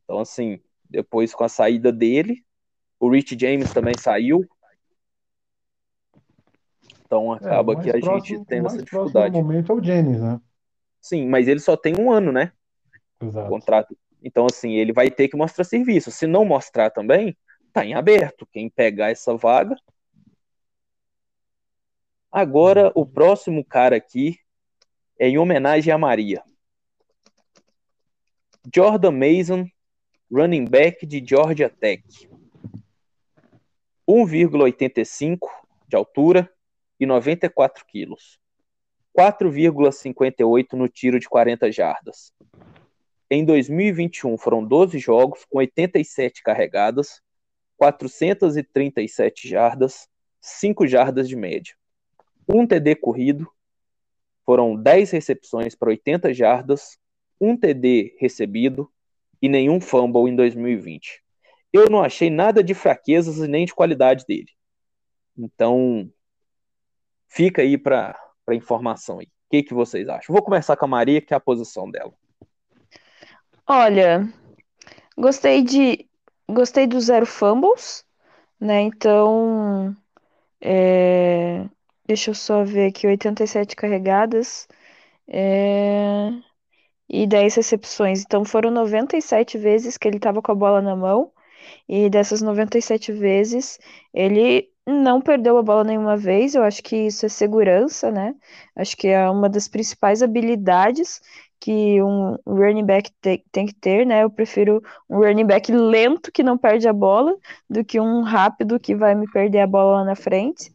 Então, 0.04 0.20
assim, 0.20 0.60
depois 0.88 1.34
com 1.34 1.42
a 1.42 1.48
saída 1.48 1.90
dele, 1.90 2.44
o 3.00 3.10
Rich 3.10 3.36
James 3.40 3.72
também 3.72 3.94
saiu. 3.98 4.46
Então 7.06 7.32
É, 7.34 7.36
acaba 7.36 7.72
o 7.72 7.74
mais 7.76 7.84
que 7.84 7.96
a 7.96 8.00
próximo- 8.00 8.36
gente 8.36 8.44
tem 8.46 8.60
o 8.60 8.66
essa 8.66 8.78
dificuldade. 8.78 9.36
no 9.38 9.42
momento 9.44 9.72
é 9.72 9.74
o 9.74 9.82
Jennings, 9.82 10.20
né? 10.20 10.40
Sim, 11.00 11.28
mas 11.28 11.46
ele 11.46 11.60
só 11.60 11.76
tem 11.76 11.94
um 11.98 12.10
ano, 12.10 12.32
né? 12.32 12.52
Exato. 13.22 13.48
contrato. 13.48 13.96
Então, 14.22 14.44
assim, 14.44 14.72
ele 14.74 14.92
vai 14.92 15.10
ter 15.10 15.28
que 15.28 15.36
mostrar 15.36 15.64
serviço. 15.64 16.10
Se 16.10 16.26
não 16.26 16.44
mostrar 16.44 16.90
também, 16.90 17.34
tá 17.72 17.84
em 17.84 17.94
aberto. 17.94 18.46
Quem 18.52 18.68
pegar 18.68 19.10
essa 19.10 19.34
vaga. 19.36 19.76
Agora, 22.30 22.90
o 22.94 23.06
próximo 23.06 23.64
cara 23.64 23.96
aqui 23.96 24.38
é 25.18 25.28
em 25.28 25.38
homenagem 25.38 25.92
a 25.92 25.96
Maria. 25.96 26.42
Jordan 28.74 29.12
Mason, 29.12 29.66
running 30.30 30.64
back 30.64 31.06
de 31.06 31.24
Georgia 31.24 31.70
Tech. 31.70 32.02
1,85 34.08 35.48
de 35.88 35.96
altura 35.96 36.40
94 36.42 36.55
quilos. 37.86 38.38
4,58 39.16 40.72
no 40.74 40.88
tiro 40.88 41.18
de 41.18 41.28
40 41.28 41.72
jardas. 41.72 42.32
Em 43.30 43.44
2021 43.44 44.36
foram 44.38 44.64
12 44.64 44.98
jogos 44.98 45.44
com 45.44 45.58
87 45.58 46.42
carregadas, 46.42 47.20
437 47.76 49.48
jardas, 49.48 50.08
5 50.40 50.86
jardas 50.86 51.28
de 51.28 51.34
média. 51.34 51.74
Um 52.48 52.66
TD 52.66 52.94
corrido, 52.96 53.50
foram 54.44 54.76
10 54.76 55.10
recepções 55.10 55.74
para 55.74 55.88
80 55.88 56.32
jardas, 56.32 56.98
um 57.40 57.56
TD 57.56 58.16
recebido 58.18 58.88
e 59.42 59.48
nenhum 59.48 59.80
fumble 59.80 60.30
em 60.30 60.36
2020. 60.36 61.22
Eu 61.72 61.90
não 61.90 62.02
achei 62.02 62.30
nada 62.30 62.62
de 62.62 62.72
fraquezas 62.72 63.38
e 63.38 63.48
nem 63.48 63.66
de 63.66 63.74
qualidade 63.74 64.24
dele. 64.26 64.50
Então, 65.36 66.10
fica 67.28 67.62
aí 67.62 67.76
para 67.78 68.16
informação 68.52 69.18
aí. 69.18 69.26
O 69.26 69.50
que, 69.50 69.62
que 69.62 69.74
vocês 69.74 70.08
acham? 70.08 70.32
Vou 70.32 70.42
começar 70.42 70.76
com 70.76 70.84
a 70.84 70.88
Maria, 70.88 71.20
que 71.20 71.32
é 71.32 71.36
a 71.36 71.40
posição 71.40 71.90
dela. 71.90 72.12
Olha, 73.66 74.28
gostei 75.16 75.62
de 75.62 76.08
gostei 76.48 76.86
do 76.86 77.00
zero 77.00 77.26
fumbles, 77.26 78.04
né? 78.60 78.82
Então, 78.82 79.96
é, 80.60 81.64
deixa 82.06 82.30
eu 82.30 82.34
só 82.34 82.64
ver 82.64 82.88
aqui, 82.88 83.06
87 83.06 83.76
carregadas 83.76 84.68
é, 85.28 86.30
e 87.08 87.26
10 87.26 87.56
recepções. 87.56 88.22
Então, 88.22 88.44
foram 88.44 88.70
97 88.70 89.58
vezes 89.58 89.96
que 89.96 90.08
ele 90.08 90.16
estava 90.18 90.42
com 90.42 90.52
a 90.52 90.54
bola 90.54 90.80
na 90.80 90.96
mão 90.96 91.32
e 91.88 92.08
dessas 92.10 92.42
97 92.42 93.12
vezes 93.12 93.78
ele 94.14 94.70
não 94.86 95.20
perdeu 95.20 95.58
a 95.58 95.62
bola 95.62 95.84
nenhuma 95.84 96.16
vez. 96.16 96.54
Eu 96.54 96.62
acho 96.62 96.82
que 96.82 96.96
isso 96.96 97.26
é 97.26 97.28
segurança, 97.28 98.10
né? 98.10 98.34
Acho 98.74 98.96
que 98.96 99.08
é 99.08 99.28
uma 99.30 99.48
das 99.48 99.68
principais 99.68 100.22
habilidades 100.22 101.20
que 101.60 102.02
um 102.02 102.36
running 102.46 102.84
back 102.84 103.10
te- 103.20 103.44
tem 103.50 103.66
que 103.66 103.74
ter, 103.74 104.06
né? 104.06 104.22
Eu 104.24 104.30
prefiro 104.30 104.82
um 105.08 105.18
running 105.18 105.46
back 105.46 105.72
lento 105.72 106.30
que 106.32 106.42
não 106.42 106.58
perde 106.58 106.86
a 106.88 106.92
bola 106.92 107.36
do 107.68 107.84
que 107.84 107.98
um 108.00 108.22
rápido 108.22 108.78
que 108.78 108.94
vai 108.94 109.14
me 109.14 109.30
perder 109.30 109.60
a 109.60 109.66
bola 109.66 109.98
lá 110.00 110.04
na 110.04 110.14
frente, 110.16 110.72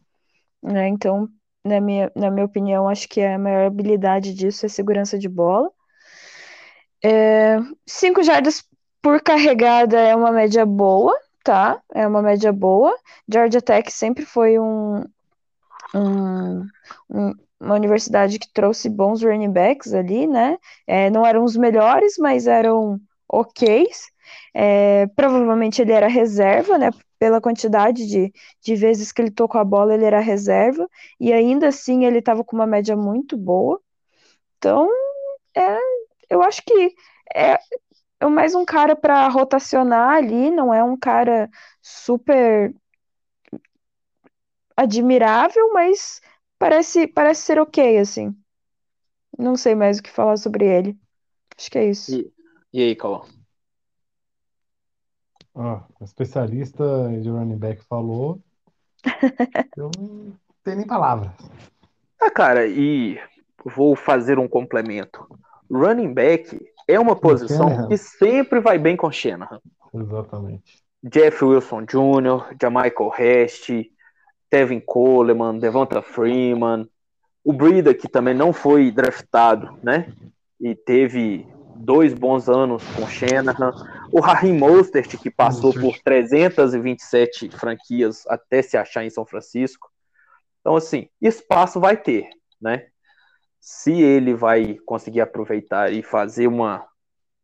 né? 0.62 0.88
Então, 0.88 1.28
na 1.66 1.80
minha, 1.80 2.12
na 2.16 2.30
minha 2.30 2.46
opinião, 2.46 2.88
acho 2.88 3.08
que 3.08 3.22
a 3.22 3.38
maior 3.38 3.66
habilidade 3.66 4.34
disso 4.34 4.66
é 4.66 4.68
segurança 4.70 5.18
de 5.18 5.28
bola. 5.28 5.70
É, 7.04 7.58
cinco 7.86 8.22
jardas 8.22 8.64
por 9.02 9.20
carregada 9.22 9.98
é 10.00 10.14
uma 10.14 10.30
média 10.32 10.64
boa, 10.64 11.14
tá? 11.42 11.80
É 11.94 12.06
uma 12.06 12.22
média 12.22 12.52
boa. 12.52 12.96
Georgia 13.28 13.60
Tech 13.62 13.90
sempre 13.92 14.24
foi 14.26 14.58
um, 14.58 15.04
um- 15.94 16.66
um- 17.10 17.34
uma 17.60 17.74
universidade 17.76 18.38
que 18.38 18.52
trouxe 18.52 18.88
bons 18.88 19.22
running 19.22 19.50
backs 19.52 19.94
ali, 19.94 20.26
né? 20.26 20.58
É, 20.86 21.10
não 21.10 21.24
eram 21.26 21.44
os 21.44 21.56
melhores, 21.56 22.16
mas 22.18 22.46
eram 22.46 23.00
ok's. 23.28 24.10
É, 24.54 25.06
provavelmente 25.16 25.80
ele 25.80 25.92
era 25.92 26.08
reserva, 26.08 26.76
né? 26.78 26.90
Pela 27.18 27.40
quantidade 27.40 28.06
de, 28.06 28.32
de 28.62 28.74
vezes 28.74 29.12
que 29.12 29.22
ele 29.22 29.30
tocou 29.30 29.60
a 29.60 29.64
bola, 29.64 29.94
ele 29.94 30.04
era 30.04 30.18
reserva. 30.20 30.88
E 31.20 31.32
ainda 31.32 31.68
assim 31.68 32.04
ele 32.04 32.18
estava 32.18 32.42
com 32.44 32.56
uma 32.56 32.66
média 32.66 32.96
muito 32.96 33.36
boa. 33.36 33.80
Então, 34.58 34.88
é, 35.56 35.78
eu 36.30 36.42
acho 36.42 36.62
que 36.64 36.94
é, 37.34 37.58
é 38.22 38.26
mais 38.28 38.54
um 38.54 38.64
cara 38.64 38.94
para 38.94 39.26
rotacionar 39.28 40.16
ali, 40.16 40.48
não 40.50 40.72
é 40.72 40.82
um 40.82 40.96
cara 40.96 41.50
super 41.80 42.72
admirável, 44.76 45.72
mas 45.72 46.20
parece, 46.56 47.08
parece 47.08 47.42
ser 47.42 47.58
ok, 47.58 47.98
assim. 47.98 48.32
Não 49.36 49.56
sei 49.56 49.74
mais 49.74 49.98
o 49.98 50.02
que 50.02 50.10
falar 50.10 50.36
sobre 50.36 50.64
ele. 50.64 50.96
Acho 51.58 51.70
que 51.70 51.78
é 51.78 51.90
isso. 51.90 52.14
E, 52.14 52.32
e 52.72 52.82
aí, 52.82 52.94
Cauã? 52.94 53.22
Ó, 55.54 55.80
o 56.00 56.04
especialista 56.04 56.84
de 57.20 57.28
running 57.28 57.58
back 57.58 57.82
falou. 57.84 58.40
Eu 59.76 59.90
não 59.98 60.32
tenho 60.62 60.76
nem 60.76 60.86
palavras. 60.86 61.32
Ah, 62.20 62.30
cara, 62.30 62.68
e 62.68 63.18
vou 63.64 63.96
fazer 63.96 64.38
um 64.38 64.46
complemento. 64.46 65.26
Running 65.68 66.14
back 66.14 66.71
é 66.88 66.98
uma 66.98 67.16
posição 67.16 67.68
Shanahan. 67.68 67.88
que 67.88 67.96
sempre 67.96 68.60
vai 68.60 68.78
bem 68.78 68.96
com 68.96 69.10
Shanahan. 69.10 69.60
Exatamente. 69.94 70.82
Jeff 71.02 71.44
Wilson 71.44 71.82
Jr., 71.82 72.56
Jamichael 72.60 73.12
Hest, 73.18 73.70
Tevin 74.48 74.80
Coleman, 74.80 75.58
Devonta 75.58 76.00
Freeman, 76.00 76.88
o 77.44 77.52
Breida, 77.52 77.92
que 77.92 78.08
também 78.08 78.34
não 78.34 78.52
foi 78.52 78.90
draftado, 78.90 79.76
né? 79.82 80.12
E 80.60 80.74
teve 80.74 81.46
dois 81.74 82.14
bons 82.14 82.48
anos 82.48 82.84
com 82.94 83.06
Shanahan. 83.08 83.72
O 84.12 84.20
Raheem 84.20 84.56
Mostert, 84.56 85.16
que 85.18 85.30
passou 85.30 85.72
por 85.72 85.98
327 85.98 87.50
franquias 87.50 88.24
até 88.28 88.62
se 88.62 88.76
achar 88.76 89.04
em 89.04 89.10
São 89.10 89.26
Francisco. 89.26 89.90
Então, 90.60 90.76
assim, 90.76 91.08
espaço 91.20 91.80
vai 91.80 91.96
ter, 91.96 92.28
né? 92.60 92.86
Se 93.64 93.92
ele 93.92 94.34
vai 94.34 94.76
conseguir 94.84 95.20
aproveitar 95.20 95.92
e 95.92 96.02
fazer 96.02 96.48
uma, 96.48 96.84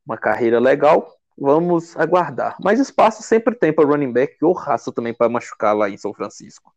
uma 0.05 0.19
carreira 0.19 0.59
legal, 0.59 1.17
vamos 1.39 1.97
aguardar. 1.97 2.57
Mas 2.61 2.81
espaço 2.81 3.23
sempre 3.23 3.55
tem 3.55 3.73
para 3.73 3.87
running 3.87 4.13
back 4.13 4.37
ou 4.45 4.53
raça 4.53 4.91
também 4.91 5.15
para 5.15 5.29
machucar 5.29 5.77
lá 5.77 5.89
em 5.89 5.97
São 5.97 6.13
Francisco. 6.13 6.75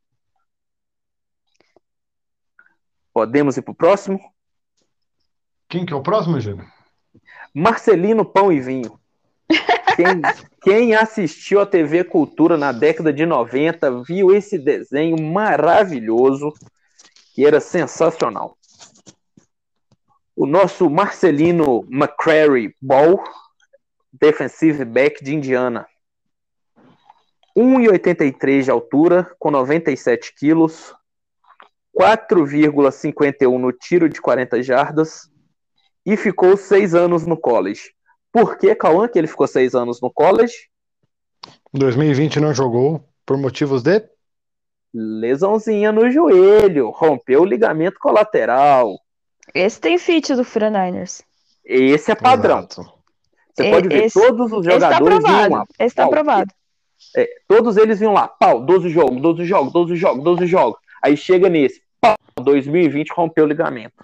Podemos 3.11 3.57
ir 3.57 3.63
para 3.63 3.71
o 3.71 3.75
próximo? 3.75 4.19
Quem 5.67 5.87
que 5.87 5.93
é 5.93 5.95
o 5.95 6.03
próximo, 6.03 6.39
Júlio? 6.39 6.63
Marcelino 7.51 8.23
Pão 8.23 8.51
e 8.51 8.59
Vinho. 8.59 8.99
Quem, 9.95 10.21
quem, 10.61 10.95
assistiu 10.95 11.59
a 11.61 11.65
TV 11.65 12.03
Cultura 12.03 12.57
na 12.57 12.71
década 12.71 13.11
de 13.11 13.25
90 13.25 14.03
viu 14.03 14.31
esse 14.31 14.59
desenho 14.59 15.19
maravilhoso 15.19 16.53
que 17.33 17.43
era 17.43 17.59
sensacional. 17.59 18.55
O 20.41 20.47
nosso 20.47 20.89
Marcelino 20.89 21.85
McCrary 21.87 22.75
Ball, 22.81 23.23
defensive 24.11 24.83
back 24.83 25.23
de 25.23 25.35
Indiana. 25.35 25.85
1,83 27.55 28.63
de 28.63 28.71
altura, 28.71 29.31
com 29.37 29.51
97 29.51 30.33
quilos, 30.35 30.95
4,51 31.95 33.55
no 33.59 33.71
tiro 33.71 34.09
de 34.09 34.19
40 34.19 34.63
jardas 34.63 35.29
e 36.03 36.17
ficou 36.17 36.57
seis 36.57 36.95
anos 36.95 37.27
no 37.27 37.37
college. 37.37 37.93
Por 38.31 38.57
que, 38.57 38.73
Cauã, 38.73 39.07
que 39.07 39.19
ele 39.19 39.27
ficou 39.27 39.45
seis 39.45 39.75
anos 39.75 40.01
no 40.01 40.11
college? 40.11 40.55
Em 41.71 41.77
2020 41.77 42.39
não 42.39 42.51
jogou 42.51 43.07
por 43.27 43.37
motivos 43.37 43.83
de 43.83 44.09
lesãozinha 44.91 45.91
no 45.91 46.09
joelho, 46.09 46.89
rompeu 46.89 47.43
o 47.43 47.45
ligamento 47.45 47.99
colateral. 47.99 48.97
Esse 49.53 49.79
tem 49.79 49.97
fit 49.97 50.33
do 50.35 50.43
49ers. 50.43 51.23
Esse 51.65 52.11
é 52.11 52.15
padrão. 52.15 52.59
Exato. 52.59 52.93
Você 53.53 53.69
pode 53.69 53.87
ver 53.89 54.05
Esse- 54.05 54.19
todos 54.19 54.51
os 54.51 54.65
Esse 54.65 54.79
tá 54.79 54.91
jogadores 54.93 55.17
vinham 55.23 55.35
aprovado. 55.43 55.53
lá. 55.55 55.65
Esse 55.85 55.95
tá 55.95 56.03
aprovado. 56.05 56.53
É, 57.17 57.29
todos 57.47 57.77
eles 57.77 57.99
vinham 57.99 58.13
lá, 58.13 58.27
pau, 58.27 58.61
12 58.63 58.89
jogos, 58.89 59.21
12 59.21 59.45
jogos, 59.45 59.73
12 59.73 59.95
jogos, 59.95 60.23
12 60.23 60.45
jogos. 60.47 60.79
Aí 61.03 61.17
chega 61.17 61.49
nesse, 61.49 61.81
pau, 61.99 62.15
2020 62.39 63.09
rompeu 63.09 63.43
o 63.45 63.47
ligamento. 63.47 63.95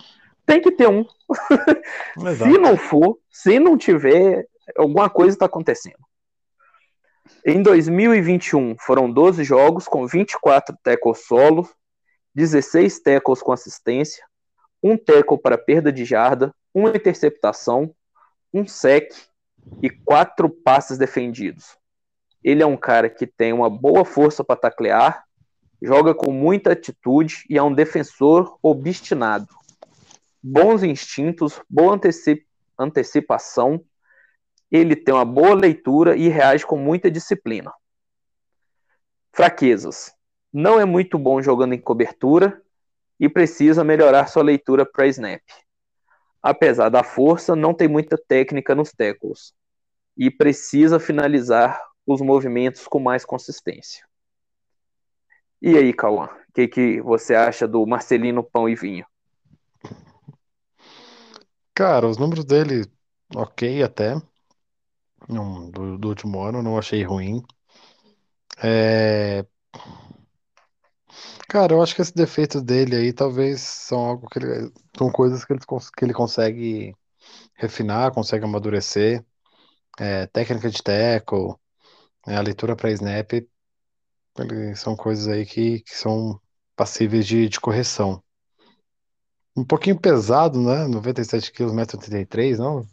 Tem 0.46 0.60
que 0.62 0.72
ter 0.72 0.88
um. 0.90 1.06
Se 2.38 2.58
não 2.58 2.76
for, 2.78 3.18
se 3.30 3.60
não 3.60 3.78
tiver, 3.78 4.48
alguma 4.78 5.10
coisa 5.10 5.36
está 5.36 5.46
acontecendo. 5.46 5.98
Em 7.46 7.62
2021, 7.62 8.76
foram 8.80 9.12
12 9.12 9.44
jogos 9.44 9.88
com 9.88 10.08
24 10.08 10.76
tackles 10.84 11.26
solo, 11.26 11.70
16 12.34 13.00
tackles 13.02 13.42
com 13.42 13.52
assistência, 13.52 14.24
um 14.88 14.98
tackle 14.98 15.38
para 15.38 15.58
perda 15.58 15.92
de 15.92 16.06
jarda, 16.06 16.54
uma 16.74 16.90
interceptação, 16.90 17.94
um 18.54 18.66
sec 18.66 19.12
e 19.82 19.90
quatro 19.90 20.50
passes 20.50 20.98
defendidos. 20.98 21.78
Ele 22.44 22.64
é 22.64 22.66
um 22.66 22.78
cara 22.78 23.10
que 23.10 23.28
tem 23.28 23.52
uma 23.52 23.70
boa 23.70 24.06
força 24.06 24.44
para 24.44 24.56
taclear, 24.56 25.26
joga 25.82 26.16
com 26.16 26.32
muita 26.32 26.72
atitude 26.72 27.44
e 27.50 27.58
é 27.58 27.64
um 27.64 27.74
defensor 27.74 28.58
obstinado. 28.64 29.48
Bons 30.42 30.84
instintos, 30.84 31.60
boa 31.70 31.96
anteci- 31.96 32.46
antecipação, 32.80 33.84
ele 34.72 34.96
tem 34.96 35.14
uma 35.14 35.26
boa 35.26 35.54
leitura 35.54 36.16
e 36.16 36.30
reage 36.30 36.66
com 36.66 36.78
muita 36.78 37.12
disciplina. 37.12 37.74
Fraquezas. 39.34 40.14
Não 40.54 40.80
é 40.80 40.86
muito 40.86 41.20
bom 41.20 41.42
jogando 41.42 41.74
em 41.74 41.82
cobertura 41.82 42.62
e 43.20 43.28
precisa 43.28 43.84
melhorar 43.84 44.28
sua 44.28 44.44
leitura 44.44 44.86
para 44.86 45.08
snap. 45.08 45.42
Apesar 46.42 46.90
da 46.90 47.04
força, 47.04 47.56
não 47.56 47.74
tem 47.74 47.88
muita 47.88 48.18
técnica 48.18 48.76
nos 48.76 48.92
tackles 48.92 49.54
e 50.16 50.32
precisa 50.32 51.00
finalizar 51.00 51.80
os 52.06 52.22
movimentos 52.22 52.88
com 52.88 53.00
mais 53.00 53.26
consistência. 53.26 54.06
E 55.62 55.76
aí, 55.76 55.92
Cauã, 55.92 56.26
o 56.26 56.54
que, 56.54 56.68
que 56.68 57.02
você 57.02 57.36
acha 57.36 57.68
do 57.68 57.86
Marcelino 57.86 58.44
Pão 58.44 58.70
e 58.70 58.76
Vinho? 58.76 59.06
Cara, 61.74 62.08
os 62.08 62.18
números 62.18 62.46
dele, 62.46 62.86
ok 63.36 63.84
até. 63.84 64.16
Do, 65.28 65.98
do 65.98 66.08
último 66.08 66.42
ano, 66.42 66.64
não 66.64 66.78
achei 66.78 67.04
ruim. 67.04 67.44
É... 68.64 69.46
Cara, 71.48 71.74
eu 71.74 71.82
acho 71.82 71.96
que 71.96 72.02
esses 72.02 72.14
defeitos 72.14 72.62
dele 72.64 72.96
aí 72.96 73.14
talvez 73.14 73.62
são 73.62 74.00
algo 74.06 74.28
que 74.30 74.40
ele, 74.40 74.72
são 74.98 75.12
coisas 75.12 75.44
que 75.46 75.54
ele, 75.54 75.66
cons- 75.66 75.90
que 75.90 76.04
ele 76.06 76.14
consegue 76.14 76.96
refinar, 77.56 78.14
consegue 78.14 78.46
amadurecer. 78.46 79.26
É, 80.00 80.28
técnica 80.28 80.70
de 80.70 80.82
tackle, 80.84 81.56
é, 82.28 82.36
a 82.38 82.42
leitura 82.42 82.76
para 82.76 82.92
snap, 82.92 83.34
ele- 84.40 84.76
são 84.76 84.96
coisas 84.96 85.28
aí 85.28 85.46
que, 85.46 85.82
que 85.82 85.96
são 85.96 86.40
passíveis 86.76 87.26
de, 87.28 87.50
de 87.50 87.60
correção. 87.60 88.24
Um 89.58 89.66
pouquinho 89.66 90.00
pesado, 90.00 90.62
né? 90.62 90.88
97 90.88 91.52
quilos, 91.52 91.74
1,83m, 91.74 92.64
não? 92.64 92.88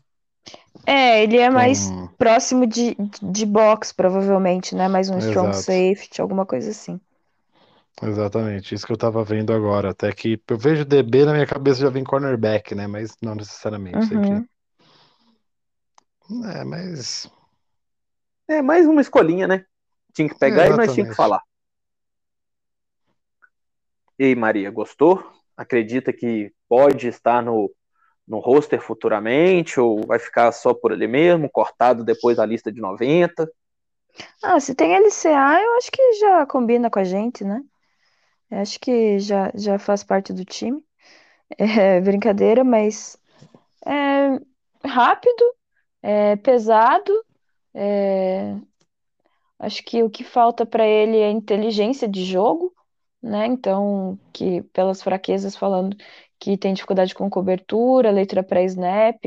É, 0.87 1.23
ele 1.23 1.39
é 1.39 1.51
mais 1.51 1.93
Então, 1.93 2.15
próximo 2.19 2.67
de, 2.67 2.95
de 3.23 3.45
box, 3.47 3.93
provavelmente, 3.93 4.75
né? 4.75 4.89
Mais 4.89 5.11
um 5.11 5.19
strong 5.19 5.55
Exato. 5.57 5.57
safety, 5.57 6.21
alguma 6.21 6.47
coisa 6.47 6.71
assim. 6.71 7.01
Exatamente, 8.03 8.75
isso 8.75 8.87
que 8.87 8.93
eu 8.93 8.97
tava 8.97 9.23
vendo 9.25 9.53
agora. 9.53 9.91
Até 9.91 10.13
que 10.13 10.41
eu 10.49 10.59
vejo 10.59 10.85
DB 10.85 11.25
na 11.25 11.33
minha 11.33 11.47
cabeça 11.47 11.81
já 11.81 11.91
vem 11.91 12.03
cornerback, 12.03 12.75
né? 12.75 12.87
Mas 12.87 13.17
não 13.23 13.35
necessariamente. 13.35 14.15
Uhum. 14.15 14.43
que... 14.43 14.55
É, 16.49 16.65
mas. 16.65 17.31
É 18.49 18.61
mais 18.61 18.87
uma 18.87 19.01
escolinha, 19.01 19.47
né? 19.47 19.65
Tinha 20.13 20.29
que 20.29 20.39
pegar 20.39 20.67
e 20.67 20.71
nós 20.71 20.93
tínhamos 20.93 21.11
que 21.11 21.17
falar. 21.17 21.41
E 24.19 24.25
aí, 24.25 24.35
Maria, 24.35 24.71
gostou? 24.71 25.25
Acredita 25.57 26.13
que 26.13 26.53
pode 26.69 27.09
estar 27.09 27.43
no, 27.43 27.71
no 28.27 28.39
roster 28.39 28.81
futuramente 28.81 29.81
ou 29.81 30.07
vai 30.07 30.19
ficar 30.19 30.53
só 30.53 30.73
por 30.73 30.93
ali 30.93 31.07
mesmo, 31.07 31.51
cortado 31.51 32.05
depois 32.05 32.37
da 32.37 32.47
lista 32.47 32.71
de 32.71 32.81
90? 32.81 33.51
Ah, 34.43 34.61
se 34.61 34.75
tem 34.75 34.95
LCA, 34.95 35.61
eu 35.63 35.75
acho 35.77 35.91
que 35.91 36.13
já 36.15 36.47
combina 36.47 36.89
com 36.89 36.99
a 36.99 37.05
gente, 37.05 37.45
né? 37.45 37.63
Acho 38.61 38.79
que 38.81 39.19
já, 39.19 39.51
já 39.55 39.79
faz 39.79 40.05
parte 40.05 40.33
do 40.33 40.45
time. 40.45 40.83
É 41.59 42.01
brincadeira, 42.01 42.65
mas 42.65 43.19
é 43.87 44.41
rápido, 44.89 45.45
é 46.03 46.37
pesado. 46.37 47.13
é, 47.75 48.57
Acho 49.59 49.83
que 49.85 50.03
o 50.03 50.11
que 50.11 50.25
falta 50.25 50.67
para 50.67 50.87
ele 50.87 51.19
é 51.19 51.31
inteligência 51.31 52.09
de 52.09 52.25
jogo, 52.25 52.75
né? 53.23 53.47
Então, 53.47 54.19
que 54.33 54.63
pelas 54.65 55.03
fraquezas 55.03 55.57
falando 55.57 55.97
que 56.39 56.59
tem 56.59 56.75
dificuldade 56.75 57.15
com 57.15 57.31
cobertura, 57.31 58.11
leitura 58.11 58.43
pré-snap, 58.43 59.19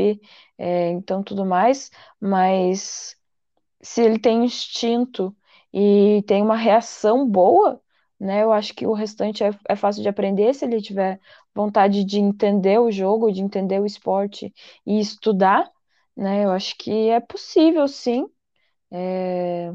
é, 0.58 0.90
então 0.90 1.24
tudo 1.24 1.46
mais, 1.46 1.90
mas 2.20 3.16
se 3.82 4.02
ele 4.04 4.20
tem 4.20 4.46
instinto 4.46 5.36
e 5.74 6.24
tem 6.28 6.42
uma 6.44 6.58
reação 6.58 7.28
boa, 7.30 7.82
né? 8.20 8.44
Eu 8.44 8.52
acho 8.52 8.74
que 8.74 8.86
o 8.86 8.94
restante 8.94 9.44
é, 9.44 9.52
é 9.70 9.76
fácil 9.76 10.02
de 10.02 10.10
aprender 10.10 10.54
se 10.54 10.66
ele 10.66 10.82
tiver 10.82 11.20
vontade 11.54 12.04
de 12.04 12.20
entender 12.20 12.80
o 12.80 12.92
jogo, 12.92 13.32
de 13.32 13.42
entender 13.42 13.80
o 13.80 13.86
esporte 13.86 14.54
e 14.86 15.00
estudar, 15.00 15.70
né? 16.16 16.46
Eu 16.46 16.52
acho 16.52 16.76
que 16.78 17.10
é 17.10 17.20
possível, 17.20 17.88
sim. 17.88 18.28
É... 18.92 19.72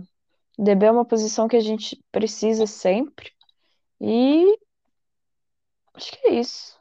DB 0.58 0.86
é 0.86 0.90
uma 0.90 1.04
posição 1.04 1.48
que 1.48 1.56
a 1.56 1.60
gente 1.60 2.02
precisa 2.10 2.66
sempre. 2.66 3.30
E 4.00 4.58
acho 5.94 6.10
que 6.12 6.28
é 6.28 6.34
isso. 6.34 6.76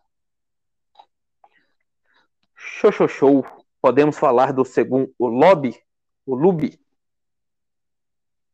Show, 2.56 2.92
show, 2.92 3.08
show. 3.08 3.46
Podemos 3.80 4.18
falar 4.18 4.52
do 4.52 4.66
segundo, 4.66 5.14
o 5.18 5.28
lobby, 5.28 5.80
o 6.26 6.36
Lubi. 6.36 6.81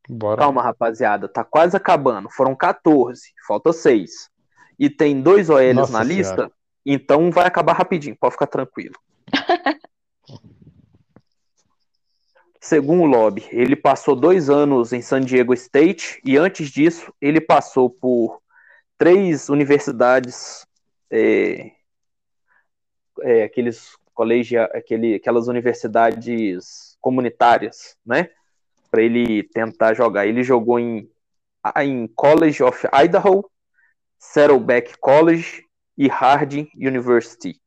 Bora. 0.08 0.42
Calma, 0.42 0.62
rapaziada, 0.62 1.28
tá 1.28 1.44
quase 1.44 1.76
acabando. 1.76 2.30
Foram 2.30 2.56
14, 2.56 3.34
falta 3.46 3.74
6. 3.74 4.30
E 4.80 4.90
tem 4.90 5.22
dois 5.22 5.50
OLs 5.50 5.76
Nossa 5.76 5.92
na 5.94 6.06
Senhora. 6.06 6.18
lista, 6.18 6.52
então 6.86 7.30
vai 7.32 7.46
acabar 7.46 7.74
rapidinho, 7.74 8.16
pode 8.16 8.34
ficar 8.34 8.48
tranquilo. 8.48 8.96
Segundo 12.62 13.04
o 13.04 13.06
Lobby, 13.06 13.48
ele 13.50 13.76
passou 13.78 14.16
dois 14.16 14.50
anos 14.50 14.92
em 14.92 15.02
San 15.02 15.22
Diego 15.22 15.54
State 15.54 16.22
e 16.24 16.38
antes 16.38 16.70
disso 16.70 17.14
ele 17.22 17.40
passou 17.40 17.90
por 17.90 18.42
três 18.98 19.48
universidades, 19.48 20.68
é, 21.10 21.72
é, 23.22 23.44
aqueles 23.44 23.96
colégios, 24.14 24.68
aquele, 24.74 25.16
aquelas 25.16 25.48
universidades 25.48 26.98
comunitárias, 27.00 27.96
né? 28.06 28.30
Para 28.90 29.02
ele 29.02 29.44
tentar 29.44 29.94
jogar. 29.94 30.28
Ele 30.28 30.44
jogou 30.44 30.80
em, 30.80 31.10
em 31.82 32.08
College 32.08 32.64
of 32.64 32.88
Idaho, 32.94 33.44
Saddleback 34.18 34.98
College 35.00 35.64
e 35.98 36.08
Harding 36.08 36.70
University. 36.76 37.60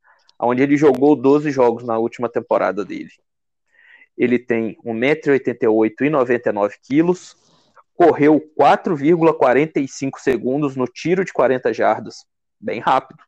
onde 0.42 0.62
ele 0.62 0.76
jogou 0.76 1.14
12 1.14 1.50
jogos 1.50 1.84
na 1.84 1.98
última 1.98 2.28
temporada 2.28 2.84
dele. 2.84 3.10
Ele 4.16 4.38
tem 4.38 4.76
1,88m 4.84 6.06
e 6.06 6.10
99kg, 6.10 7.36
correu 7.94 8.40
4,45 8.58 10.18
segundos 10.18 10.76
no 10.76 10.86
tiro 10.86 11.24
de 11.24 11.32
40 11.32 11.74
jardas, 11.74 12.24
bem 12.58 12.80
rápido. 12.80 13.22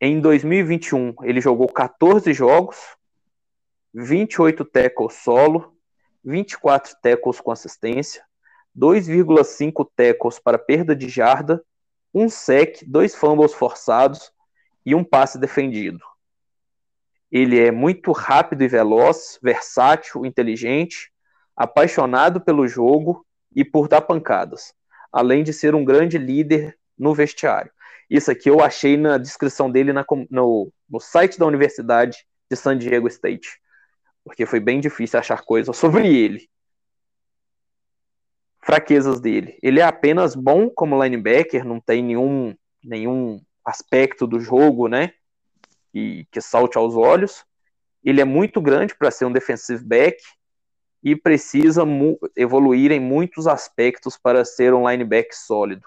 Em 0.00 0.20
2021, 0.20 1.14
ele 1.22 1.40
jogou 1.40 1.68
14 1.68 2.32
jogos, 2.32 2.76
28 3.94 4.64
tackles 4.64 5.14
solo, 5.14 5.73
24 6.24 6.96
tackles 7.02 7.40
com 7.40 7.50
assistência, 7.50 8.24
2,5 8.76 9.88
tackles 9.94 10.38
para 10.38 10.58
perda 10.58 10.96
de 10.96 11.08
jarda, 11.08 11.62
um 12.12 12.28
sec, 12.28 12.82
dois 12.86 13.14
fumbles 13.14 13.52
forçados 13.52 14.32
e 14.84 14.94
um 14.94 15.04
passe 15.04 15.38
defendido. 15.38 16.00
Ele 17.30 17.58
é 17.58 17.70
muito 17.70 18.12
rápido 18.12 18.62
e 18.62 18.68
veloz, 18.68 19.38
versátil, 19.42 20.24
inteligente, 20.24 21.12
apaixonado 21.56 22.40
pelo 22.40 22.66
jogo 22.66 23.26
e 23.54 23.64
por 23.64 23.88
dar 23.88 24.02
pancadas, 24.02 24.72
além 25.12 25.42
de 25.42 25.52
ser 25.52 25.74
um 25.74 25.84
grande 25.84 26.18
líder 26.18 26.78
no 26.96 27.14
vestiário. 27.14 27.72
Isso 28.08 28.30
aqui 28.30 28.48
eu 28.48 28.60
achei 28.60 28.96
na 28.96 29.18
descrição 29.18 29.70
dele 29.70 29.92
na, 29.92 30.04
no, 30.30 30.72
no 30.88 31.00
site 31.00 31.38
da 31.38 31.46
Universidade 31.46 32.24
de 32.50 32.56
San 32.56 32.76
Diego 32.76 33.08
State 33.08 33.60
porque 34.24 34.46
foi 34.46 34.58
bem 34.58 34.80
difícil 34.80 35.18
achar 35.18 35.44
coisas 35.44 35.76
sobre 35.76 36.08
ele. 36.08 36.48
Fraquezas 38.62 39.20
dele. 39.20 39.58
Ele 39.62 39.80
é 39.80 39.84
apenas 39.84 40.34
bom 40.34 40.70
como 40.70 41.02
linebacker, 41.02 41.64
não 41.64 41.78
tem 41.78 42.02
nenhum, 42.02 42.56
nenhum 42.82 43.40
aspecto 43.62 44.26
do 44.26 44.40
jogo, 44.40 44.88
né? 44.88 45.12
E, 45.92 46.26
que 46.32 46.40
salte 46.40 46.78
aos 46.78 46.96
olhos. 46.96 47.44
Ele 48.02 48.22
é 48.22 48.24
muito 48.24 48.60
grande 48.62 48.94
para 48.94 49.10
ser 49.10 49.26
um 49.26 49.32
defensive 49.32 49.84
back 49.84 50.16
e 51.02 51.14
precisa 51.14 51.82
evoluir 52.34 52.90
em 52.90 53.00
muitos 53.00 53.46
aspectos 53.46 54.16
para 54.16 54.42
ser 54.44 54.72
um 54.72 54.88
linebacker 54.88 55.36
sólido. 55.36 55.86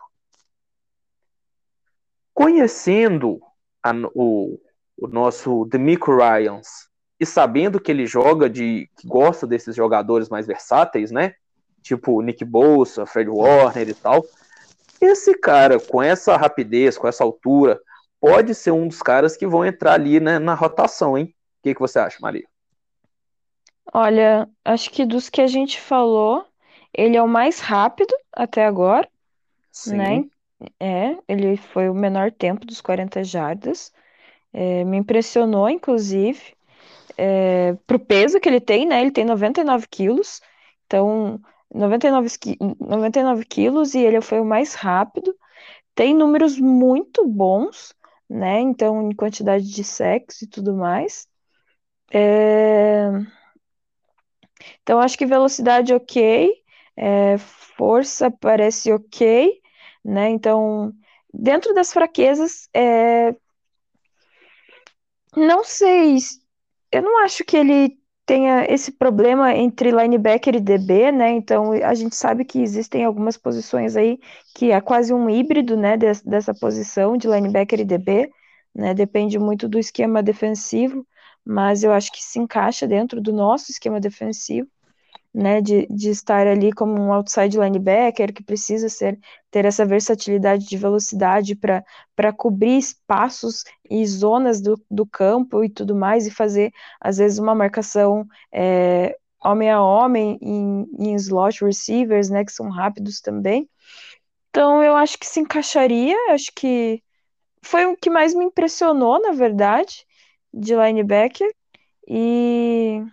Conhecendo 2.31 3.41
a, 3.81 3.91
o, 4.13 4.59
o 4.95 5.07
nosso 5.07 5.65
Demico 5.65 6.15
Ryans 6.15 6.87
e 7.19 7.25
sabendo 7.25 7.79
que 7.79 7.91
ele 7.91 8.05
joga 8.05 8.49
de 8.49 8.89
que 8.97 9.07
gosta 9.07 9.47
desses 9.47 9.75
jogadores 9.75 10.29
mais 10.29 10.45
versáteis, 10.45 11.11
né? 11.11 11.33
Tipo 11.81 12.21
Nick 12.21 12.45
Bolsa, 12.45 13.05
Fred 13.05 13.29
Warner 13.29 13.89
e 13.89 13.93
tal. 13.93 14.23
Esse 15.01 15.33
cara 15.35 15.79
com 15.79 16.01
essa 16.01 16.37
rapidez, 16.37 16.97
com 16.97 17.07
essa 17.07 17.23
altura, 17.23 17.79
pode 18.19 18.53
ser 18.53 18.71
um 18.71 18.87
dos 18.87 19.01
caras 19.01 19.35
que 19.35 19.47
vão 19.47 19.65
entrar 19.65 19.93
ali 19.93 20.19
né, 20.19 20.39
na 20.39 20.53
rotação, 20.53 21.17
hein? 21.17 21.33
O 21.59 21.63
que, 21.63 21.73
que 21.73 21.79
você 21.79 21.99
acha, 21.99 22.17
Maria? 22.21 22.47
Olha, 23.93 24.47
acho 24.65 24.91
que 24.91 25.05
dos 25.05 25.29
que 25.29 25.41
a 25.41 25.47
gente 25.47 25.79
falou, 25.79 26.45
ele 26.93 27.15
é 27.15 27.21
o 27.21 27.27
mais 27.27 27.59
rápido 27.59 28.13
até 28.33 28.65
agora, 28.65 29.07
Sim. 29.71 29.97
né? 29.97 30.25
É, 30.79 31.17
ele 31.27 31.55
foi 31.57 31.89
o 31.89 31.93
menor 31.93 32.31
tempo 32.31 32.65
dos 32.65 32.81
40 32.81 33.23
jardas. 33.23 33.93
É, 34.51 34.83
me 34.83 34.97
impressionou, 34.97 35.69
inclusive 35.69 36.56
é, 37.17 37.73
pro 37.87 37.99
peso 37.99 38.39
que 38.39 38.47
ele 38.47 38.61
tem, 38.61 38.85
né? 38.85 39.01
Ele 39.01 39.11
tem 39.11 39.25
99 39.25 39.87
quilos, 39.87 40.41
então 40.85 41.41
99, 41.73 42.29
99 42.79 43.45
quilos 43.45 43.95
e 43.95 43.99
ele 43.99 44.21
foi 44.21 44.39
o 44.39 44.45
mais 44.45 44.75
rápido. 44.75 45.35
Tem 45.95 46.13
números 46.13 46.59
muito 46.59 47.27
bons, 47.27 47.93
né? 48.29 48.59
Então, 48.59 49.09
em 49.11 49.15
quantidade 49.15 49.65
de 49.69 49.83
sexo 49.83 50.45
e 50.45 50.47
tudo 50.47 50.75
mais. 50.75 51.27
É... 52.13 53.09
Então, 54.81 54.99
acho 54.99 55.17
que 55.17 55.25
velocidade 55.25 55.93
ok, 55.93 56.51
é, 56.95 57.37
força 57.37 58.31
parece 58.31 58.91
ok, 58.91 59.61
né? 60.03 60.29
Então, 60.29 60.93
dentro 61.33 61.73
das 61.73 61.91
fraquezas, 61.93 62.69
é... 62.73 63.35
não 65.35 65.63
sei 65.63 66.17
eu 66.91 67.01
não 67.01 67.23
acho 67.23 67.43
que 67.43 67.57
ele 67.57 67.97
tenha 68.25 68.65
esse 68.69 68.91
problema 68.91 69.53
entre 69.55 69.91
linebacker 69.91 70.55
e 70.55 70.59
DB, 70.59 71.11
né? 71.11 71.31
Então 71.31 71.71
a 71.71 71.93
gente 71.93 72.15
sabe 72.15 72.43
que 72.45 72.59
existem 72.59 73.05
algumas 73.05 73.37
posições 73.37 73.95
aí 73.95 74.19
que 74.55 74.71
é 74.71 74.81
quase 74.81 75.13
um 75.13 75.29
híbrido, 75.29 75.77
né, 75.77 75.95
dessa 75.97 76.53
posição 76.53 77.15
de 77.17 77.27
linebacker 77.27 77.79
e 77.79 77.85
DB, 77.85 78.29
né? 78.75 78.93
Depende 78.93 79.39
muito 79.39 79.67
do 79.69 79.79
esquema 79.79 80.21
defensivo, 80.23 81.07
mas 81.45 81.83
eu 81.83 81.91
acho 81.93 82.11
que 82.11 82.21
se 82.23 82.39
encaixa 82.39 82.87
dentro 82.87 83.21
do 83.21 83.31
nosso 83.33 83.71
esquema 83.71 83.99
defensivo 83.99 84.67
né, 85.37 85.61
de, 85.61 85.85
de 85.87 86.09
estar 86.09 86.47
ali 86.47 86.73
como 86.73 86.99
um 86.99 87.13
outside 87.13 87.59
linebacker 87.59 88.33
que 88.33 88.43
precisa 88.43 88.89
ser 88.89 89.19
ter 89.51 89.65
essa 89.65 89.85
versatilidade 89.85 90.65
de 90.65 90.75
velocidade 90.75 91.55
para 91.55 92.33
cobrir 92.35 92.75
espaços 92.79 93.63
e 93.87 94.03
zonas 94.07 94.59
do, 94.59 94.81
do 94.89 95.05
campo 95.05 95.63
e 95.63 95.69
tudo 95.69 95.95
mais 95.95 96.25
e 96.25 96.31
fazer 96.31 96.71
às 96.99 97.17
vezes 97.17 97.37
uma 97.37 97.53
marcação 97.53 98.25
é, 98.51 99.15
homem 99.43 99.69
a 99.69 99.79
homem 99.79 100.39
em, 100.41 100.87
em 100.97 101.13
slot 101.13 101.63
receivers, 101.63 102.31
né, 102.31 102.43
que 102.43 102.51
são 102.51 102.69
rápidos 102.69 103.21
também. 103.21 103.69
Então 104.49 104.81
eu 104.83 104.95
acho 104.95 105.19
que 105.19 105.27
se 105.27 105.39
encaixaria, 105.39 106.17
acho 106.33 106.51
que 106.55 107.03
foi 107.61 107.85
o 107.85 107.95
que 107.95 108.09
mais 108.09 108.33
me 108.33 108.45
impressionou, 108.45 109.21
na 109.21 109.33
verdade, 109.33 110.03
de 110.51 110.75
linebacker. 110.75 111.47
E 112.07 113.03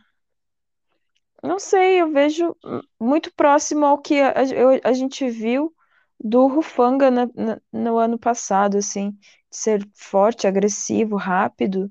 não 1.45 1.59
sei, 1.59 2.01
eu 2.01 2.11
vejo 2.11 2.57
muito 2.99 3.32
próximo 3.34 3.84
ao 3.84 3.99
que 3.99 4.20
a, 4.20 4.30
a, 4.30 4.88
a 4.88 4.92
gente 4.92 5.28
viu 5.28 5.72
do 6.18 6.47
Rufanga 6.47 7.11
na, 7.11 7.28
na, 7.34 7.61
no 7.72 7.99
ano 7.99 8.18
passado, 8.18 8.78
assim, 8.78 9.11
de 9.11 9.57
ser 9.57 9.88
forte, 9.95 10.47
agressivo, 10.47 11.16
rápido 11.16 11.90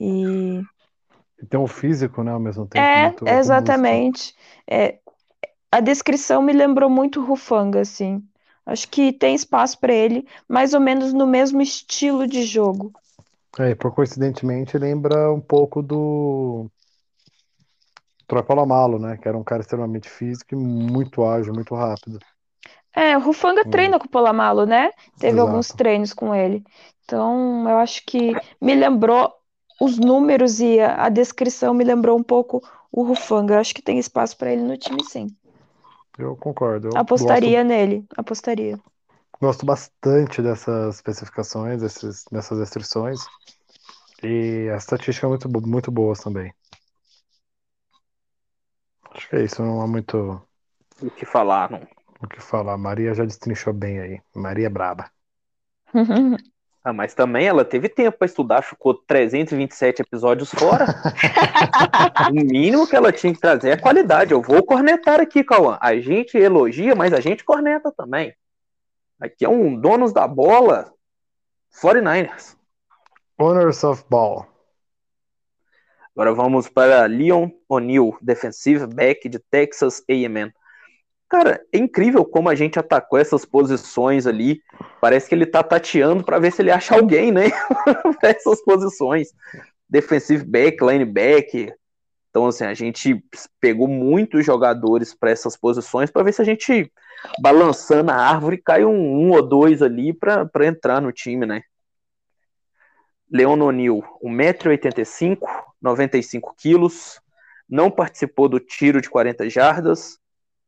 e. 0.00 0.62
E 1.42 1.46
tem 1.46 1.58
um 1.58 1.66
físico, 1.66 2.22
né, 2.22 2.30
ao 2.30 2.38
mesmo 2.38 2.66
tempo. 2.66 2.86
É, 2.86 3.08
muito 3.08 3.26
exatamente. 3.26 4.34
É, 4.70 4.98
a 5.70 5.80
descrição 5.80 6.40
me 6.40 6.52
lembrou 6.52 6.88
muito 6.88 7.20
Rufanga, 7.20 7.80
assim. 7.80 8.22
Acho 8.64 8.88
que 8.88 9.12
tem 9.12 9.34
espaço 9.34 9.80
para 9.80 9.92
ele, 9.92 10.26
mais 10.48 10.72
ou 10.72 10.80
menos 10.80 11.12
no 11.12 11.26
mesmo 11.26 11.60
estilo 11.60 12.26
de 12.26 12.44
jogo. 12.44 12.92
É, 13.58 13.74
por 13.74 13.92
coincidentemente 13.92 14.78
lembra 14.78 15.32
um 15.32 15.40
pouco 15.40 15.82
do 15.82 16.70
Troy 18.32 18.42
Polamalu, 18.44 18.98
né? 18.98 19.18
Que 19.18 19.28
era 19.28 19.36
um 19.38 19.44
cara 19.44 19.60
extremamente 19.62 20.08
físico 20.08 20.54
e 20.54 20.58
muito 20.58 21.22
ágil, 21.24 21.54
muito 21.54 21.74
rápido. 21.74 22.18
É, 22.94 23.16
o 23.16 23.20
Rufanga 23.20 23.64
Hum. 23.64 23.64
treina 23.64 23.98
com 23.98 24.06
o 24.06 24.08
Polamalu, 24.08 24.66
né? 24.66 24.90
Teve 25.18 25.38
Exato. 25.38 25.40
alguns 25.40 25.72
treinos 25.72 26.12
com 26.12 26.34
ele. 26.34 26.62
Então, 27.04 27.68
eu 27.68 27.78
acho 27.78 28.02
que 28.06 28.38
me 28.60 28.74
lembrou 28.74 29.32
os 29.80 29.98
números 29.98 30.60
e 30.60 30.78
a, 30.80 31.06
a 31.06 31.08
descrição 31.08 31.74
me 31.74 31.84
lembrou 31.84 32.18
um 32.18 32.22
pouco 32.22 32.62
o 32.90 33.02
Rufanga. 33.02 33.54
Eu 33.54 33.60
acho 33.60 33.74
que 33.74 33.82
tem 33.82 33.98
espaço 33.98 34.36
para 34.36 34.52
ele 34.52 34.62
no 34.62 34.76
time, 34.76 35.02
sim. 35.02 35.26
Eu 36.18 36.36
concordo. 36.36 36.88
Eu 36.88 37.02
Apostaria 37.02 37.62
nele, 37.62 38.06
apostaria. 38.16 38.76
Gosto, 39.40 39.66
gosto 39.66 39.66
bastante 39.66 40.42
dessas 40.42 40.96
especificações, 40.96 41.80
desses, 41.82 42.24
dessas 42.30 42.58
restrições. 42.58 43.30
E 44.22 44.68
as 44.74 44.84
estatísticas 44.84 45.28
muito, 45.30 45.48
bo- 45.48 45.66
muito 45.66 45.90
boas 45.92 46.20
também. 46.20 46.52
Acho 49.14 49.28
que 49.28 49.36
é 49.36 49.44
isso, 49.44 49.62
não 49.62 49.80
há 49.80 49.86
muito 49.86 50.40
O 51.00 51.10
que 51.10 51.26
falar, 51.26 51.70
não. 51.70 51.80
o 52.22 52.28
que 52.28 52.40
falar. 52.40 52.76
Maria 52.76 53.14
já 53.14 53.24
destrinchou 53.24 53.72
bem 53.72 54.00
aí. 54.00 54.20
Maria 54.34 54.66
é 54.66 54.70
braba. 54.70 55.10
Ah, 56.84 56.92
mas 56.92 57.14
também 57.14 57.46
ela 57.46 57.64
teve 57.64 57.88
tempo 57.88 58.18
para 58.18 58.26
estudar, 58.26 58.60
ficou 58.62 58.92
327 58.92 60.02
episódios 60.02 60.50
fora. 60.50 60.86
o 62.28 62.34
mínimo 62.34 62.88
que 62.88 62.96
ela 62.96 63.12
tinha 63.12 63.32
que 63.32 63.38
trazer 63.38 63.70
é 63.70 63.76
qualidade. 63.76 64.32
Eu 64.32 64.42
vou 64.42 64.64
cornetar 64.64 65.20
aqui, 65.20 65.44
Cauã. 65.44 65.78
A 65.80 65.94
gente 66.00 66.36
elogia, 66.36 66.96
mas 66.96 67.12
a 67.12 67.20
gente 67.20 67.44
corneta 67.44 67.92
também. 67.96 68.34
Aqui 69.20 69.44
é 69.44 69.48
um 69.48 69.80
donos 69.80 70.12
da 70.12 70.26
bola 70.26 70.92
49ers. 71.80 72.56
Owners 73.38 73.84
of 73.84 74.04
Ball. 74.10 74.51
Agora 76.14 76.34
vamos 76.34 76.68
para 76.68 77.06
Leon 77.06 77.48
O'Neal, 77.68 78.16
defensive 78.20 78.86
back 78.86 79.28
de 79.28 79.38
Texas 79.38 80.02
A&M. 80.08 80.52
Cara, 81.28 81.64
é 81.72 81.78
incrível 81.78 82.22
como 82.26 82.50
a 82.50 82.54
gente 82.54 82.78
atacou 82.78 83.18
essas 83.18 83.46
posições 83.46 84.26
ali. 84.26 84.60
Parece 85.00 85.26
que 85.26 85.34
ele 85.34 85.46
tá 85.46 85.62
tateando 85.62 86.22
para 86.22 86.38
ver 86.38 86.52
se 86.52 86.60
ele 86.60 86.70
acha 86.70 86.94
alguém, 86.94 87.32
né? 87.32 87.44
Essas 88.22 88.62
posições. 88.62 89.32
Defensive 89.88 90.44
back, 90.44 90.84
linebacker. 90.84 91.74
Então, 92.28 92.46
assim, 92.46 92.64
a 92.64 92.74
gente 92.74 93.24
pegou 93.58 93.88
muitos 93.88 94.44
jogadores 94.44 95.14
para 95.14 95.30
essas 95.30 95.56
posições 95.56 96.10
para 96.10 96.22
ver 96.22 96.32
se 96.32 96.42
a 96.42 96.44
gente, 96.44 96.92
balançando 97.40 98.10
a 98.10 98.16
árvore, 98.16 98.58
cai 98.58 98.84
um, 98.84 98.94
um 98.94 99.30
ou 99.32 99.42
dois 99.42 99.80
ali 99.80 100.12
para 100.12 100.66
entrar 100.66 101.00
no 101.00 101.12
time, 101.12 101.46
né? 101.46 101.62
Leon 103.32 103.62
O'Neill, 103.62 104.02
1,85m, 104.22 105.38
95kg, 105.82 107.18
não 107.66 107.90
participou 107.90 108.46
do 108.46 108.60
tiro 108.60 109.00
de 109.00 109.08
40 109.08 109.48
jardas 109.48 110.18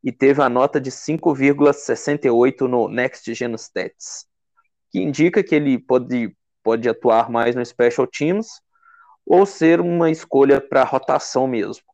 e 0.03 0.11
teve 0.11 0.41
a 0.41 0.49
nota 0.49 0.81
de 0.81 0.91
5,68 0.91 2.63
no 2.63 2.89
Next 2.89 3.35
Gen 3.35 3.53
Stats, 3.57 4.27
que 4.91 4.99
indica 4.99 5.43
que 5.43 5.55
ele 5.55 5.79
pode, 5.79 6.35
pode 6.63 6.89
atuar 6.89 7.31
mais 7.31 7.55
no 7.55 7.63
Special 7.63 8.07
Teams 8.07 8.49
ou 9.27 9.45
ser 9.45 9.79
uma 9.79 10.11
escolha 10.11 10.59
para 10.59 10.85
rotação 10.85 11.47
mesmo. 11.47 11.85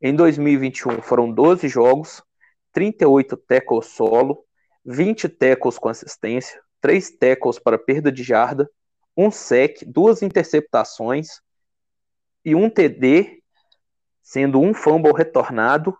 Em 0.00 0.16
2021 0.16 1.02
foram 1.02 1.30
12 1.30 1.68
jogos, 1.68 2.22
38 2.72 3.36
tackles 3.36 3.88
solo, 3.88 4.42
20 4.86 5.28
tackles 5.28 5.76
com 5.76 5.90
assistência, 5.90 6.58
3 6.80 7.10
tackles 7.18 7.58
para 7.58 7.78
perda 7.78 8.10
de 8.10 8.22
jarda, 8.22 8.70
um 9.16 9.30
sec, 9.30 9.82
duas 9.86 10.22
interceptações 10.22 11.40
e 12.44 12.54
um 12.54 12.68
TD, 12.68 13.42
sendo 14.22 14.60
um 14.60 14.72
fumble 14.72 15.12
retornado 15.12 15.96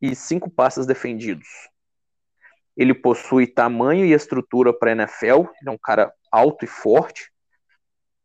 e 0.00 0.14
cinco 0.14 0.50
passes 0.50 0.86
defendidos. 0.86 1.48
Ele 2.76 2.92
possui 2.92 3.46
tamanho 3.46 4.04
e 4.04 4.12
estrutura 4.12 4.72
para 4.72 4.92
NFL, 4.92 5.48
ele 5.60 5.68
é 5.68 5.70
um 5.70 5.78
cara 5.78 6.12
alto 6.30 6.64
e 6.64 6.68
forte. 6.68 7.30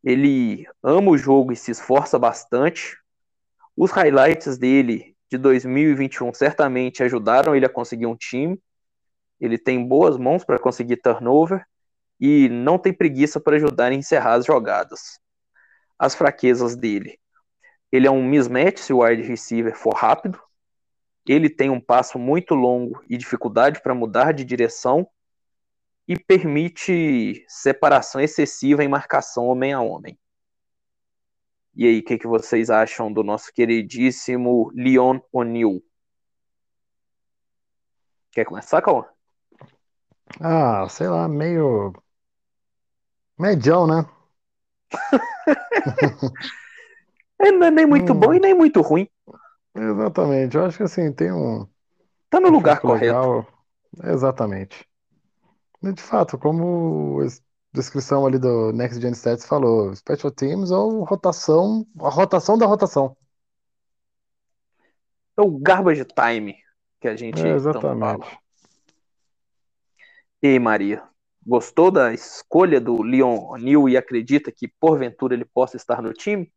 Ele 0.03 0.67
ama 0.83 1.11
o 1.11 1.17
jogo 1.17 1.53
e 1.53 1.55
se 1.55 1.71
esforça 1.71 2.19
bastante. 2.19 2.97
Os 3.77 3.91
highlights 3.91 4.57
dele 4.57 5.15
de 5.29 5.37
2021 5.37 6.33
certamente 6.33 7.03
ajudaram 7.03 7.55
ele 7.55 7.65
a 7.65 7.69
conseguir 7.69 8.07
um 8.07 8.15
time. 8.15 8.59
Ele 9.39 9.57
tem 9.57 9.87
boas 9.87 10.17
mãos 10.17 10.43
para 10.43 10.59
conseguir 10.59 10.97
turnover 10.97 11.65
e 12.22 12.47
não 12.47 12.78
tem 12.78 12.93
preguiça 12.93 13.39
para 13.39 13.55
ajudar 13.55 13.91
a 13.91 13.95
encerrar 13.95 14.34
as 14.36 14.45
jogadas. 14.45 15.19
As 15.97 16.13
fraquezas 16.13 16.76
dele. 16.76 17.19
Ele 17.91 18.05
é 18.05 18.11
um 18.11 18.24
mismatch 18.24 18.78
se 18.78 18.93
o 18.93 19.03
wide 19.03 19.24
receiver 19.24 19.76
for 19.76 19.95
rápido. 19.95 20.39
Ele 21.28 21.49
tem 21.49 21.72
um 21.72 21.82
passo 21.82 22.19
muito 22.19 22.53
longo 22.53 23.03
e 23.09 23.17
dificuldade 23.17 23.82
para 23.82 23.95
mudar 23.95 24.34
de 24.34 24.45
direção 24.45 25.09
e 26.07 26.17
permite 26.17 27.43
separação 27.47 28.22
excessiva 28.22 28.84
em 28.84 28.88
marcação 28.88 29.45
homem 29.47 29.74
a 29.74 29.82
homem. 29.82 30.17
E 31.74 31.88
aí, 31.88 31.99
o 31.99 32.03
que, 32.03 32.17
que 32.17 32.28
vocês 32.28 32.69
acham 32.69 33.11
do 33.11 33.24
nosso 33.24 33.51
queridíssimo 33.53 34.72
Leon 34.76 35.19
O'Neill? 35.32 35.82
Quer 38.32 38.45
começar, 38.45 38.82
Cauã? 38.82 39.05
Ah, 40.39 40.88
sei 40.89 41.07
lá, 41.07 41.28
meio. 41.28 41.93
Medião, 43.41 43.87
né? 43.87 44.05
Não 47.39 47.65
é 47.65 47.71
nem 47.71 47.85
muito 47.87 48.13
Hum. 48.13 48.19
bom 48.19 48.33
e 48.33 48.39
nem 48.39 48.53
muito 48.53 48.81
ruim. 48.81 49.09
Exatamente. 49.75 50.55
Eu 50.55 50.65
acho 50.65 50.77
que 50.77 50.83
assim, 50.83 51.11
tem 51.11 51.31
um. 51.31 51.67
Tá 52.29 52.39
no 52.39 52.49
um 52.49 52.51
lugar 52.51 52.79
correto. 52.79 53.05
legal. 53.05 53.47
Exatamente. 54.03 54.87
E, 55.83 55.91
de 55.91 56.01
fato, 56.01 56.37
como 56.37 57.19
a 57.21 57.27
descrição 57.73 58.25
ali 58.25 58.37
do 58.37 58.71
Next 58.71 59.01
Gen 59.01 59.11
Stats 59.13 59.45
falou, 59.45 59.95
Special 59.95 60.31
Teams 60.31 60.69
ou 60.69 61.03
rotação, 61.03 61.85
a 61.99 62.09
rotação 62.09 62.57
da 62.57 62.67
rotação. 62.67 63.17
É 65.37 65.41
o 65.41 65.49
garbage 65.57 66.05
time 66.05 66.57
que 66.99 67.07
a 67.07 67.15
gente 67.15 67.41
É, 67.41 67.55
exatamente. 67.55 68.39
E 70.43 70.47
aí, 70.47 70.59
Maria, 70.59 71.03
gostou 71.45 71.91
da 71.91 72.13
escolha 72.13 72.79
do 72.79 73.01
Leon 73.01 73.37
O'Neill 73.49 73.89
e 73.89 73.97
acredita 73.97 74.51
que 74.51 74.67
porventura 74.67 75.33
ele 75.33 75.45
possa 75.45 75.77
estar 75.77 76.01
no 76.01 76.13
time? 76.13 76.51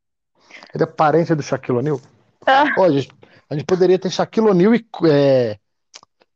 Ele 0.74 0.84
é 0.84 0.86
parente 0.86 1.34
do 1.34 1.42
Shaquille 1.42 1.78
O'Neal? 1.78 2.00
Ah. 2.46 2.64
Ó, 2.78 2.84
a 2.84 2.90
gente, 2.90 3.10
a 3.48 3.54
gente 3.54 3.64
poderia 3.64 3.98
ter 3.98 4.10
Shaquille 4.10 4.48
O'Neal 4.48 4.74
e 4.74 4.86
é, 5.10 5.58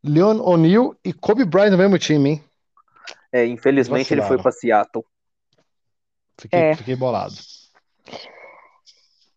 Leon 0.02 0.40
O'Neal 0.40 0.96
e 1.04 1.12
Kobe 1.12 1.44
Bryant 1.44 1.70
no 1.70 1.78
mesmo 1.78 1.98
time, 1.98 2.30
hein? 2.30 2.44
É, 3.30 3.44
infelizmente 3.46 4.12
ele 4.12 4.22
foi 4.22 4.38
para 4.38 4.52
Seattle. 4.52 5.04
Fiquei, 6.40 6.58
É. 6.58 6.74
fiquei 6.74 6.96
bolado. 6.96 7.34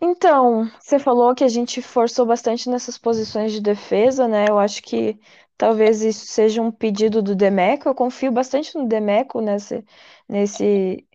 Então, 0.03 0.72
você 0.80 0.97
falou 0.97 1.36
que 1.36 1.43
a 1.43 1.47
gente 1.47 1.80
forçou 1.82 2.26
bastante 2.26 2.68
nessas 2.68 2.97
posições 2.97 3.51
de 3.51 3.62
defesa, 3.62 4.28
né? 4.28 4.47
Eu 4.49 4.57
acho 4.57 4.82
que 4.82 5.20
talvez 5.62 6.01
isso 6.01 6.26
seja 6.26 6.59
um 6.59 6.72
pedido 6.72 7.22
do 7.22 7.36
Demeco. 7.36 7.88
Eu 7.88 7.93
confio 7.93 8.32
bastante 8.32 8.76
no 8.76 8.88
Demeco 8.88 9.39
nesse, 9.39 9.86
nesse 10.28 11.07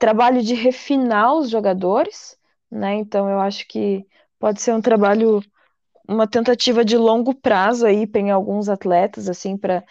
trabalho 0.00 0.42
de 0.42 0.52
refinar 0.52 1.32
os 1.36 1.48
jogadores, 1.48 2.36
né? 2.68 2.94
Então, 2.96 3.30
eu 3.30 3.38
acho 3.38 3.68
que 3.68 4.04
pode 4.36 4.60
ser 4.60 4.74
um 4.74 4.80
trabalho, 4.80 5.40
uma 6.08 6.26
tentativa 6.26 6.84
de 6.84 6.96
longo 6.96 7.32
prazo 7.36 7.86
aí 7.86 8.04
em 8.16 8.32
alguns 8.32 8.68
atletas, 8.68 9.28
assim, 9.28 9.56
para 9.56 9.84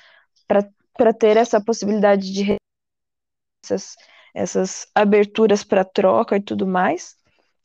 ter 1.17 1.37
essa 1.37 1.63
possibilidade 1.63 2.33
de 2.33 2.57
essas, 3.63 3.95
essas 4.35 4.87
aberturas 4.93 5.63
para 5.63 5.85
troca 5.85 6.35
e 6.35 6.41
tudo 6.41 6.67
mais 6.67 7.15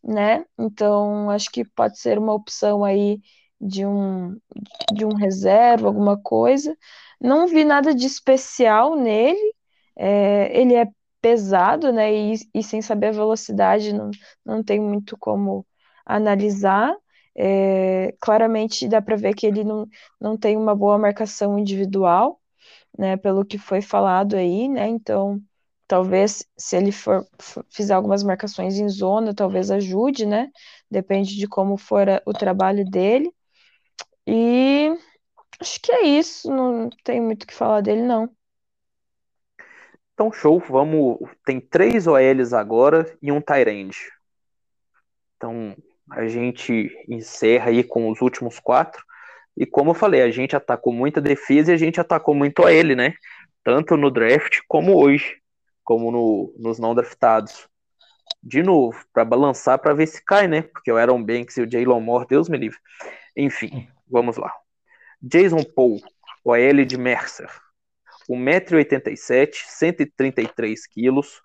né? 0.03 0.45
Então, 0.59 1.31
acho 1.31 1.51
que 1.51 1.65
pode 1.65 1.99
ser 1.99 2.19
uma 2.19 2.33
opção 2.33 2.85
aí 2.85 3.21
de 3.61 3.85
um, 3.87 4.39
de 4.93 5.05
um 5.05 5.15
reserva, 5.15 5.87
alguma 5.89 6.19
coisa. 6.21 6.77
Não 7.21 7.47
vi 7.49 7.65
nada 7.65 7.95
de 7.95 8.07
especial 8.07 8.97
nele. 8.97 9.55
É, 9.97 10.59
ele 10.61 10.75
é 10.75 10.87
pesado, 11.21 11.93
né? 11.93 12.13
E, 12.15 12.35
e 12.55 12.63
sem 12.63 12.81
saber 12.83 13.09
a 13.09 13.13
velocidade, 13.13 13.93
não, 13.93 14.11
não 14.45 14.63
tem 14.63 14.81
muito 14.81 15.17
como 15.19 15.67
analisar. 16.07 16.95
É, 17.37 18.15
claramente 18.21 18.89
dá 18.89 19.01
para 19.03 19.17
ver 19.17 19.35
que 19.35 19.47
ele 19.47 19.63
não, 19.65 19.87
não 20.21 20.37
tem 20.37 20.57
uma 20.57 20.75
boa 20.75 20.99
marcação 20.99 21.59
individual, 21.59 22.41
né? 22.99 23.17
Pelo 23.17 23.45
que 23.45 23.59
foi 23.59 23.81
falado 23.83 24.37
aí, 24.37 24.69
né? 24.69 24.89
Então. 24.89 25.41
Talvez, 25.89 26.45
se 26.57 26.77
ele 26.77 26.93
for 26.93 27.27
fizer 27.71 27.95
algumas 27.95 28.23
marcações 28.23 28.79
em 28.79 28.89
zona, 28.89 29.35
talvez 29.35 29.71
ajude, 29.71 30.27
né? 30.27 30.51
Depende 30.91 31.37
de 31.37 31.49
como 31.49 31.79
for 31.79 32.09
a- 32.09 32.23
o 32.27 32.33
trabalho 32.33 32.85
dele. 32.85 33.33
E 34.31 34.95
acho 35.59 35.81
que 35.81 35.91
é 35.91 36.03
isso. 36.03 36.51
Não 36.51 36.91
tem 37.03 37.19
muito 37.19 37.45
o 37.45 37.47
que 37.47 37.55
falar 37.55 37.81
dele, 37.81 38.03
não. 38.03 38.31
Então, 40.13 40.31
show, 40.31 40.61
vamos. 40.61 41.19
Tem 41.47 41.59
três 41.59 42.07
OLs 42.07 42.53
agora 42.53 43.17
e 43.23 43.33
um 43.33 43.41
Tyrande. 43.41 43.97
Então, 45.37 45.75
a 46.11 46.29
gente 46.29 46.91
encerra 47.09 47.71
aí 47.71 47.83
com 47.83 48.11
os 48.11 48.21
últimos 48.21 48.59
quatro. 48.59 49.03
E 49.57 49.65
como 49.65 49.91
eu 49.91 49.95
falei, 49.95 50.21
a 50.21 50.31
gente 50.31 50.55
atacou 50.55 50.93
muita 50.93 51.23
defesa 51.23 51.71
e 51.71 51.75
a 51.75 51.79
gente 51.79 51.99
atacou 51.99 52.35
muito 52.35 52.61
OL, 52.63 52.95
né? 52.95 53.15
Tanto 53.65 53.97
no 53.97 54.11
draft 54.11 54.59
como 54.69 54.95
hoje, 55.03 55.41
como 55.83 56.11
no, 56.11 56.55
nos 56.59 56.79
não 56.79 56.95
draftados. 56.95 57.67
De 58.43 58.63
novo, 58.63 59.03
para 59.11 59.25
balançar 59.25 59.79
para 59.79 59.95
ver 59.95 60.07
se 60.07 60.23
cai, 60.23 60.47
né? 60.47 60.63
Porque 60.63 60.93
o 60.93 60.99
Aaron 60.99 61.25
Banks 61.25 61.57
e 61.57 61.63
o 61.63 61.71
Jalen 61.71 62.03
Moore, 62.03 62.27
Deus 62.29 62.49
me 62.49 62.59
livre. 62.59 62.79
Enfim, 63.37 63.89
vamos 64.11 64.37
lá. 64.37 64.53
Jason 65.21 65.63
Paul, 65.75 66.01
OL 66.45 66.85
de 66.85 66.97
Mercer. 66.97 67.51
1,87m, 68.29 69.51
133 69.67 70.87
quilos, 70.87 71.41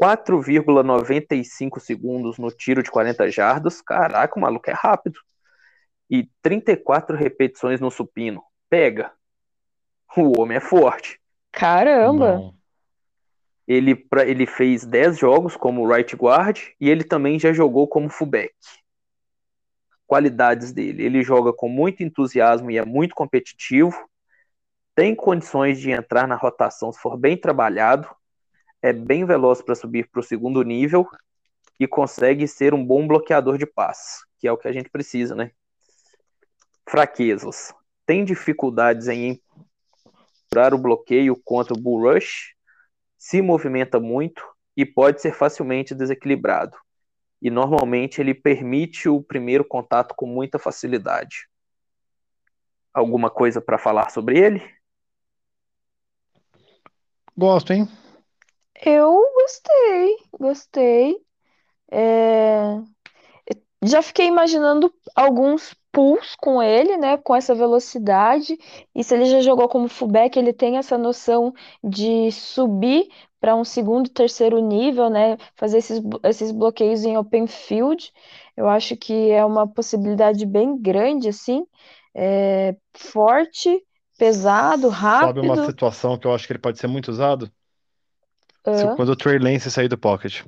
4,95 0.00 1.78
segundos 1.80 2.38
no 2.38 2.50
tiro 2.50 2.82
de 2.82 2.90
40 2.90 3.30
jardas. 3.30 3.80
Caraca, 3.82 4.38
o 4.38 4.42
maluco 4.42 4.70
é 4.70 4.74
rápido. 4.74 5.18
E 6.08 6.28
34 6.42 7.16
repetições 7.16 7.80
no 7.80 7.90
supino. 7.90 8.42
Pega. 8.70 9.12
O 10.16 10.40
homem 10.40 10.56
é 10.56 10.60
forte. 10.60 11.20
Caramba! 11.52 12.36
Bom. 12.36 12.54
Ele, 13.68 13.94
pra- 13.96 14.24
ele 14.24 14.46
fez 14.46 14.84
10 14.84 15.18
jogos 15.18 15.56
como 15.56 15.86
right 15.86 16.14
guard 16.14 16.58
e 16.80 16.88
ele 16.88 17.02
também 17.02 17.38
já 17.38 17.52
jogou 17.52 17.88
como 17.88 18.08
fullback. 18.08 18.54
Qualidades 20.06 20.72
dele: 20.72 21.04
ele 21.04 21.22
joga 21.22 21.52
com 21.52 21.68
muito 21.68 22.02
entusiasmo 22.02 22.70
e 22.70 22.78
é 22.78 22.84
muito 22.84 23.14
competitivo. 23.14 23.96
Tem 24.94 25.14
condições 25.14 25.78
de 25.78 25.90
entrar 25.90 26.26
na 26.26 26.36
rotação 26.36 26.92
se 26.92 26.98
for 26.98 27.16
bem 27.16 27.36
trabalhado. 27.36 28.08
É 28.80 28.92
bem 28.92 29.24
veloz 29.24 29.60
para 29.60 29.74
subir 29.74 30.08
para 30.10 30.20
o 30.20 30.22
segundo 30.22 30.62
nível 30.62 31.08
e 31.78 31.86
consegue 31.86 32.46
ser 32.46 32.72
um 32.72 32.84
bom 32.84 33.06
bloqueador 33.06 33.58
de 33.58 33.66
passe, 33.66 34.24
que 34.38 34.46
é 34.46 34.52
o 34.52 34.56
que 34.56 34.68
a 34.68 34.72
gente 34.72 34.88
precisa, 34.88 35.34
né? 35.34 35.50
Fraquezas: 36.88 37.74
tem 38.06 38.24
dificuldades 38.24 39.08
em 39.08 39.40
segurar 40.48 40.72
o 40.72 40.78
bloqueio 40.78 41.36
contra 41.44 41.74
o 41.74 41.80
bull 41.80 42.12
rush 42.12 42.56
se 43.18 43.42
movimenta 43.42 43.98
muito 43.98 44.42
e 44.76 44.86
pode 44.86 45.20
ser 45.20 45.34
facilmente 45.34 45.94
desequilibrado. 45.94 46.76
E 47.40 47.50
normalmente 47.50 48.20
ele 48.20 48.34
permite 48.34 49.08
o 49.08 49.22
primeiro 49.22 49.64
contato 49.64 50.14
com 50.14 50.26
muita 50.26 50.58
facilidade. 50.58 51.48
Alguma 52.92 53.30
coisa 53.30 53.60
para 53.60 53.78
falar 53.78 54.10
sobre 54.10 54.38
ele? 54.38 54.62
Gosto, 57.36 57.72
hein? 57.72 57.86
Eu 58.84 59.22
gostei, 59.34 60.16
gostei. 60.38 61.16
É, 61.90 62.80
Já 63.84 64.02
fiquei 64.02 64.26
imaginando 64.26 64.92
alguns 65.14 65.74
pulls 65.92 66.34
com 66.36 66.62
ele, 66.62 66.96
né? 66.96 67.16
Com 67.18 67.36
essa 67.36 67.54
velocidade. 67.54 68.58
E 68.94 69.04
se 69.04 69.14
ele 69.14 69.26
já 69.26 69.40
jogou 69.40 69.68
como 69.68 69.88
fullback, 69.88 70.38
ele 70.38 70.52
tem 70.52 70.78
essa 70.78 70.98
noção 70.98 71.54
de 71.84 72.32
subir 72.32 73.08
para 73.46 73.54
um 73.56 73.64
segundo, 73.64 74.08
terceiro 74.10 74.58
nível, 74.60 75.08
né? 75.10 75.36
Fazer 75.54 75.78
esses, 75.78 76.00
esses 76.24 76.50
bloqueios 76.52 77.04
em 77.04 77.16
open 77.16 77.46
field. 77.46 78.12
Eu 78.56 78.68
acho 78.68 78.96
que 78.96 79.30
é 79.30 79.44
uma 79.44 79.68
possibilidade 79.68 80.44
bem 80.46 80.76
grande, 80.80 81.28
assim. 81.28 81.64
É, 82.14 82.76
forte, 82.96 83.84
pesado, 84.18 84.88
Sabe 85.08 85.40
uma 85.40 85.56
rápido. 85.56 85.58
situação 85.58 86.18
que 86.18 86.26
eu 86.26 86.34
acho 86.34 86.46
que 86.46 86.52
ele 86.52 86.58
pode 86.60 86.78
ser 86.78 86.86
muito 86.86 87.08
usado? 87.10 87.50
Se- 88.70 88.88
Ah, 88.88 88.96
Quando 88.96 89.08
o 89.10 89.16
Trey 89.16 89.38
Lance 89.40 89.68
sair 89.72 89.88
do 89.88 89.98
pocket. 89.98 90.44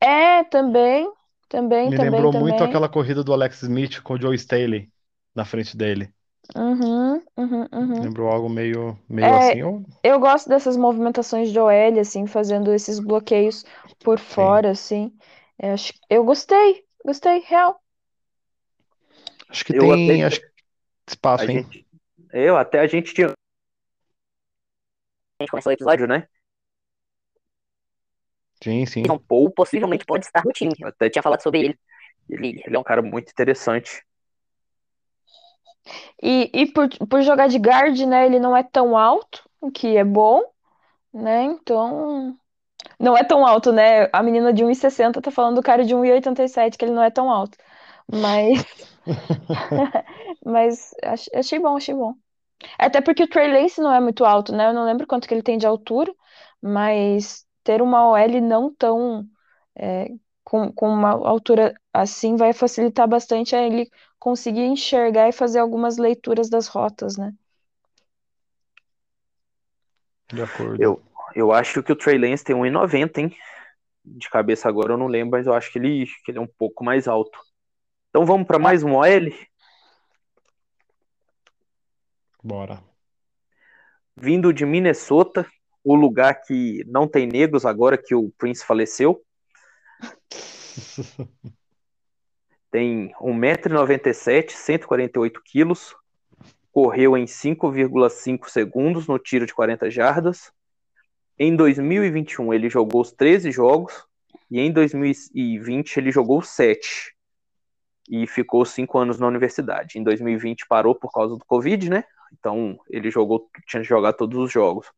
É, 0.00 0.44
também, 0.44 1.10
também, 1.48 1.92
Me 1.92 1.96
também, 1.96 2.28
lembrou 2.28 2.32
muito 2.32 2.64
também. 2.64 2.64
aquela 2.64 2.88
corrida 2.88 3.22
do 3.22 3.32
Alex 3.32 3.62
Smith 3.62 4.00
com 4.02 4.14
o 4.14 4.20
Joe 4.20 4.34
Staley 4.36 4.90
na 5.34 5.44
frente 5.44 5.76
dele. 5.76 6.12
Uhum, 6.56 7.22
uhum, 7.36 7.68
uhum. 7.72 8.00
Lembrou 8.02 8.28
algo 8.28 8.48
meio, 8.48 8.98
meio 9.08 9.36
É, 9.36 9.36
assim. 9.36 9.62
Ou... 9.62 9.84
Eu 10.02 10.20
gosto 10.20 10.48
dessas 10.48 10.76
movimentações 10.76 11.50
de 11.50 11.58
OL, 11.58 11.98
assim, 12.00 12.26
fazendo 12.26 12.72
esses 12.72 12.98
bloqueios 13.00 13.64
por 14.02 14.18
Sim. 14.18 14.24
fora, 14.34 14.70
assim. 14.70 15.16
É, 15.58 15.72
acho- 15.72 15.92
eu 16.10 16.24
gostei, 16.24 16.84
gostei, 17.04 17.40
real. 17.40 17.80
Acho 19.48 19.64
que 19.64 19.72
Eu 19.72 19.80
tem 19.80 19.92
até- 19.92 20.24
acho 20.24 20.40
que 20.40 20.46
espaço, 21.08 21.44
A 21.44 21.46
hein? 21.50 21.58
gente, 21.58 21.86
eu 22.32 22.56
até 22.56 22.80
a 22.80 22.86
gente 22.86 23.14
tinha. 23.14 23.28
A 23.28 23.32
gente 25.42 25.50
começou 25.50 25.70
o 25.70 25.74
episódio, 25.74 26.06
né? 26.08 26.26
Sim, 28.62 28.86
sim. 28.86 29.04
John 29.06 29.18
Paul 29.18 29.50
possivelmente 29.52 30.04
pode 30.04 30.24
estar 30.26 30.44
no 30.44 30.52
time. 30.52 30.74
Eu 30.80 30.88
até 30.88 31.10
tinha 31.10 31.22
falado 31.22 31.42
sobre 31.42 31.60
ele. 31.60 31.78
Ele, 32.28 32.62
ele 32.66 32.76
é 32.76 32.78
um 32.78 32.82
cara 32.84 33.02
muito 33.02 33.30
interessante. 33.30 34.02
E, 36.22 36.50
e 36.54 36.66
por, 36.72 36.88
por 37.08 37.22
jogar 37.22 37.48
de 37.48 37.58
guard, 37.58 37.98
né, 38.06 38.26
ele 38.26 38.38
não 38.38 38.56
é 38.56 38.62
tão 38.62 38.96
alto, 38.96 39.42
o 39.60 39.70
que 39.70 39.96
é 39.96 40.04
bom, 40.04 40.42
né, 41.14 41.44
então... 41.44 42.36
Não 43.00 43.16
é 43.16 43.24
tão 43.24 43.46
alto, 43.46 43.72
né, 43.72 44.08
a 44.12 44.22
menina 44.22 44.52
de 44.52 44.64
1,60 44.64 45.20
tá 45.22 45.30
falando 45.30 45.56
do 45.56 45.62
cara 45.62 45.84
de 45.84 45.94
1,87, 45.94 46.78
que 46.78 46.84
ele 46.84 46.92
não 46.94 47.02
é 47.02 47.10
tão 47.10 47.30
alto. 47.30 47.58
Mas... 48.12 48.64
Mas 50.44 50.90
ach- 51.02 51.28
achei 51.34 51.58
bom, 51.58 51.76
achei 51.76 51.94
bom. 51.94 52.14
Até 52.78 53.00
porque 53.00 53.24
o 53.24 53.28
Trey 53.28 53.52
Lance 53.52 53.80
não 53.80 53.92
é 53.92 54.00
muito 54.00 54.24
alto, 54.24 54.52
né? 54.54 54.68
Eu 54.68 54.74
não 54.74 54.84
lembro 54.84 55.06
quanto 55.06 55.28
que 55.28 55.34
ele 55.34 55.42
tem 55.42 55.58
de 55.58 55.66
altura, 55.66 56.12
mas 56.62 57.46
ter 57.64 57.82
uma 57.82 58.08
OL 58.08 58.40
não 58.40 58.74
tão 58.74 59.26
é, 59.76 60.08
com, 60.44 60.72
com 60.72 60.88
uma 60.88 61.10
altura 61.12 61.74
assim 61.92 62.36
vai 62.36 62.52
facilitar 62.52 63.08
bastante 63.08 63.54
ele 63.56 63.90
conseguir 64.24 64.62
enxergar 64.62 65.28
e 65.28 65.32
fazer 65.32 65.58
algumas 65.58 65.98
leituras 65.98 66.48
das 66.48 66.66
rotas, 66.66 67.18
né? 67.18 67.34
De 70.32 70.40
acordo. 70.40 70.82
Eu, 70.82 71.02
eu 71.34 71.52
acho 71.52 71.82
que 71.82 71.92
o 71.92 71.96
Trey 71.96 72.16
Lance 72.16 72.42
tem 72.42 72.56
1,90, 72.56 73.18
hein? 73.18 73.36
De 74.02 74.30
cabeça 74.30 74.66
agora 74.66 74.94
eu 74.94 74.96
não 74.96 75.08
lembro, 75.08 75.32
mas 75.32 75.46
eu 75.46 75.52
acho 75.52 75.70
que 75.70 75.78
ele, 75.78 76.06
que 76.24 76.30
ele 76.30 76.38
é 76.38 76.40
um 76.40 76.46
pouco 76.46 76.82
mais 76.82 77.06
alto. 77.06 77.38
Então 78.08 78.24
vamos 78.24 78.46
para 78.46 78.58
mais 78.58 78.82
um 78.82 78.94
OL? 78.94 79.30
Bora. 82.42 82.82
Vindo 84.16 84.54
de 84.54 84.64
Minnesota, 84.64 85.46
o 85.84 85.94
lugar 85.94 86.40
que 86.46 86.82
não 86.86 87.06
tem 87.06 87.26
negros 87.26 87.66
agora 87.66 87.98
que 87.98 88.14
o 88.14 88.30
Prince 88.38 88.64
faleceu. 88.64 89.22
Tem 92.74 93.14
1,97m, 93.20 94.50
148 94.50 95.40
quilos. 95.44 95.94
Correu 96.72 97.16
em 97.16 97.24
5,5 97.24 98.48
segundos 98.48 99.06
no 99.06 99.16
tiro 99.16 99.46
de 99.46 99.54
40 99.54 99.88
jardas. 99.92 100.52
Em 101.38 101.54
2021 101.54 102.52
ele 102.52 102.68
jogou 102.68 103.02
os 103.02 103.12
13 103.12 103.52
jogos. 103.52 104.04
E 104.50 104.58
em 104.58 104.72
2020 104.72 105.98
ele 105.98 106.10
jogou 106.10 106.42
7. 106.42 107.14
E 108.10 108.26
ficou 108.26 108.64
5 108.64 108.98
anos 108.98 109.20
na 109.20 109.28
universidade. 109.28 109.96
Em 109.96 110.02
2020 110.02 110.66
parou 110.66 110.96
por 110.96 111.12
causa 111.12 111.36
do 111.36 111.44
Covid, 111.44 111.88
né? 111.88 112.02
Então 112.32 112.76
ele 112.90 113.08
jogou, 113.08 113.48
tinha 113.68 113.82
que 113.84 113.88
jogar 113.88 114.14
todos 114.14 114.36
os 114.36 114.50
jogos. 114.50 114.88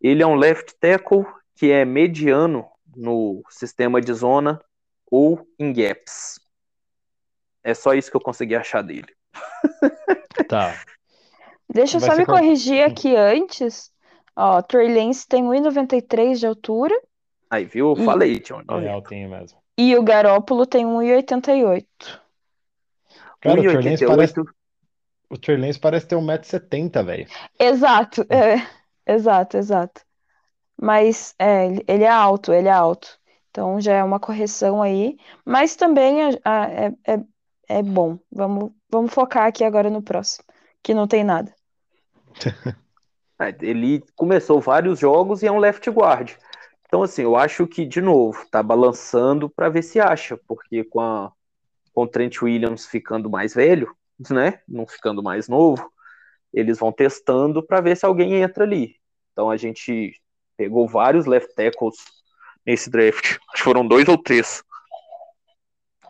Ele 0.00 0.20
é 0.20 0.26
um 0.26 0.34
left 0.34 0.74
tackle 0.80 1.24
que 1.54 1.70
é 1.70 1.84
mediano 1.84 2.66
no 2.96 3.44
sistema 3.50 4.00
de 4.00 4.12
zona 4.12 4.60
ou 5.08 5.46
em 5.60 5.72
gaps. 5.72 6.47
É 7.68 7.74
só 7.74 7.92
isso 7.92 8.10
que 8.10 8.16
eu 8.16 8.20
consegui 8.20 8.56
achar 8.56 8.82
dele. 8.82 9.08
Tá. 10.48 10.74
Deixa 11.68 11.96
eu 11.96 12.00
Vai 12.00 12.10
só 12.10 12.16
me 12.16 12.24
qual- 12.24 12.38
corrigir 12.38 12.82
aqui 12.82 13.14
antes. 13.14 13.90
Ó, 14.34 14.62
Trey 14.62 14.88
Lance 14.94 15.26
tem 15.28 15.42
1,93 15.44 16.38
de 16.40 16.46
altura 16.46 16.94
Aí, 17.50 17.64
viu? 17.64 17.94
Eu 17.94 18.02
E- 18.02 18.04
falei, 18.04 18.38
tinha 18.40 18.56
um 18.56 18.60
É 18.60 18.64
90. 18.66 18.92
altinho 18.92 19.28
mesmo. 19.30 19.58
e 19.76 19.96
o 19.96 20.02
Garópolo 20.02 20.64
tem 20.66 20.84
1,88. 20.86 21.86
Cara, 23.40 23.60
o 23.60 23.62
Trey 23.62 23.74
Lance 23.74 24.04
1,88. 24.04 24.06
parece, 24.16 24.40
o 25.30 25.38
Trey 25.38 25.56
Lance 25.56 25.78
parece 25.78 26.06
ter 26.06 26.16
1,70m, 26.16 27.02
velho. 27.04 27.26
Exato, 27.58 28.22
é, 28.30 28.66
exato, 29.06 29.56
exato. 29.56 30.00
Mas 30.80 31.34
é, 31.38 31.66
ele- 31.86 32.04
é 32.04 32.08
alto, 32.10 32.52
ele 32.52 32.68
é 32.68 32.72
alto. 32.72 33.18
Então 33.50 33.80
já 33.80 33.94
é 33.94 34.04
uma 34.04 34.20
correção 34.20 34.80
aí. 34.82 35.16
Mas 35.44 35.74
também 35.74 36.22
a- 36.44 36.66
é, 36.70 36.92
é, 37.14 37.20
é 37.68 37.82
bom. 37.82 38.18
Vamos, 38.30 38.72
vamos 38.90 39.12
focar 39.12 39.46
aqui 39.46 39.62
agora 39.62 39.90
no 39.90 40.02
próximo, 40.02 40.44
que 40.82 40.94
não 40.94 41.06
tem 41.06 41.24
nada. 41.24 41.54
É, 43.40 43.54
Ele 43.60 44.02
começou 44.16 44.60
vários 44.60 44.98
jogos 44.98 45.44
e 45.44 45.46
é 45.46 45.52
um 45.52 45.60
left 45.60 45.88
guard. 45.90 46.32
Então, 46.86 47.04
assim, 47.04 47.22
eu 47.22 47.36
acho 47.36 47.68
que, 47.68 47.86
de 47.86 48.00
novo, 48.00 48.44
tá 48.50 48.60
balançando 48.64 49.48
para 49.48 49.68
ver 49.68 49.82
se 49.82 50.00
acha, 50.00 50.36
porque 50.48 50.82
com, 50.82 51.00
a, 51.00 51.30
com 51.92 52.02
o 52.02 52.08
Trent 52.08 52.42
Williams 52.42 52.86
ficando 52.86 53.30
mais 53.30 53.54
velho, 53.54 53.94
né? 54.28 54.60
Não 54.66 54.88
ficando 54.88 55.22
mais 55.22 55.48
novo, 55.48 55.88
eles 56.52 56.78
vão 56.78 56.90
testando 56.90 57.62
para 57.62 57.80
ver 57.80 57.96
se 57.96 58.04
alguém 58.04 58.42
entra 58.42 58.64
ali. 58.64 58.96
Então 59.32 59.50
a 59.50 59.56
gente 59.56 60.20
pegou 60.56 60.88
vários 60.88 61.26
left 61.26 61.54
tackles 61.54 61.96
nesse 62.66 62.90
draft, 62.90 63.24
acho 63.24 63.38
que 63.54 63.62
foram 63.62 63.86
dois 63.86 64.08
ou 64.08 64.18
três, 64.18 64.62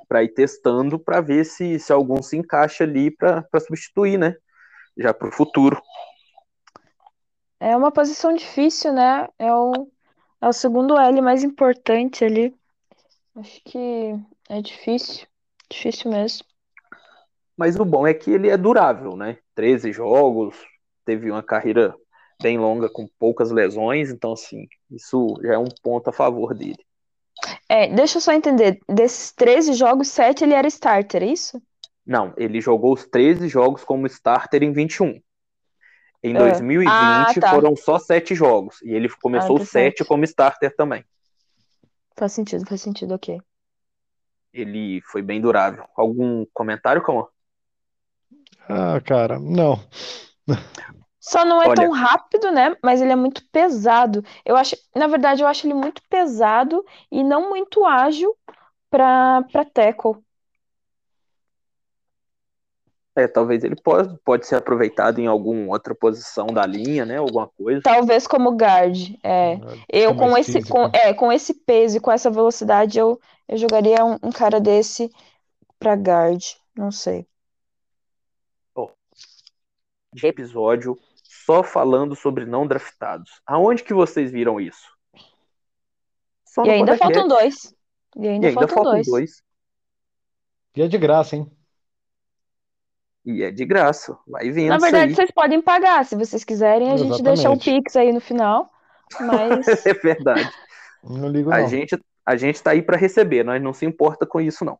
para 0.08 0.24
ir 0.24 0.30
testando 0.30 0.98
para 0.98 1.20
ver 1.20 1.44
se, 1.44 1.78
se 1.78 1.92
algum 1.92 2.22
se 2.22 2.36
encaixa 2.36 2.84
ali 2.84 3.10
para 3.10 3.44
substituir, 3.60 4.18
né? 4.18 4.34
Já 4.96 5.12
para 5.12 5.28
o 5.28 5.32
futuro. 5.32 5.80
É 7.60 7.76
uma 7.76 7.92
posição 7.92 8.32
difícil, 8.34 8.92
né? 8.92 9.28
É 9.38 9.52
o, 9.52 9.90
é 10.40 10.48
o 10.48 10.52
segundo 10.52 10.98
L 10.98 11.20
mais 11.20 11.44
importante 11.44 12.24
ali. 12.24 12.54
Acho 13.36 13.60
que 13.64 14.14
é 14.48 14.62
difícil. 14.62 15.26
Difícil 15.70 16.10
mesmo. 16.10 16.44
Mas 17.56 17.76
o 17.76 17.84
bom 17.84 18.06
é 18.06 18.14
que 18.14 18.30
ele 18.30 18.48
é 18.48 18.56
durável, 18.56 19.16
né? 19.16 19.38
13 19.54 19.92
jogos, 19.92 20.56
teve 21.04 21.30
uma 21.30 21.42
carreira 21.42 21.94
bem 22.40 22.56
longa 22.56 22.88
com 22.88 23.08
poucas 23.18 23.50
lesões, 23.50 24.10
então 24.10 24.32
assim, 24.32 24.68
isso 24.90 25.34
já 25.42 25.54
é 25.54 25.58
um 25.58 25.68
ponto 25.82 26.08
a 26.08 26.12
favor 26.12 26.54
dele. 26.54 26.87
É, 27.68 27.88
deixa 27.88 28.16
eu 28.18 28.22
só 28.22 28.32
entender. 28.32 28.80
Desses 28.88 29.32
13 29.32 29.74
jogos, 29.74 30.08
7 30.08 30.42
ele 30.44 30.54
era 30.54 30.66
starter, 30.68 31.22
é 31.22 31.26
isso? 31.26 31.60
Não, 32.06 32.32
ele 32.36 32.60
jogou 32.60 32.94
os 32.94 33.06
13 33.06 33.48
jogos 33.48 33.84
como 33.84 34.06
starter 34.06 34.62
em 34.62 34.72
21. 34.72 35.20
Em 36.22 36.34
É. 36.34 36.38
2020 36.38 36.90
Ah, 36.90 37.40
tá. 37.40 37.50
foram 37.50 37.76
só 37.76 37.98
7 37.98 38.34
jogos, 38.34 38.80
e 38.82 38.90
ele 38.92 39.08
começou 39.08 39.56
Ah, 39.56 39.60
os 39.60 39.66
tá 39.66 39.72
7 39.72 39.98
certo. 39.98 40.08
como 40.08 40.24
starter 40.24 40.74
também. 40.74 41.04
Faz 42.16 42.32
sentido, 42.32 42.66
faz 42.66 42.80
sentido, 42.80 43.14
ok. 43.14 43.40
Ele 44.52 45.00
foi 45.02 45.22
bem 45.22 45.40
durável. 45.40 45.84
Algum 45.94 46.44
comentário, 46.52 47.02
Calma? 47.02 47.28
Ah, 48.68 49.00
cara, 49.00 49.38
não. 49.38 49.78
Só 51.28 51.44
não 51.44 51.62
é 51.62 51.66
Olha- 51.68 51.74
tão 51.74 51.90
rápido, 51.90 52.50
né? 52.50 52.74
Mas 52.82 53.02
ele 53.02 53.12
é 53.12 53.16
muito 53.16 53.44
pesado. 53.52 54.24
Eu 54.46 54.56
acho, 54.56 54.74
na 54.96 55.06
verdade, 55.06 55.42
eu 55.42 55.46
acho 55.46 55.66
ele 55.66 55.74
muito 55.74 56.00
pesado 56.08 56.82
e 57.12 57.22
não 57.22 57.50
muito 57.50 57.84
ágil 57.84 58.34
para 58.88 59.42
para 59.52 59.64
tackle. 59.66 60.16
É, 63.14 63.26
talvez 63.26 63.62
ele 63.62 63.74
pode, 63.76 64.16
pode 64.24 64.46
ser 64.46 64.54
aproveitado 64.54 65.18
em 65.18 65.26
alguma 65.26 65.72
outra 65.72 65.94
posição 65.94 66.46
da 66.46 66.64
linha, 66.64 67.04
né? 67.04 67.16
Alguma 67.18 67.48
coisa. 67.48 67.82
Talvez 67.82 68.26
como 68.26 68.52
guard. 68.52 69.14
É. 69.22 69.58
Eu 69.92 70.12
É 70.12 70.14
com 70.14 70.30
mais 70.30 70.48
esse 70.48 70.60
físico. 70.60 70.74
com, 70.74 70.84
é, 70.96 71.12
com 71.12 71.30
esse 71.30 71.52
peso 71.52 71.96
e 71.98 72.00
com 72.00 72.12
essa 72.12 72.30
velocidade 72.30 72.98
eu, 72.98 73.20
eu 73.48 73.58
jogaria 73.58 74.04
um, 74.04 74.16
um 74.22 74.30
cara 74.30 74.60
desse 74.60 75.10
pra 75.78 75.94
guard. 75.94 76.42
Não 76.74 76.90
sei. 76.90 77.26
de 80.12 80.26
episódio 80.26 80.98
só 81.48 81.62
falando 81.62 82.14
sobre 82.14 82.44
não 82.44 82.66
draftados. 82.66 83.40
Aonde 83.46 83.82
que 83.82 83.94
vocês 83.94 84.30
viram 84.30 84.60
isso? 84.60 84.86
Só 86.44 86.62
E 86.62 86.68
ainda 86.70 86.92
Podcast. 86.92 86.98
faltam 87.14 87.26
dois. 87.26 87.74
E 88.16 88.28
ainda, 88.28 88.46
E 88.46 88.48
ainda 88.50 88.60
faltam 88.60 88.74
faltam 88.74 88.92
dois. 88.92 89.06
dois. 89.06 89.42
E 90.76 90.82
é 90.82 90.88
de 90.88 90.98
graça, 90.98 91.36
hein? 91.36 91.50
E 93.24 93.42
é 93.42 93.50
de 93.50 93.64
graça. 93.64 94.18
Vai 94.26 94.50
vendo 94.50 94.68
Na 94.68 94.76
isso 94.76 94.82
verdade, 94.84 95.08
aí. 95.08 95.14
vocês 95.14 95.30
podem 95.30 95.62
pagar, 95.62 96.04
se 96.04 96.14
vocês 96.16 96.44
quiserem, 96.44 96.92
a 96.92 96.98
gente 96.98 97.22
deixa 97.22 97.48
um 97.48 97.54
Exatamente. 97.54 97.82
Pix 97.82 97.96
aí 97.96 98.12
no 98.12 98.20
final. 98.20 98.70
Mas 99.18 99.66
É 99.86 99.94
verdade. 99.94 100.50
Não 101.02 101.30
ligo, 101.30 101.50
A 101.50 101.60
não. 101.62 101.68
gente, 101.68 101.98
a 102.26 102.36
gente 102.36 102.62
tá 102.62 102.72
aí 102.72 102.82
para 102.82 102.98
receber, 102.98 103.42
nós 103.42 103.62
não 103.62 103.72
se 103.72 103.86
importa 103.86 104.26
com 104.26 104.38
isso, 104.38 104.66
não. 104.66 104.78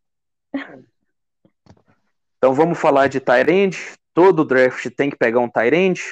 Então 2.36 2.52
vamos 2.52 2.78
falar 2.78 3.08
de 3.08 3.20
Tyrande. 3.20 3.78
Todo 4.12 4.44
draft 4.44 4.86
tem 4.94 5.08
que 5.08 5.16
pegar 5.16 5.40
um 5.40 5.48
Tyrande. 5.48 6.02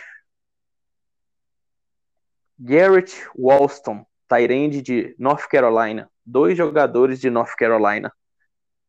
Garrett 2.59 3.15
Walston, 3.37 4.07
Tyrande 4.29 4.81
de 4.83 5.15
North 5.19 5.47
Carolina. 5.49 6.11
Dois 6.25 6.57
jogadores 6.57 7.21
de 7.21 7.31
North 7.31 7.55
Carolina 7.57 8.13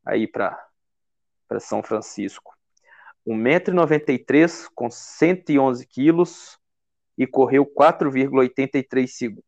aí 0.05 0.25
para 0.27 0.57
São 1.59 1.83
Francisco. 1.83 2.55
1,93m 3.27 4.67
com 4.73 4.89
111 4.89 5.85
quilos 5.85 6.57
e 7.17 7.27
correu 7.27 7.65
4,83 7.65 9.07
segundos. 9.07 9.43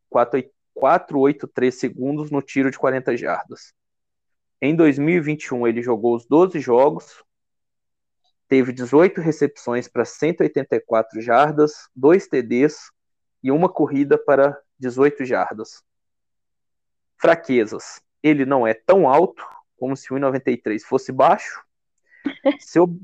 4,83 0.79 1.71
segundos 1.71 2.31
no 2.31 2.41
tiro 2.41 2.71
de 2.71 2.77
40 2.77 3.17
jardas. 3.17 3.73
Em 4.61 4.75
2021, 4.75 5.67
ele 5.67 5.81
jogou 5.81 6.15
os 6.15 6.25
12 6.25 6.59
jogos, 6.59 7.23
teve 8.47 8.73
18 8.73 9.21
recepções 9.21 9.87
para 9.87 10.03
184 10.03 11.21
jardas, 11.21 11.89
2 11.95 12.27
TDs 12.27 12.91
e 13.43 13.51
uma 13.51 13.69
corrida 13.69 14.17
para 14.17 14.59
18 14.77 15.25
jardas. 15.25 15.83
Fraquezas. 17.17 18.01
Ele 18.21 18.45
não 18.45 18.65
é 18.67 18.73
tão 18.73 19.07
alto 19.07 19.45
como 19.77 19.95
se 19.95 20.13
o 20.13 20.17
1,93 20.17 20.81
fosse 20.81 21.11
baixo. 21.11 21.63
Seu, 22.59 22.99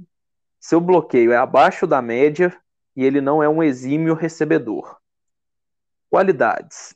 seu 0.59 0.81
bloqueio 0.81 1.31
é 1.31 1.37
abaixo 1.37 1.87
da 1.87 2.01
média 2.01 2.55
e 2.95 3.03
ele 3.03 3.21
não 3.21 3.41
é 3.41 3.47
um 3.47 3.63
exímio 3.63 4.13
recebedor. 4.13 4.97
Qualidades. 6.09 6.95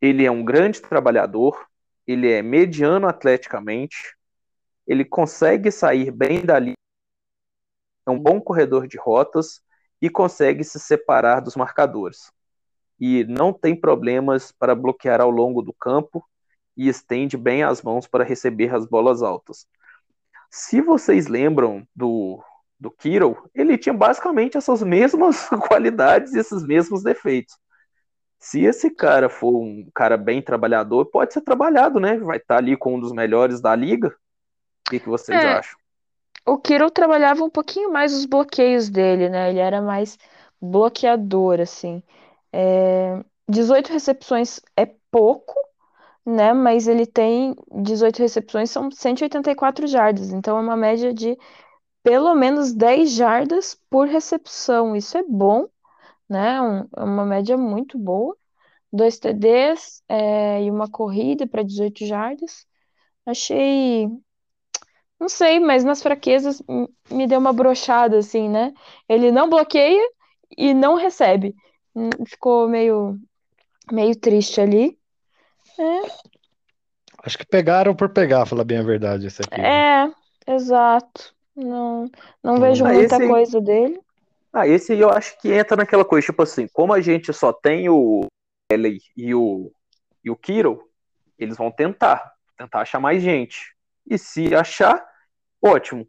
Ele 0.00 0.24
é 0.24 0.30
um 0.30 0.44
grande 0.44 0.80
trabalhador, 0.80 1.66
ele 2.06 2.30
é 2.30 2.42
mediano 2.42 3.08
atleticamente, 3.08 4.16
ele 4.86 5.04
consegue 5.04 5.70
sair 5.70 6.10
bem 6.10 6.44
dali, 6.44 6.74
é 8.06 8.10
um 8.10 8.18
bom 8.18 8.40
corredor 8.40 8.86
de 8.86 8.96
rotas 8.96 9.62
e 10.00 10.08
consegue 10.08 10.64
se 10.64 10.78
separar 10.78 11.40
dos 11.40 11.56
marcadores. 11.56 12.30
E 13.00 13.24
não 13.24 13.52
tem 13.52 13.74
problemas 13.74 14.52
para 14.52 14.74
bloquear 14.74 15.20
ao 15.20 15.30
longo 15.30 15.62
do 15.62 15.72
campo 15.72 16.24
e 16.76 16.88
estende 16.88 17.36
bem 17.36 17.62
as 17.62 17.82
mãos 17.82 18.06
para 18.06 18.24
receber 18.24 18.74
as 18.74 18.86
bolas 18.86 19.22
altas. 19.22 19.66
Se 20.50 20.80
vocês 20.80 21.26
lembram 21.26 21.86
do, 21.94 22.42
do 22.78 22.90
Kittle, 22.90 23.36
ele 23.54 23.76
tinha 23.76 23.92
basicamente 23.92 24.56
essas 24.56 24.82
mesmas 24.82 25.48
qualidades 25.68 26.32
e 26.34 26.38
esses 26.38 26.64
mesmos 26.64 27.02
defeitos. 27.02 27.56
Se 28.38 28.64
esse 28.64 28.90
cara 28.90 29.28
for 29.28 29.56
um 29.60 29.88
cara 29.92 30.16
bem 30.16 30.40
trabalhador, 30.40 31.06
pode 31.06 31.32
ser 31.34 31.40
trabalhado, 31.40 31.98
né? 31.98 32.18
Vai 32.18 32.36
estar 32.38 32.58
ali 32.58 32.76
com 32.76 32.94
um 32.94 33.00
dos 33.00 33.12
melhores 33.12 33.60
da 33.60 33.74
liga. 33.74 34.08
O 34.08 34.90
que, 34.90 35.00
que 35.00 35.08
vocês 35.08 35.42
É. 35.42 35.54
acham? 35.54 35.78
O 36.48 36.58
Kittle 36.58 36.90
trabalhava 36.90 37.44
um 37.44 37.50
pouquinho 37.50 37.92
mais 37.92 38.14
os 38.14 38.24
bloqueios 38.26 38.88
dele, 38.88 39.28
né? 39.28 39.50
Ele 39.50 39.58
era 39.60 39.82
mais 39.82 40.18
bloqueador, 40.60 41.60
assim. 41.60 42.02
É, 42.52 43.22
18 43.48 43.92
recepções 43.92 44.60
é 44.76 44.86
pouco, 45.10 45.54
né? 46.26 46.52
Mas 46.52 46.88
ele 46.88 47.06
tem 47.06 47.54
18 47.82 48.18
recepções, 48.20 48.70
são 48.70 48.90
184 48.90 49.86
jardas. 49.86 50.32
Então 50.32 50.58
é 50.58 50.60
uma 50.62 50.76
média 50.76 51.12
de 51.14 51.38
pelo 52.02 52.34
menos 52.34 52.72
10 52.74 53.12
jardas 53.12 53.74
por 53.90 54.06
recepção. 54.08 54.96
Isso 54.96 55.16
é 55.18 55.22
bom, 55.24 55.68
né? 56.28 56.60
Um- 56.62 56.88
É 56.96 57.04
uma 57.04 57.26
média 57.26 57.56
muito 57.58 57.98
boa. 57.98 58.36
Dois 58.92 59.18
TDs 59.18 60.02
é, 60.08 60.64
e 60.64 60.70
uma 60.70 60.90
corrida 60.90 61.46
para 61.46 61.62
18 61.64 62.06
jardas. 62.06 62.66
Achei. 63.26 64.08
Não 65.18 65.28
sei, 65.28 65.58
mas 65.58 65.84
nas 65.84 66.02
fraquezas 66.02 66.62
me 67.10 67.26
deu 67.26 67.38
uma 67.40 67.52
brochada, 67.52 68.18
assim, 68.18 68.48
né? 68.48 68.72
Ele 69.08 69.32
não 69.32 69.50
bloqueia 69.50 70.08
e 70.56 70.72
não 70.72 70.94
recebe. 70.94 71.54
Hum, 71.94 72.10
Ficou 72.26 72.68
meio, 72.68 73.18
meio 73.90 74.14
triste 74.16 74.60
ali. 74.60 74.96
Acho 77.22 77.36
que 77.36 77.44
pegaram 77.46 77.94
por 77.94 78.08
pegar, 78.10 78.46
falar 78.46 78.64
bem 78.64 78.78
a 78.78 78.82
verdade, 78.82 79.26
esse 79.26 79.42
aqui. 79.42 79.56
viu? 79.56 79.64
É, 79.64 80.12
exato. 80.46 81.34
Não, 81.54 82.08
não 82.42 82.56
Hum. 82.56 82.60
vejo 82.60 82.86
Ah, 82.86 82.92
muita 82.92 83.16
esse 83.16 83.28
coisa 83.28 83.60
dele. 83.60 84.00
Ah, 84.52 84.66
esse 84.66 84.96
eu 84.98 85.10
acho 85.10 85.38
que 85.40 85.52
entra 85.52 85.76
naquela 85.76 86.04
coisa, 86.04 86.26
tipo 86.26 86.42
assim, 86.42 86.66
como 86.72 86.92
a 86.92 87.00
gente 87.00 87.32
só 87.32 87.52
tem 87.52 87.88
o 87.88 88.26
Ellie 88.72 89.00
e 89.16 89.34
o, 89.34 89.70
e 90.24 90.30
o 90.30 90.36
Kittle, 90.36 90.80
eles 91.38 91.56
vão 91.56 91.70
tentar, 91.70 92.32
tentar 92.56 92.80
achar 92.80 92.98
mais 92.98 93.22
gente. 93.22 93.74
E 94.08 94.16
se 94.16 94.54
achar, 94.54 95.06
ótimo. 95.62 96.06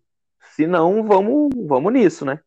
Se 0.56 0.68
não, 0.68 1.04
vamos, 1.04 1.50
vamos 1.68 1.94
nisso, 1.94 2.26
né? 2.26 2.40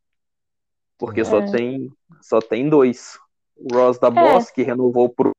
Porque 0.98 1.24
só 1.24 1.40
É. 1.40 1.50
tem 1.52 1.90
só 2.20 2.40
tem 2.40 2.68
dois. 2.68 3.18
O 3.56 3.74
Ross 3.74 3.98
da 3.98 4.10
Boss, 4.10 4.50
que 4.50 4.62
renovou 4.62 5.08
por 5.08 5.30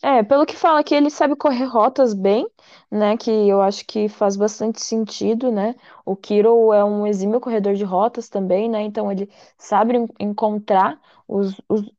É, 0.00 0.22
pelo 0.22 0.46
que 0.46 0.54
fala 0.56 0.84
que 0.84 0.94
ele 0.94 1.10
sabe 1.10 1.34
correr 1.34 1.64
rotas 1.64 2.14
bem, 2.14 2.48
né? 2.90 3.16
Que 3.16 3.30
eu 3.30 3.60
acho 3.60 3.84
que 3.84 4.08
faz 4.08 4.36
bastante 4.36 4.80
sentido, 4.80 5.50
né? 5.50 5.74
O 6.04 6.14
Kittle 6.14 6.72
é 6.72 6.84
um 6.84 7.04
exímio 7.06 7.40
corredor 7.40 7.74
de 7.74 7.82
rotas 7.84 8.28
também, 8.28 8.68
né? 8.70 8.82
Então 8.82 9.10
ele 9.10 9.28
sabe 9.58 9.96
en- 9.96 10.08
encontrar 10.20 11.00
os, 11.26 11.60
os- 11.68 11.90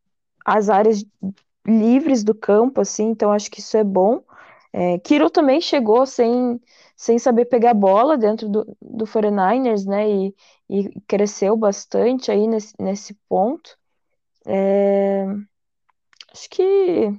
as 0.45 0.69
áreas 0.69 1.03
livres 1.67 2.23
do 2.23 2.33
campo, 2.33 2.79
assim. 2.81 3.09
Então 3.09 3.31
acho 3.33 3.51
que 3.51 3.59
isso 3.59 3.75
é 3.75 3.83
bom. 3.83 4.23
É, 4.71 4.99
Kittle 4.99 5.29
também 5.29 5.59
chegou 5.61 6.05
sem, 6.05 6.59
sem 6.95 7.17
saber 7.19 7.45
pegar 7.45 7.73
bola 7.73 8.17
dentro 8.17 8.47
do, 8.49 8.77
do 8.81 9.05
49ers, 9.07 9.85
né? 9.85 10.09
E, 10.09 10.35
e 10.69 11.01
cresceu 11.07 11.57
bastante 11.57 12.31
aí 12.31 12.47
nesse, 12.47 12.73
nesse 12.79 13.13
ponto. 13.27 13.77
É, 14.47 15.25
acho 16.33 16.49
que 16.49 17.11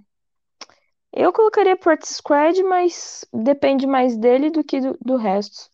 eu 1.12 1.32
colocaria 1.32 1.76
Practice 1.76 2.14
Squad, 2.14 2.62
mas 2.64 3.24
depende 3.32 3.86
mais 3.86 4.16
dele 4.16 4.50
do 4.50 4.62
que 4.64 4.80
do, 4.80 4.96
do 5.00 5.16
resto. 5.16 5.70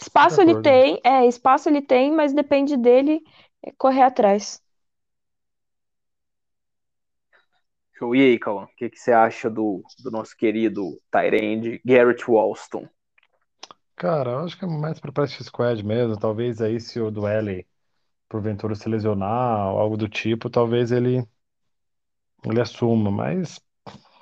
Espaço 0.00 0.40
ele 0.40 0.54
tem, 0.54 1.00
é, 1.04 1.26
espaço 1.26 1.68
ele 1.68 1.80
tem, 1.82 2.12
mas 2.12 2.32
depende 2.32 2.76
dele 2.76 3.22
é, 3.62 3.72
correr 3.72 4.02
atrás. 4.02 4.62
Show. 7.98 8.14
E 8.14 8.20
aí, 8.20 8.38
Cauã, 8.38 8.64
o 8.64 8.76
que, 8.76 8.90
que 8.90 8.98
você 8.98 9.10
acha 9.10 9.48
do, 9.48 9.82
do 10.02 10.10
nosso 10.10 10.36
querido 10.36 11.00
Tyrande 11.10 11.80
Garrett 11.84 12.24
Walston? 12.30 12.86
Cara, 13.94 14.32
eu 14.32 14.38
acho 14.40 14.58
que 14.58 14.66
é 14.66 14.68
mais 14.68 15.00
pra 15.00 15.10
Practice 15.10 15.44
Squad 15.44 15.82
mesmo. 15.82 16.18
Talvez 16.18 16.60
aí 16.60 16.78
se 16.78 17.00
o 17.00 17.10
Duelle 17.10 17.66
porventura 18.28 18.74
se 18.74 18.88
lesionar 18.88 19.72
ou 19.72 19.80
algo 19.80 19.96
do 19.96 20.08
tipo, 20.08 20.50
talvez 20.50 20.92
ele, 20.92 21.26
ele 22.44 22.60
assuma, 22.60 23.10
mas 23.10 23.58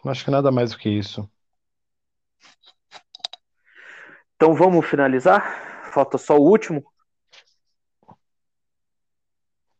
acho 0.06 0.24
que 0.24 0.30
nada 0.30 0.52
mais 0.52 0.70
do 0.70 0.78
que 0.78 0.88
isso. 0.88 1.28
Então 4.36 4.54
vamos 4.54 4.86
finalizar? 4.86 5.90
Falta 5.90 6.18
só 6.18 6.36
o 6.36 6.48
último. 6.48 6.84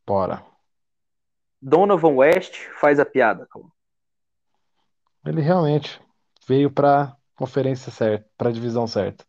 Bora. 0.05 0.45
Donovan 1.62 2.16
West 2.16 2.57
faz 2.81 2.99
a 2.99 3.07
piada, 3.07 3.47
Cauã. 3.47 3.74
Ele 5.27 5.41
realmente 5.41 6.01
veio 6.47 6.71
pra 6.71 7.17
conferência 7.35 7.91
certa, 7.91 8.29
pra 8.37 8.51
divisão 8.51 8.87
certa. 8.87 9.25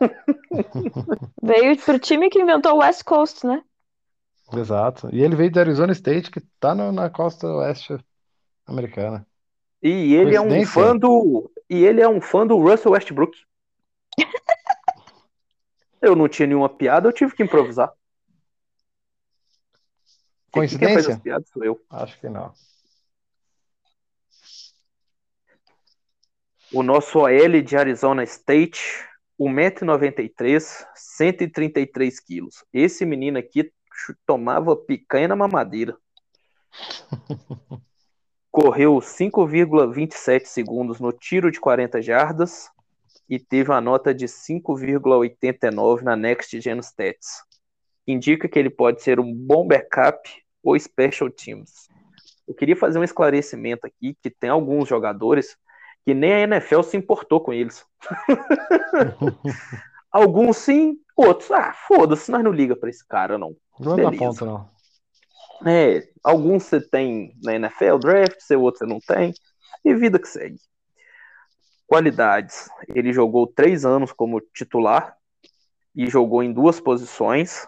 Veio 1.42 1.76
pro 1.78 1.98
time 1.98 2.28
que 2.28 2.40
inventou 2.40 2.74
o 2.74 2.78
West 2.78 3.04
Coast, 3.04 3.46
né? 3.46 3.62
Exato. 4.52 5.08
E 5.14 5.22
ele 5.22 5.36
veio 5.36 5.50
do 5.50 5.60
Arizona 5.60 5.92
State, 5.92 6.30
que 6.30 6.40
tá 6.60 6.74
no- 6.74 6.92
na 6.92 7.08
costa 7.08 7.46
oeste 7.46 7.96
americana. 8.66 9.26
E 9.82 10.14
ele 10.14 10.34
é 10.34 10.40
um 10.40 10.44
Coincidência? 10.48 10.72
fã 10.72 10.96
do. 10.96 11.50
E 11.70 11.84
ele 11.84 12.00
é 12.00 12.08
um 12.08 12.20
fã 12.20 12.46
do 12.46 12.56
Russell 12.58 12.92
Westbrook. 12.92 13.36
Eu 16.02 16.16
não 16.16 16.28
tinha 16.28 16.48
nenhuma 16.48 16.68
piada, 16.68 17.08
eu 17.08 17.12
tive 17.12 17.32
que 17.34 17.44
improvisar. 17.44 17.88
Quem 20.52 20.62
faz 20.62 20.70
Coincidência? 20.70 21.14
as 21.14 21.20
piadas 21.20 21.48
sou 21.48 21.64
eu. 21.64 21.80
Acho 21.88 22.18
que 22.18 22.28
não. 22.28 22.52
O 26.72 26.82
nosso 26.82 27.18
OL 27.18 27.62
de 27.62 27.76
Arizona 27.76 28.24
State, 28.24 28.80
1,93m, 29.38 30.86
133 30.94 32.20
quilos. 32.20 32.64
Esse 32.72 33.04
menino 33.04 33.38
aqui 33.38 33.70
tomava 34.26 34.74
picanha 34.76 35.28
na 35.28 35.36
mamadeira. 35.36 35.96
correu 38.52 38.96
5,27 38.96 40.44
segundos 40.44 41.00
no 41.00 41.10
tiro 41.10 41.50
de 41.50 41.58
40 41.58 42.02
jardas 42.02 42.70
e 43.26 43.38
teve 43.38 43.70
uma 43.70 43.80
nota 43.80 44.14
de 44.14 44.26
5,89 44.26 46.02
na 46.02 46.14
Next 46.14 46.60
Gen 46.60 46.78
Stats. 46.80 47.44
Indica 48.06 48.46
que 48.46 48.58
ele 48.58 48.68
pode 48.68 49.02
ser 49.02 49.18
um 49.18 49.34
bom 49.34 49.66
backup 49.66 50.28
ou 50.62 50.78
special 50.78 51.30
teams. 51.30 51.88
Eu 52.46 52.52
queria 52.52 52.76
fazer 52.76 52.98
um 52.98 53.04
esclarecimento 53.04 53.86
aqui 53.86 54.14
que 54.22 54.28
tem 54.28 54.50
alguns 54.50 54.86
jogadores 54.86 55.56
que 56.04 56.14
nem 56.14 56.32
a 56.32 56.40
NFL 56.40 56.82
se 56.82 56.96
importou 56.96 57.40
com 57.40 57.52
eles. 57.52 57.84
alguns 60.10 60.58
sim, 60.58 60.98
outros, 61.16 61.50
ah, 61.50 61.72
foda-se, 61.72 62.30
nós 62.30 62.42
não 62.42 62.52
liga 62.52 62.76
para 62.76 62.90
esse 62.90 63.06
cara 63.06 63.38
não. 63.38 63.56
Não 63.78 63.98
é 63.98 64.02
na 64.02 64.12
ponta 64.12 64.44
não. 64.44 64.70
É, 65.64 66.08
alguns 66.24 66.64
você 66.64 66.80
tem 66.80 67.36
na 67.42 67.54
NFL 67.54 67.98
draft, 67.98 68.40
seu 68.40 68.60
outro 68.60 68.80
você 68.80 68.86
não 68.86 68.98
tem, 69.00 69.32
e 69.84 69.94
vida 69.94 70.18
que 70.18 70.28
segue. 70.28 70.58
Qualidades: 71.86 72.68
ele 72.88 73.12
jogou 73.12 73.46
três 73.46 73.84
anos 73.84 74.12
como 74.12 74.40
titular 74.40 75.16
e 75.94 76.08
jogou 76.08 76.42
em 76.42 76.52
duas 76.52 76.80
posições. 76.80 77.66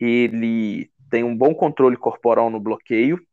Ele 0.00 0.90
tem 1.10 1.22
um 1.22 1.36
bom 1.36 1.54
controle 1.54 1.96
corporal 1.96 2.50
no 2.50 2.58
bloqueio, 2.58 3.24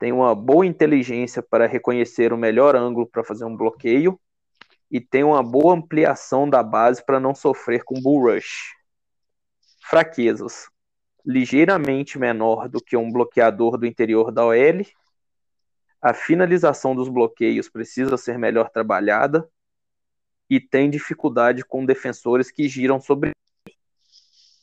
tem 0.00 0.12
uma 0.12 0.34
boa 0.34 0.64
inteligência 0.64 1.42
para 1.42 1.66
reconhecer 1.66 2.32
o 2.32 2.38
melhor 2.38 2.74
ângulo 2.74 3.06
para 3.06 3.22
fazer 3.22 3.44
um 3.44 3.54
bloqueio 3.54 4.18
e 4.90 4.98
tem 4.98 5.22
uma 5.22 5.42
boa 5.42 5.74
ampliação 5.74 6.48
da 6.48 6.62
base 6.62 7.04
para 7.04 7.20
não 7.20 7.34
sofrer 7.34 7.84
com 7.84 8.00
bull 8.00 8.32
rush. 8.32 8.74
Fraquezas: 9.82 10.70
ligeiramente 11.24 12.18
menor 12.18 12.66
do 12.66 12.80
que 12.82 12.96
um 12.96 13.12
bloqueador 13.12 13.76
do 13.76 13.84
interior 13.86 14.32
da 14.32 14.46
OL. 14.46 14.86
A 16.00 16.14
finalização 16.14 16.96
dos 16.96 17.10
bloqueios 17.10 17.68
precisa 17.68 18.16
ser 18.16 18.38
melhor 18.38 18.70
trabalhada 18.70 19.46
e 20.48 20.58
tem 20.58 20.88
dificuldade 20.88 21.62
com 21.62 21.84
defensores 21.84 22.50
que 22.50 22.66
giram 22.70 22.98
sobre. 22.98 23.32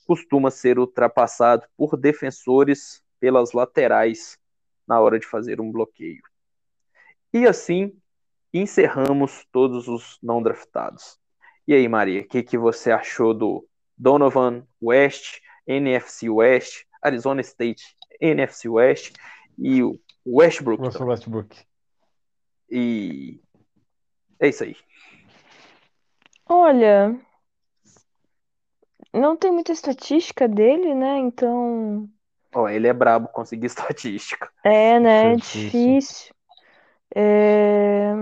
Costuma 0.07 0.49
ser 0.49 0.79
ultrapassado 0.79 1.67
por 1.77 1.95
defensores 1.95 3.03
pelas 3.19 3.53
laterais 3.53 4.39
na 4.87 4.99
hora 4.99 5.19
de 5.19 5.25
fazer 5.25 5.59
um 5.59 5.71
bloqueio. 5.71 6.21
E 7.33 7.45
assim 7.45 7.95
encerramos 8.53 9.45
todos 9.51 9.87
os 9.87 10.17
não 10.23 10.41
draftados. 10.41 11.19
E 11.67 11.73
aí, 11.73 11.87
Maria, 11.87 12.21
o 12.21 12.27
que, 12.27 12.41
que 12.41 12.57
você 12.57 12.91
achou 12.91 13.33
do 13.33 13.67
Donovan 13.97 14.65
West 14.81 15.39
NFC 15.67 16.29
West, 16.29 16.85
Arizona 17.01 17.41
State, 17.41 17.83
NFC 18.21 18.69
West 18.69 19.15
e 19.57 19.83
o 19.83 19.99
Westbrook. 20.25 20.81
Russell 20.81 21.07
Westbrook. 21.07 21.57
E 22.69 23.39
é 24.39 24.47
isso 24.47 24.63
aí. 24.63 24.75
Olha, 26.45 27.19
não 29.13 29.35
tem 29.35 29.51
muita 29.51 29.73
estatística 29.73 30.47
dele, 30.47 30.95
né? 30.95 31.17
Então. 31.17 32.09
Ó, 32.57 32.69
ele 32.69 32.87
é 32.87 32.93
brabo 32.93 33.27
conseguir 33.29 33.67
estatística. 33.67 34.51
É, 34.63 34.99
né? 34.99 35.37
Difícil. 35.37 35.95
difícil. 35.95 36.33
É... 37.15 38.13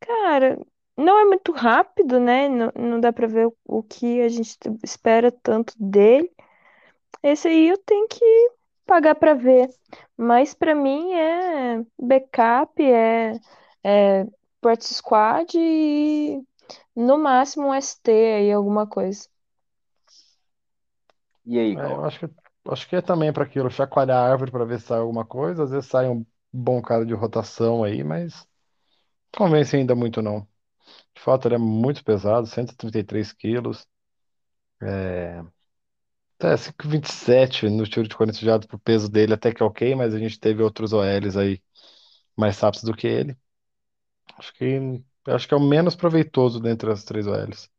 Cara, 0.00 0.58
não 0.96 1.18
é 1.18 1.24
muito 1.24 1.52
rápido, 1.52 2.18
né? 2.20 2.48
Não, 2.48 2.72
não 2.76 3.00
dá 3.00 3.12
para 3.12 3.26
ver 3.26 3.46
o, 3.46 3.56
o 3.66 3.82
que 3.82 4.20
a 4.22 4.28
gente 4.28 4.58
espera 4.82 5.30
tanto 5.32 5.74
dele. 5.78 6.30
Esse 7.22 7.48
aí 7.48 7.68
eu 7.68 7.78
tenho 7.78 8.08
que 8.08 8.24
pagar 8.86 9.14
para 9.16 9.34
ver. 9.34 9.68
Mas 10.16 10.54
para 10.54 10.74
mim 10.74 11.14
é 11.14 11.84
backup, 12.00 12.82
é, 12.82 13.34
é 13.84 14.26
practice 14.60 14.94
squad 14.94 15.52
e 15.58 16.42
no 16.96 17.18
máximo 17.18 17.68
um 17.68 17.74
ST 17.74 18.10
aí, 18.12 18.52
alguma 18.52 18.86
coisa. 18.86 19.28
E 21.46 21.58
aí, 21.58 21.74
É, 21.74 21.92
eu 21.92 22.04
acho 22.04 22.20
que, 22.20 22.34
acho 22.68 22.88
que 22.88 22.96
é 22.96 23.02
também 23.02 23.32
para 23.32 23.44
aquilo, 23.44 23.70
chacoalhar 23.70 24.18
a 24.18 24.30
árvore 24.32 24.50
para 24.50 24.64
ver 24.64 24.80
se 24.80 24.86
sai 24.86 24.98
alguma 25.00 25.24
coisa. 25.24 25.64
Às 25.64 25.70
vezes 25.70 25.86
sai 25.90 26.08
um 26.08 26.24
bom 26.52 26.80
cara 26.82 27.04
de 27.06 27.14
rotação 27.14 27.84
aí, 27.84 28.02
mas 28.04 28.46
convence 29.36 29.76
ainda 29.76 29.94
muito 29.96 30.22
não. 30.22 30.48
De 31.14 31.22
fato, 31.22 31.48
ele 31.48 31.56
é 31.56 31.58
muito 31.58 32.04
pesado, 32.04 32.46
133 32.48 33.32
quilos. 33.32 33.86
É, 34.82 35.42
é 36.40 36.56
5,27 36.56 37.68
no 37.70 37.86
tiro 37.86 38.08
de 38.08 38.16
40 38.16 38.38
jardas 38.40 38.66
pro 38.66 38.78
peso 38.78 39.10
dele, 39.10 39.34
até 39.34 39.52
que 39.54 39.62
é 39.62 39.66
ok, 39.66 39.94
mas 39.94 40.14
a 40.14 40.18
gente 40.18 40.38
teve 40.40 40.62
outros 40.62 40.92
OLs 40.92 41.36
aí 41.38 41.62
mais 42.36 42.58
rápidos 42.60 42.84
do 42.84 42.96
que 42.96 43.06
ele. 43.08 43.36
Acho 44.38 44.52
que, 44.54 45.02
acho 45.28 45.48
que 45.48 45.54
é 45.54 45.56
o 45.56 45.60
menos 45.60 45.96
proveitoso 45.96 46.60
dentre 46.60 46.90
as 46.92 47.04
três 47.04 47.26
OLs. 47.26 47.70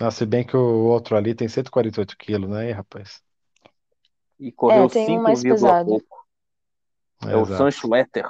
Ah, 0.00 0.10
se 0.10 0.26
bem 0.26 0.44
que 0.46 0.56
o 0.56 0.84
outro 0.86 1.16
ali 1.16 1.34
tem 1.34 1.48
148 1.48 2.16
quilos, 2.18 2.50
né, 2.50 2.72
rapaz? 2.72 3.22
E 4.38 4.52
correu 4.52 4.84
É, 4.84 4.92
tem 4.92 5.10
um 5.18 5.22
5, 5.22 5.22
mais 5.22 5.42
pesado. 5.42 5.90
pouco. 5.90 6.26
É 7.28 7.36
o 7.36 7.44
Sam 7.44 7.70
Exato. 7.70 7.72
Schletter. 7.72 8.26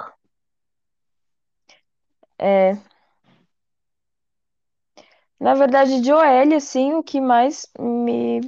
É, 2.39 2.77
na 5.39 5.53
verdade, 5.53 5.99
de 6.01 6.11
OL, 6.11 6.53
assim, 6.55 6.93
o 6.93 7.03
que 7.03 7.19
mais 7.21 7.67
me 7.79 8.41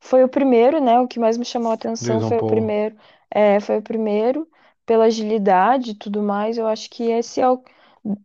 foi 0.00 0.22
o 0.24 0.28
primeiro, 0.28 0.80
né? 0.80 1.00
O 1.00 1.08
que 1.08 1.18
mais 1.18 1.36
me 1.38 1.44
chamou 1.44 1.70
a 1.70 1.74
atenção 1.74 2.20
Jason 2.20 2.20
foi 2.20 2.38
o 2.38 2.44
Paul. 2.44 2.44
primeiro. 2.44 2.96
É, 3.30 3.58
foi 3.60 3.78
o 3.78 3.82
primeiro, 3.82 4.48
pela 4.86 5.04
agilidade 5.06 5.92
e 5.92 5.94
tudo 5.94 6.22
mais. 6.22 6.58
Eu 6.58 6.66
acho 6.66 6.90
que 6.90 7.04
esse 7.10 7.40
é 7.40 7.48
o. 7.48 7.62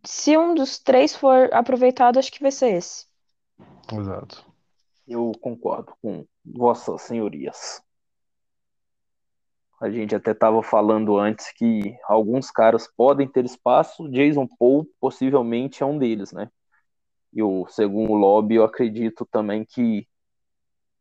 Se 0.06 0.38
um 0.38 0.54
dos 0.56 0.80
três 0.80 1.16
for 1.16 1.50
aproveitado, 1.54 2.20
acho 2.20 2.32
que 2.32 2.42
vai 2.42 2.52
ser 2.52 2.76
esse. 2.76 3.06
Exato. 3.94 4.46
Eu 5.08 5.32
concordo 5.42 5.94
com 6.02 6.26
vossas 6.46 7.02
senhorias. 7.04 7.82
A 9.80 9.90
gente 9.90 10.16
até 10.16 10.32
estava 10.32 10.62
falando 10.64 11.18
antes 11.18 11.52
que 11.54 11.96
alguns 12.06 12.50
caras 12.50 12.88
podem 12.98 13.28
ter 13.28 13.46
espaço, 13.46 14.10
Jason 14.10 14.48
Paul 14.60 14.88
possivelmente 15.00 15.84
é 15.84 15.86
um 15.86 15.98
deles, 15.98 16.32
né? 16.32 16.50
E 17.32 17.44
o 17.44 17.68
segundo 17.68 18.14
lobby, 18.14 18.56
eu 18.56 18.64
acredito 18.64 19.26
também 19.26 19.64
que, 19.64 20.08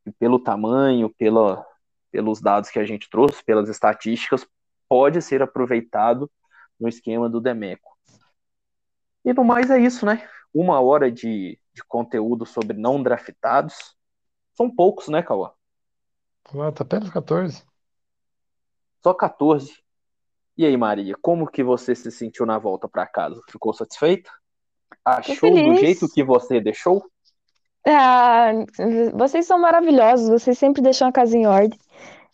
que 0.05 0.13
pelo 0.13 0.39
tamanho, 0.39 1.09
pela, 1.09 1.65
pelos 2.11 2.41
dados 2.41 2.69
que 2.69 2.79
a 2.79 2.85
gente 2.85 3.09
trouxe, 3.09 3.43
pelas 3.43 3.69
estatísticas, 3.69 4.47
pode 4.89 5.23
ser 5.23 5.43
aproveitado 5.43 6.31
no 6.79 6.89
esquema 6.89 7.29
do 7.29 7.41
Demeco. 7.41 7.97
E 9.25 9.33
no 9.33 9.43
mais 9.43 9.71
é 9.71 9.79
isso, 9.79 10.05
né? 10.05 10.29
Uma 10.53 10.81
hora 10.81 11.11
de, 11.11 11.59
de 11.77 11.85
conteúdo 11.85 12.47
sobre 12.47 12.77
não 12.77 13.03
draftados. 13.03 13.95
São 14.55 14.75
poucos, 14.75 15.09
né, 15.09 15.23
Cauã? 15.23 15.53
Ah, 16.59 16.73
tá 16.73 16.83
apenas 16.83 17.11
14. 17.11 17.63
Só 19.03 19.13
14. 19.13 19.77
E 20.57 20.65
aí, 20.65 20.75
Maria, 20.75 21.15
como 21.21 21.47
que 21.47 21.63
você 21.63 21.95
se 21.95 22.11
sentiu 22.11 22.47
na 22.47 22.59
volta 22.59 22.89
para 22.89 23.07
casa? 23.07 23.39
Ficou 23.51 23.75
satisfeita? 23.75 24.31
Achou 25.05 25.51
do 25.51 25.77
jeito 25.77 26.09
que 26.09 26.25
você 26.25 26.61
deixou? 26.61 27.05
Ah, 27.87 28.53
vocês 29.13 29.47
são 29.47 29.59
maravilhosos, 29.59 30.29
vocês 30.29 30.59
sempre 30.59 30.81
deixam 30.81 31.07
a 31.07 31.13
casa 31.13 31.37
em 31.37 31.47
ordem. 31.47 31.79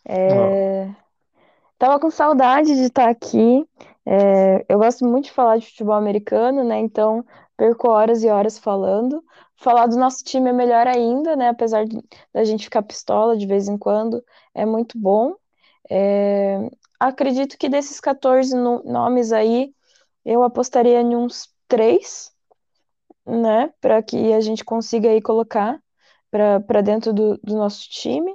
É, 0.06 0.88
Tava 1.82 1.98
com 1.98 2.10
saudade 2.10 2.74
de 2.76 2.82
estar 2.82 3.08
aqui. 3.08 3.66
É, 4.06 4.64
eu 4.68 4.78
gosto 4.78 5.04
muito 5.04 5.24
de 5.24 5.32
falar 5.32 5.58
de 5.58 5.66
futebol 5.66 5.96
americano, 5.96 6.62
né? 6.62 6.78
Então 6.78 7.24
perco 7.56 7.88
horas 7.88 8.22
e 8.22 8.28
horas 8.28 8.58
falando. 8.58 9.24
Falar 9.56 9.86
do 9.86 9.96
nosso 9.96 10.24
time 10.24 10.50
é 10.50 10.52
melhor 10.52 10.86
ainda, 10.86 11.36
né? 11.36 11.48
Apesar 11.48 11.84
da 12.32 12.44
gente 12.44 12.64
ficar 12.64 12.82
pistola 12.82 13.36
de 13.36 13.46
vez 13.46 13.68
em 13.68 13.78
quando, 13.78 14.24
é 14.54 14.66
muito 14.66 14.98
bom. 14.98 15.34
É, 15.90 16.58
acredito 17.00 17.58
que 17.58 17.68
desses 17.68 18.00
14 18.00 18.56
no- 18.56 18.82
nomes 18.84 19.32
aí, 19.32 19.74
eu 20.24 20.42
apostaria 20.44 21.00
em 21.00 21.16
uns 21.16 21.48
três, 21.68 22.32
né? 23.26 23.72
Para 23.80 24.02
que 24.02 24.32
a 24.32 24.40
gente 24.40 24.64
consiga 24.64 25.08
aí 25.10 25.20
colocar 25.22 25.80
para 26.30 26.80
dentro 26.82 27.12
do, 27.12 27.38
do 27.38 27.56
nosso 27.56 27.88
time, 27.90 28.34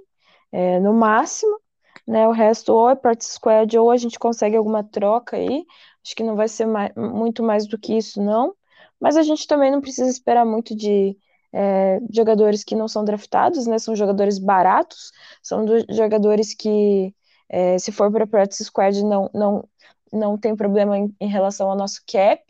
é, 0.51 0.79
no 0.79 0.93
máximo 0.93 1.59
né? 2.07 2.27
O 2.27 2.31
resto 2.33 2.73
ou 2.73 2.89
é 2.91 2.95
practice 2.97 3.33
squad 3.35 3.77
ou 3.79 3.91
a 3.91 3.97
gente 3.97 4.19
consegue 4.19 4.57
alguma 4.57 4.83
troca 4.83 5.37
aí. 5.37 5.65
Acho 6.05 6.15
que 6.17 6.23
não 6.23 6.35
vai 6.35 6.49
ser 6.49 6.65
mai- 6.67 6.91
muito 6.97 7.43
mais 7.43 7.67
do 7.67 7.77
que 7.79 7.97
isso, 7.97 8.21
não. 8.23 8.55
Mas 8.99 9.15
a 9.17 9.23
gente 9.23 9.47
também 9.47 9.71
não 9.71 9.81
precisa 9.81 10.09
esperar 10.09 10.45
muito 10.45 10.75
de 10.75 11.17
é, 11.53 11.99
jogadores 12.13 12.63
que 12.63 12.75
não 12.75 12.87
são 12.87 13.03
draftados, 13.05 13.67
né? 13.67 13.79
São 13.79 13.95
jogadores 13.95 14.39
baratos, 14.39 15.11
são 15.41 15.65
do- 15.65 15.85
jogadores 15.93 16.53
que, 16.53 17.13
é, 17.49 17.77
se 17.79 17.91
for 17.91 18.11
para 18.11 18.27
practice 18.27 18.65
squad, 18.65 19.03
não, 19.03 19.29
não, 19.33 19.69
não 20.11 20.37
tem 20.37 20.55
problema 20.55 20.97
em, 20.97 21.15
em 21.19 21.27
relação 21.27 21.69
ao 21.69 21.75
nosso 21.77 22.01
cap. 22.07 22.43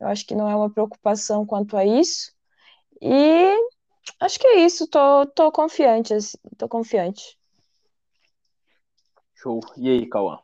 Eu 0.00 0.08
acho 0.08 0.26
que 0.26 0.34
não 0.34 0.48
é 0.48 0.54
uma 0.56 0.70
preocupação 0.70 1.44
quanto 1.46 1.76
a 1.76 1.84
isso. 1.84 2.32
E 3.02 3.54
acho 4.20 4.38
que 4.38 4.46
é 4.46 4.60
isso. 4.64 4.86
Tô, 4.88 5.26
tô 5.26 5.52
confiante, 5.52 6.14
assim, 6.14 6.38
tô 6.56 6.68
confiante. 6.68 7.38
Show. 9.34 9.60
E 9.76 9.88
aí, 9.88 10.06
Cauã? 10.08 10.38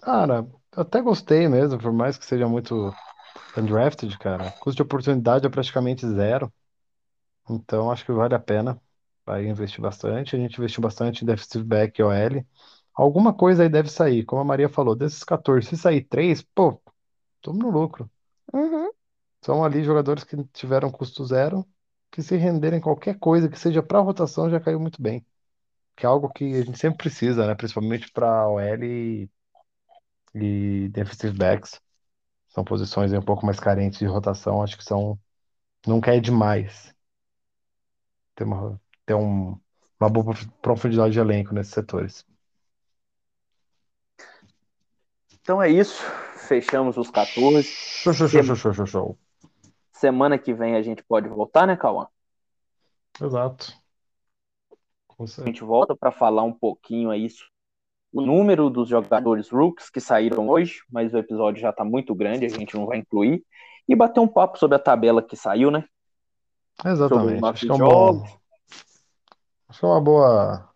Cara, 0.00 0.46
eu 0.76 0.82
até 0.82 1.00
gostei 1.00 1.48
mesmo, 1.48 1.78
por 1.78 1.92
mais 1.92 2.16
que 2.18 2.24
seja 2.24 2.48
muito 2.48 2.92
undrafted, 3.56 4.16
cara. 4.18 4.50
Custo 4.52 4.76
de 4.76 4.82
oportunidade 4.82 5.46
é 5.46 5.48
praticamente 5.48 6.06
zero. 6.06 6.52
Então 7.50 7.90
acho 7.90 8.04
que 8.04 8.12
vale 8.12 8.34
a 8.34 8.38
pena. 8.38 8.80
Vai 9.24 9.46
investir 9.46 9.80
bastante. 9.80 10.36
A 10.36 10.38
gente 10.38 10.56
investiu 10.56 10.82
bastante 10.82 11.22
em 11.22 11.26
defensive 11.26 11.64
back 11.64 12.00
e 12.00 12.04
OL. 12.04 12.44
Alguma 12.94 13.32
coisa 13.32 13.62
aí 13.62 13.68
deve 13.68 13.88
sair. 13.90 14.24
Como 14.24 14.40
a 14.40 14.44
Maria 14.44 14.68
falou, 14.68 14.96
desses 14.96 15.22
14, 15.24 15.68
se 15.68 15.76
sair 15.76 16.02
3, 16.02 16.42
pô, 16.42 16.80
estamos 17.36 17.60
no 17.60 17.70
lucro. 17.70 18.10
Uhum. 18.52 18.90
São 19.42 19.64
ali 19.64 19.84
jogadores 19.84 20.24
que 20.24 20.36
tiveram 20.52 20.90
custo 20.90 21.24
zero, 21.24 21.66
que 22.10 22.22
se 22.22 22.36
renderem 22.36 22.80
qualquer 22.80 23.18
coisa 23.18 23.48
que 23.48 23.58
seja 23.58 23.82
para 23.82 24.00
rotação 24.00 24.50
já 24.50 24.60
caiu 24.60 24.80
muito 24.80 25.00
bem. 25.00 25.24
Que 25.96 26.06
é 26.06 26.08
algo 26.08 26.28
que 26.30 26.44
a 26.54 26.64
gente 26.64 26.78
sempre 26.78 26.98
precisa, 26.98 27.46
né? 27.46 27.54
Principalmente 27.54 28.10
para 28.12 28.48
OL 28.48 28.84
e, 28.84 29.30
e 30.34 30.88
defensive 30.90 31.36
backs. 31.36 31.80
São 32.48 32.64
posições 32.64 33.12
um 33.12 33.22
pouco 33.22 33.44
mais 33.44 33.60
carentes 33.60 33.98
de 33.98 34.06
rotação. 34.06 34.62
Acho 34.62 34.76
que 34.76 34.84
são. 34.84 35.18
Nunca 35.86 36.14
é 36.14 36.20
demais 36.20 36.94
ter 38.34 38.44
uma, 38.44 38.80
ter 39.04 39.14
um, 39.14 39.58
uma 40.00 40.08
boa 40.08 40.34
profundidade 40.62 41.12
de 41.12 41.18
elenco 41.18 41.52
nesses 41.52 41.72
setores. 41.72 42.24
Então 45.40 45.62
é 45.62 45.68
isso. 45.68 46.02
Fechamos 46.36 46.96
os 46.96 47.10
14. 47.10 47.62
Show, 47.64 48.12
show, 48.12 48.28
show, 48.28 48.56
show, 48.56 48.72
show, 48.72 48.86
show. 48.86 49.18
Semana 49.92 50.38
que 50.38 50.54
vem 50.54 50.76
a 50.76 50.82
gente 50.82 51.02
pode 51.02 51.28
voltar, 51.28 51.66
né, 51.66 51.76
Cauã? 51.76 52.06
Exato. 53.20 53.72
A 55.18 55.46
gente 55.46 55.64
volta 55.64 55.96
para 55.96 56.12
falar 56.12 56.44
um 56.44 56.52
pouquinho 56.52 57.10
aí 57.10 57.26
o 58.12 58.22
número 58.22 58.70
dos 58.70 58.88
jogadores 58.88 59.50
rooks 59.50 59.90
que 59.90 60.00
saíram 60.00 60.48
hoje, 60.48 60.82
mas 60.90 61.12
o 61.12 61.18
episódio 61.18 61.60
já 61.60 61.70
está 61.70 61.84
muito 61.84 62.14
grande, 62.14 62.46
a 62.46 62.48
gente 62.48 62.74
não 62.74 62.86
vai 62.86 62.98
incluir. 62.98 63.44
E 63.88 63.94
bater 63.94 64.20
um 64.20 64.28
papo 64.28 64.58
sobre 64.58 64.76
a 64.76 64.80
tabela 64.80 65.22
que 65.22 65.36
saiu, 65.36 65.70
né? 65.70 65.84
Exatamente. 66.84 67.44
Acho 67.44 67.66
que 67.66 67.70
é 67.70 67.74
um 67.74 67.78
bom. 67.78 68.24
Acho 69.68 69.80
que 69.80 69.84
é 69.84 69.88
uma 69.88 70.00
boa. 70.00 70.68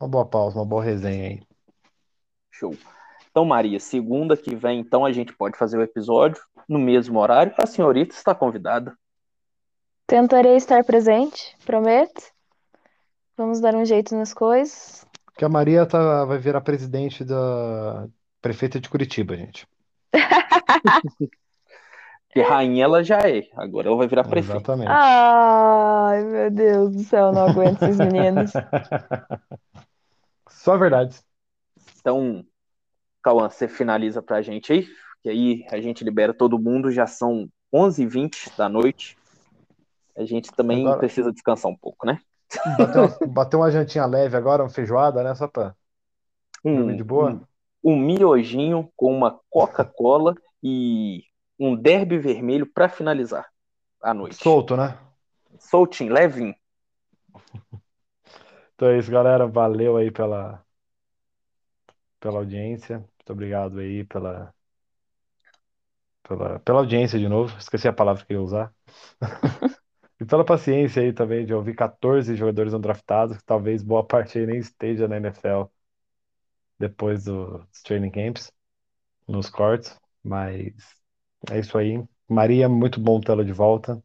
Uma 0.00 0.08
boa 0.08 0.26
pausa, 0.26 0.58
uma 0.58 0.64
boa 0.64 0.82
resenha 0.82 1.28
aí. 1.28 1.42
Show. 2.50 2.74
Então, 3.30 3.44
Maria, 3.44 3.78
segunda 3.78 4.36
que 4.36 4.54
vem, 4.54 4.80
então, 4.80 5.04
a 5.04 5.12
gente 5.12 5.32
pode 5.32 5.56
fazer 5.56 5.78
o 5.78 5.82
episódio 5.82 6.42
no 6.68 6.78
mesmo 6.78 7.18
horário. 7.18 7.54
A 7.58 7.66
senhorita 7.66 8.14
está 8.14 8.34
convidada. 8.34 8.96
Tentarei 10.06 10.56
estar 10.56 10.82
presente, 10.84 11.56
prometo. 11.64 12.32
Vamos 13.36 13.60
dar 13.60 13.74
um 13.74 13.84
jeito 13.84 14.16
nas 14.16 14.32
coisas. 14.32 15.06
Que 15.38 15.44
a 15.44 15.48
Maria 15.48 15.86
tá, 15.86 16.24
vai 16.24 16.36
virar 16.36 16.60
presidente 16.60 17.24
da 17.24 18.08
prefeita 18.42 18.80
de 18.80 18.88
Curitiba, 18.88 19.36
gente. 19.36 19.68
Porque 22.26 22.42
rainha 22.42 22.82
ela 22.82 23.04
já 23.04 23.20
é, 23.20 23.48
agora 23.56 23.86
ela 23.86 23.96
vai 23.96 24.08
virar 24.08 24.24
prefeita. 24.24 24.56
Exatamente. 24.56 24.90
Ai, 24.90 26.24
meu 26.24 26.50
Deus 26.50 26.90
do 26.96 27.04
céu, 27.04 27.30
não 27.30 27.46
aguento 27.46 27.84
esses 27.84 27.98
meninos. 27.98 28.50
Só 30.50 30.76
verdade. 30.76 31.16
Então, 32.00 32.44
Cauã, 33.22 33.48
você 33.48 33.68
finaliza 33.68 34.20
pra 34.20 34.42
gente 34.42 34.72
aí, 34.72 34.88
que 35.22 35.30
aí 35.30 35.64
a 35.70 35.80
gente 35.80 36.02
libera 36.02 36.34
todo 36.34 36.58
mundo, 36.58 36.90
já 36.90 37.06
são 37.06 37.48
11h20 37.72 38.56
da 38.58 38.68
noite. 38.68 39.16
A 40.16 40.24
gente 40.24 40.50
também 40.50 40.80
Agora- 40.80 40.98
precisa 40.98 41.32
descansar 41.32 41.70
um 41.70 41.76
pouco, 41.76 42.04
né? 42.04 42.18
Bateu 42.78 43.02
uma, 43.02 43.18
bateu 43.28 43.58
uma 43.60 43.70
jantinha 43.70 44.06
leve 44.06 44.36
agora, 44.36 44.62
uma 44.62 44.70
feijoada, 44.70 45.22
né? 45.22 45.32
Pra 45.52 45.74
dormir 46.64 46.96
de 46.96 47.04
boa. 47.04 47.32
Um, 47.84 47.92
um 47.92 47.96
miojinho 47.96 48.90
com 48.96 49.14
uma 49.14 49.38
Coca-Cola 49.50 50.34
e 50.62 51.24
um 51.58 51.76
derby 51.76 52.18
vermelho 52.18 52.66
pra 52.66 52.88
finalizar 52.88 53.46
a 54.02 54.14
noite. 54.14 54.36
Solto, 54.36 54.76
né? 54.76 54.98
Soltinho, 55.58 56.12
levinho. 56.12 56.54
Então 58.74 58.90
é 58.90 58.96
isso, 58.96 59.10
galera. 59.10 59.44
Valeu 59.44 59.96
aí 59.96 60.08
pela, 60.08 60.64
pela 62.20 62.38
audiência. 62.38 62.98
Muito 62.98 63.32
obrigado 63.32 63.80
aí 63.80 64.04
pela, 64.04 64.54
pela, 66.22 66.60
pela 66.60 66.78
audiência 66.78 67.18
de 67.18 67.28
novo. 67.28 67.58
Esqueci 67.58 67.88
a 67.88 67.92
palavra 67.92 68.24
que 68.24 68.32
eu 68.32 68.38
ia 68.38 68.44
usar. 68.44 68.74
E 70.20 70.24
pela 70.24 70.44
paciência 70.44 71.02
aí 71.02 71.12
também 71.12 71.46
de 71.46 71.54
ouvir 71.54 71.74
14 71.74 72.34
jogadores 72.36 72.72
undraftados, 72.74 73.36
que 73.38 73.44
talvez 73.44 73.82
boa 73.82 74.04
parte 74.06 74.38
aí 74.38 74.46
nem 74.46 74.58
esteja 74.58 75.06
na 75.08 75.16
NFL 75.16 75.70
depois 76.78 77.24
do- 77.24 77.58
dos 77.66 77.82
training 77.82 78.10
camps, 78.10 78.52
nos 79.28 79.50
cortes. 79.50 79.98
Mas 80.24 80.74
é 81.50 81.58
isso 81.60 81.78
aí. 81.78 82.04
Maria, 82.28 82.68
muito 82.68 83.00
bom 83.00 83.20
tê-la 83.20 83.44
de 83.44 83.52
volta. 83.52 84.02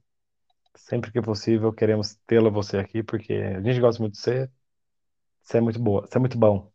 Sempre 0.75 1.11
que 1.11 1.21
possível, 1.21 1.73
queremos 1.73 2.15
tê-la 2.27 2.49
você 2.51 2.77
aqui, 2.77 3.03
porque 3.03 3.33
a 3.33 3.61
gente 3.61 3.79
gosta 3.81 4.01
muito 4.01 4.15
de 4.15 4.21
você. 4.21 4.51
Você 5.43 5.57
é 5.59 5.61
muito 5.61 5.79
boa, 5.81 6.07
você 6.07 6.17
é 6.17 6.21
muito 6.21 6.37
bom. 6.39 6.71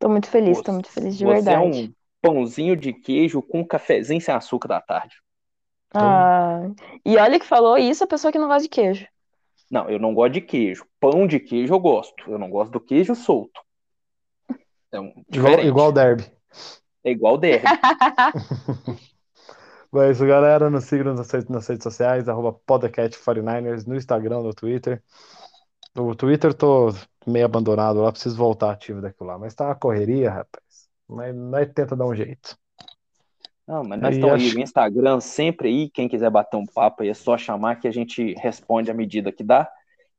Tô 0.00 0.08
muito 0.08 0.28
feliz, 0.28 0.60
tô 0.60 0.72
muito 0.72 0.90
feliz 0.90 1.16
de 1.16 1.24
Você 1.24 1.52
é 1.52 1.60
verdade. 1.60 1.60
um 1.60 1.92
pãozinho 2.20 2.76
de 2.76 2.92
queijo 2.92 3.40
com 3.42 3.60
um 3.60 3.66
cafezinho 3.66 4.20
sem 4.20 4.34
açúcar 4.34 4.68
da 4.68 4.80
tarde. 4.80 5.16
Ah, 5.94 6.68
e 7.04 7.16
olha 7.16 7.38
que 7.38 7.46
falou 7.46 7.76
isso 7.76 8.04
a 8.04 8.06
pessoa 8.06 8.30
que 8.30 8.38
não 8.38 8.46
gosta 8.46 8.62
de 8.62 8.68
queijo. 8.68 9.06
Não, 9.70 9.88
eu 9.88 9.98
não 9.98 10.14
gosto 10.14 10.34
de 10.34 10.40
queijo. 10.40 10.84
Pão 10.98 11.26
de 11.26 11.38
queijo 11.40 11.72
eu 11.72 11.78
gosto. 11.78 12.30
Eu 12.30 12.38
não 12.38 12.50
gosto 12.50 12.72
do 12.72 12.80
queijo 12.80 13.14
solto. 13.14 13.60
É 14.92 15.00
um, 15.00 15.12
Igual, 15.32 15.60
igual 15.60 15.88
o 15.88 15.92
Derby. 15.92 16.24
É 17.04 17.10
igual 17.10 17.38
derby. 17.38 17.64
Bom, 19.92 20.02
é 20.02 20.10
isso, 20.10 20.26
galera. 20.26 20.68
Nos 20.70 20.84
sigam 20.84 21.14
nas 21.14 21.30
redes, 21.30 21.48
nas 21.48 21.66
redes 21.66 21.82
sociais, 21.82 22.28
arroba 22.28 22.52
podcast49ers, 22.52 23.86
no 23.86 23.96
Instagram, 23.96 24.42
no 24.42 24.54
Twitter. 24.54 25.02
No 25.94 26.14
Twitter 26.14 26.54
tô 26.54 26.94
meio 27.26 27.44
abandonado 27.44 28.00
lá, 28.00 28.12
preciso 28.12 28.36
voltar 28.36 28.72
ativo 28.72 29.00
daquilo 29.00 29.28
lá. 29.28 29.38
Mas 29.38 29.54
tá 29.54 29.66
uma 29.66 29.74
correria, 29.74 30.30
rapaz. 30.30 30.88
Mas 31.08 31.34
nós 31.34 31.68
tenta 31.72 31.96
dar 31.96 32.06
um 32.06 32.14
jeito. 32.14 32.56
Não, 33.70 33.84
mas 33.84 34.00
nós 34.00 34.14
estamos 34.16 34.34
aí 34.34 34.52
no 34.52 34.60
Instagram 34.60 35.20
sempre 35.20 35.68
aí. 35.68 35.90
Quem 35.90 36.08
quiser 36.08 36.30
bater 36.30 36.56
um 36.56 36.66
papo 36.66 37.02
aí 37.02 37.08
é 37.08 37.14
só 37.14 37.38
chamar 37.38 37.76
que 37.76 37.86
a 37.86 37.92
gente 37.92 38.34
responde 38.34 38.90
à 38.90 38.94
medida 38.94 39.32
que 39.32 39.44
dá. 39.44 39.70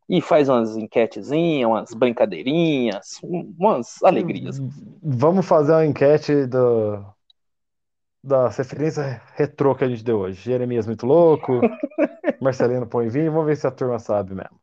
E 0.09 0.21
faz 0.21 0.49
umas 0.49 0.77
enquetezinhas, 0.77 1.67
umas 1.69 1.93
brincadeirinhas, 1.93 3.19
um- 3.23 3.53
umas 3.59 4.03
alegrias. 4.03 4.61
Vamos 5.03 5.45
fazer 5.45 5.71
uma 5.73 5.85
enquete 5.85 6.45
do, 6.47 7.03
das 8.23 8.57
referências 8.57 9.21
retrô 9.35 9.75
que 9.75 9.83
a 9.83 9.87
gente 9.89 10.03
deu 10.03 10.19
hoje. 10.19 10.41
Jeremias 10.41 10.85
muito 10.87 11.05
louco, 11.05 11.71
Marcelino 12.39 12.87
põe 12.87 13.09
vinho. 13.09 13.31
Vamos 13.33 13.47
ver 13.47 13.57
se 13.57 13.67
a 13.67 13.71
turma 13.71 13.99
sabe 13.99 14.35
mesmo. 14.35 14.59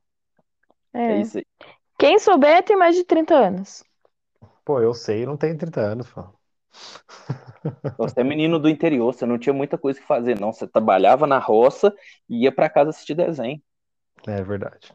É 1.06 1.16
É. 1.16 1.20
isso 1.20 1.38
aí. 1.38 1.46
Quem 1.98 2.18
souber 2.18 2.64
tem 2.64 2.76
mais 2.76 2.96
de 2.96 3.04
30 3.04 3.34
anos. 3.36 3.84
Pô, 4.64 4.80
eu 4.80 4.94
sei, 4.94 5.26
não 5.26 5.36
tenho 5.36 5.58
30 5.58 5.80
anos, 5.80 6.08
pô. 6.12 6.22
Você 7.96 8.20
é 8.20 8.24
menino 8.24 8.58
do 8.58 8.68
interior, 8.68 9.12
você 9.12 9.26
não 9.26 9.38
tinha 9.38 9.52
muita 9.52 9.76
coisa 9.76 10.00
que 10.00 10.06
fazer, 10.06 10.38
não. 10.38 10.52
Você 10.52 10.66
trabalhava 10.66 11.26
na 11.26 11.38
roça 11.38 11.94
e 12.28 12.44
ia 12.44 12.52
pra 12.52 12.70
casa 12.70 12.90
assistir 12.90 13.14
desenho. 13.14 13.60
É 14.26 14.42
verdade. 14.42 14.92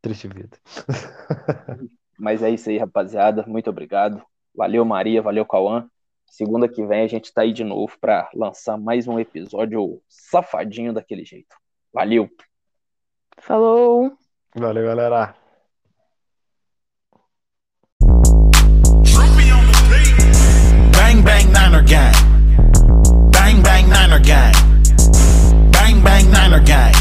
Triste 0.00 0.28
vida. 0.28 0.56
Mas 2.18 2.42
é 2.42 2.50
isso 2.50 2.68
aí, 2.68 2.78
rapaziada. 2.78 3.44
Muito 3.46 3.70
obrigado. 3.70 4.22
Valeu, 4.54 4.84
Maria. 4.84 5.22
Valeu, 5.22 5.46
Cauã. 5.46 5.88
Segunda 6.26 6.68
que 6.68 6.84
vem 6.84 7.02
a 7.02 7.08
gente 7.08 7.32
tá 7.32 7.42
aí 7.42 7.52
de 7.52 7.64
novo 7.64 7.96
pra 8.00 8.28
lançar 8.34 8.76
mais 8.76 9.08
um 9.08 9.18
episódio 9.18 10.00
safadinho 10.08 10.92
daquele 10.92 11.24
jeito. 11.24 11.56
Valeu. 11.92 12.28
Falou! 13.38 14.16
Valeu, 14.54 14.84
galera. 14.84 15.37
Niner 21.68 21.82
Gang. 21.82 22.14
Bang, 23.30 23.62
bang, 23.62 23.88
Niner 23.90 24.20
Gang. 24.20 24.54
Bang, 25.70 26.02
bang, 26.02 26.30
Niner 26.30 26.60
Gang. 26.60 26.98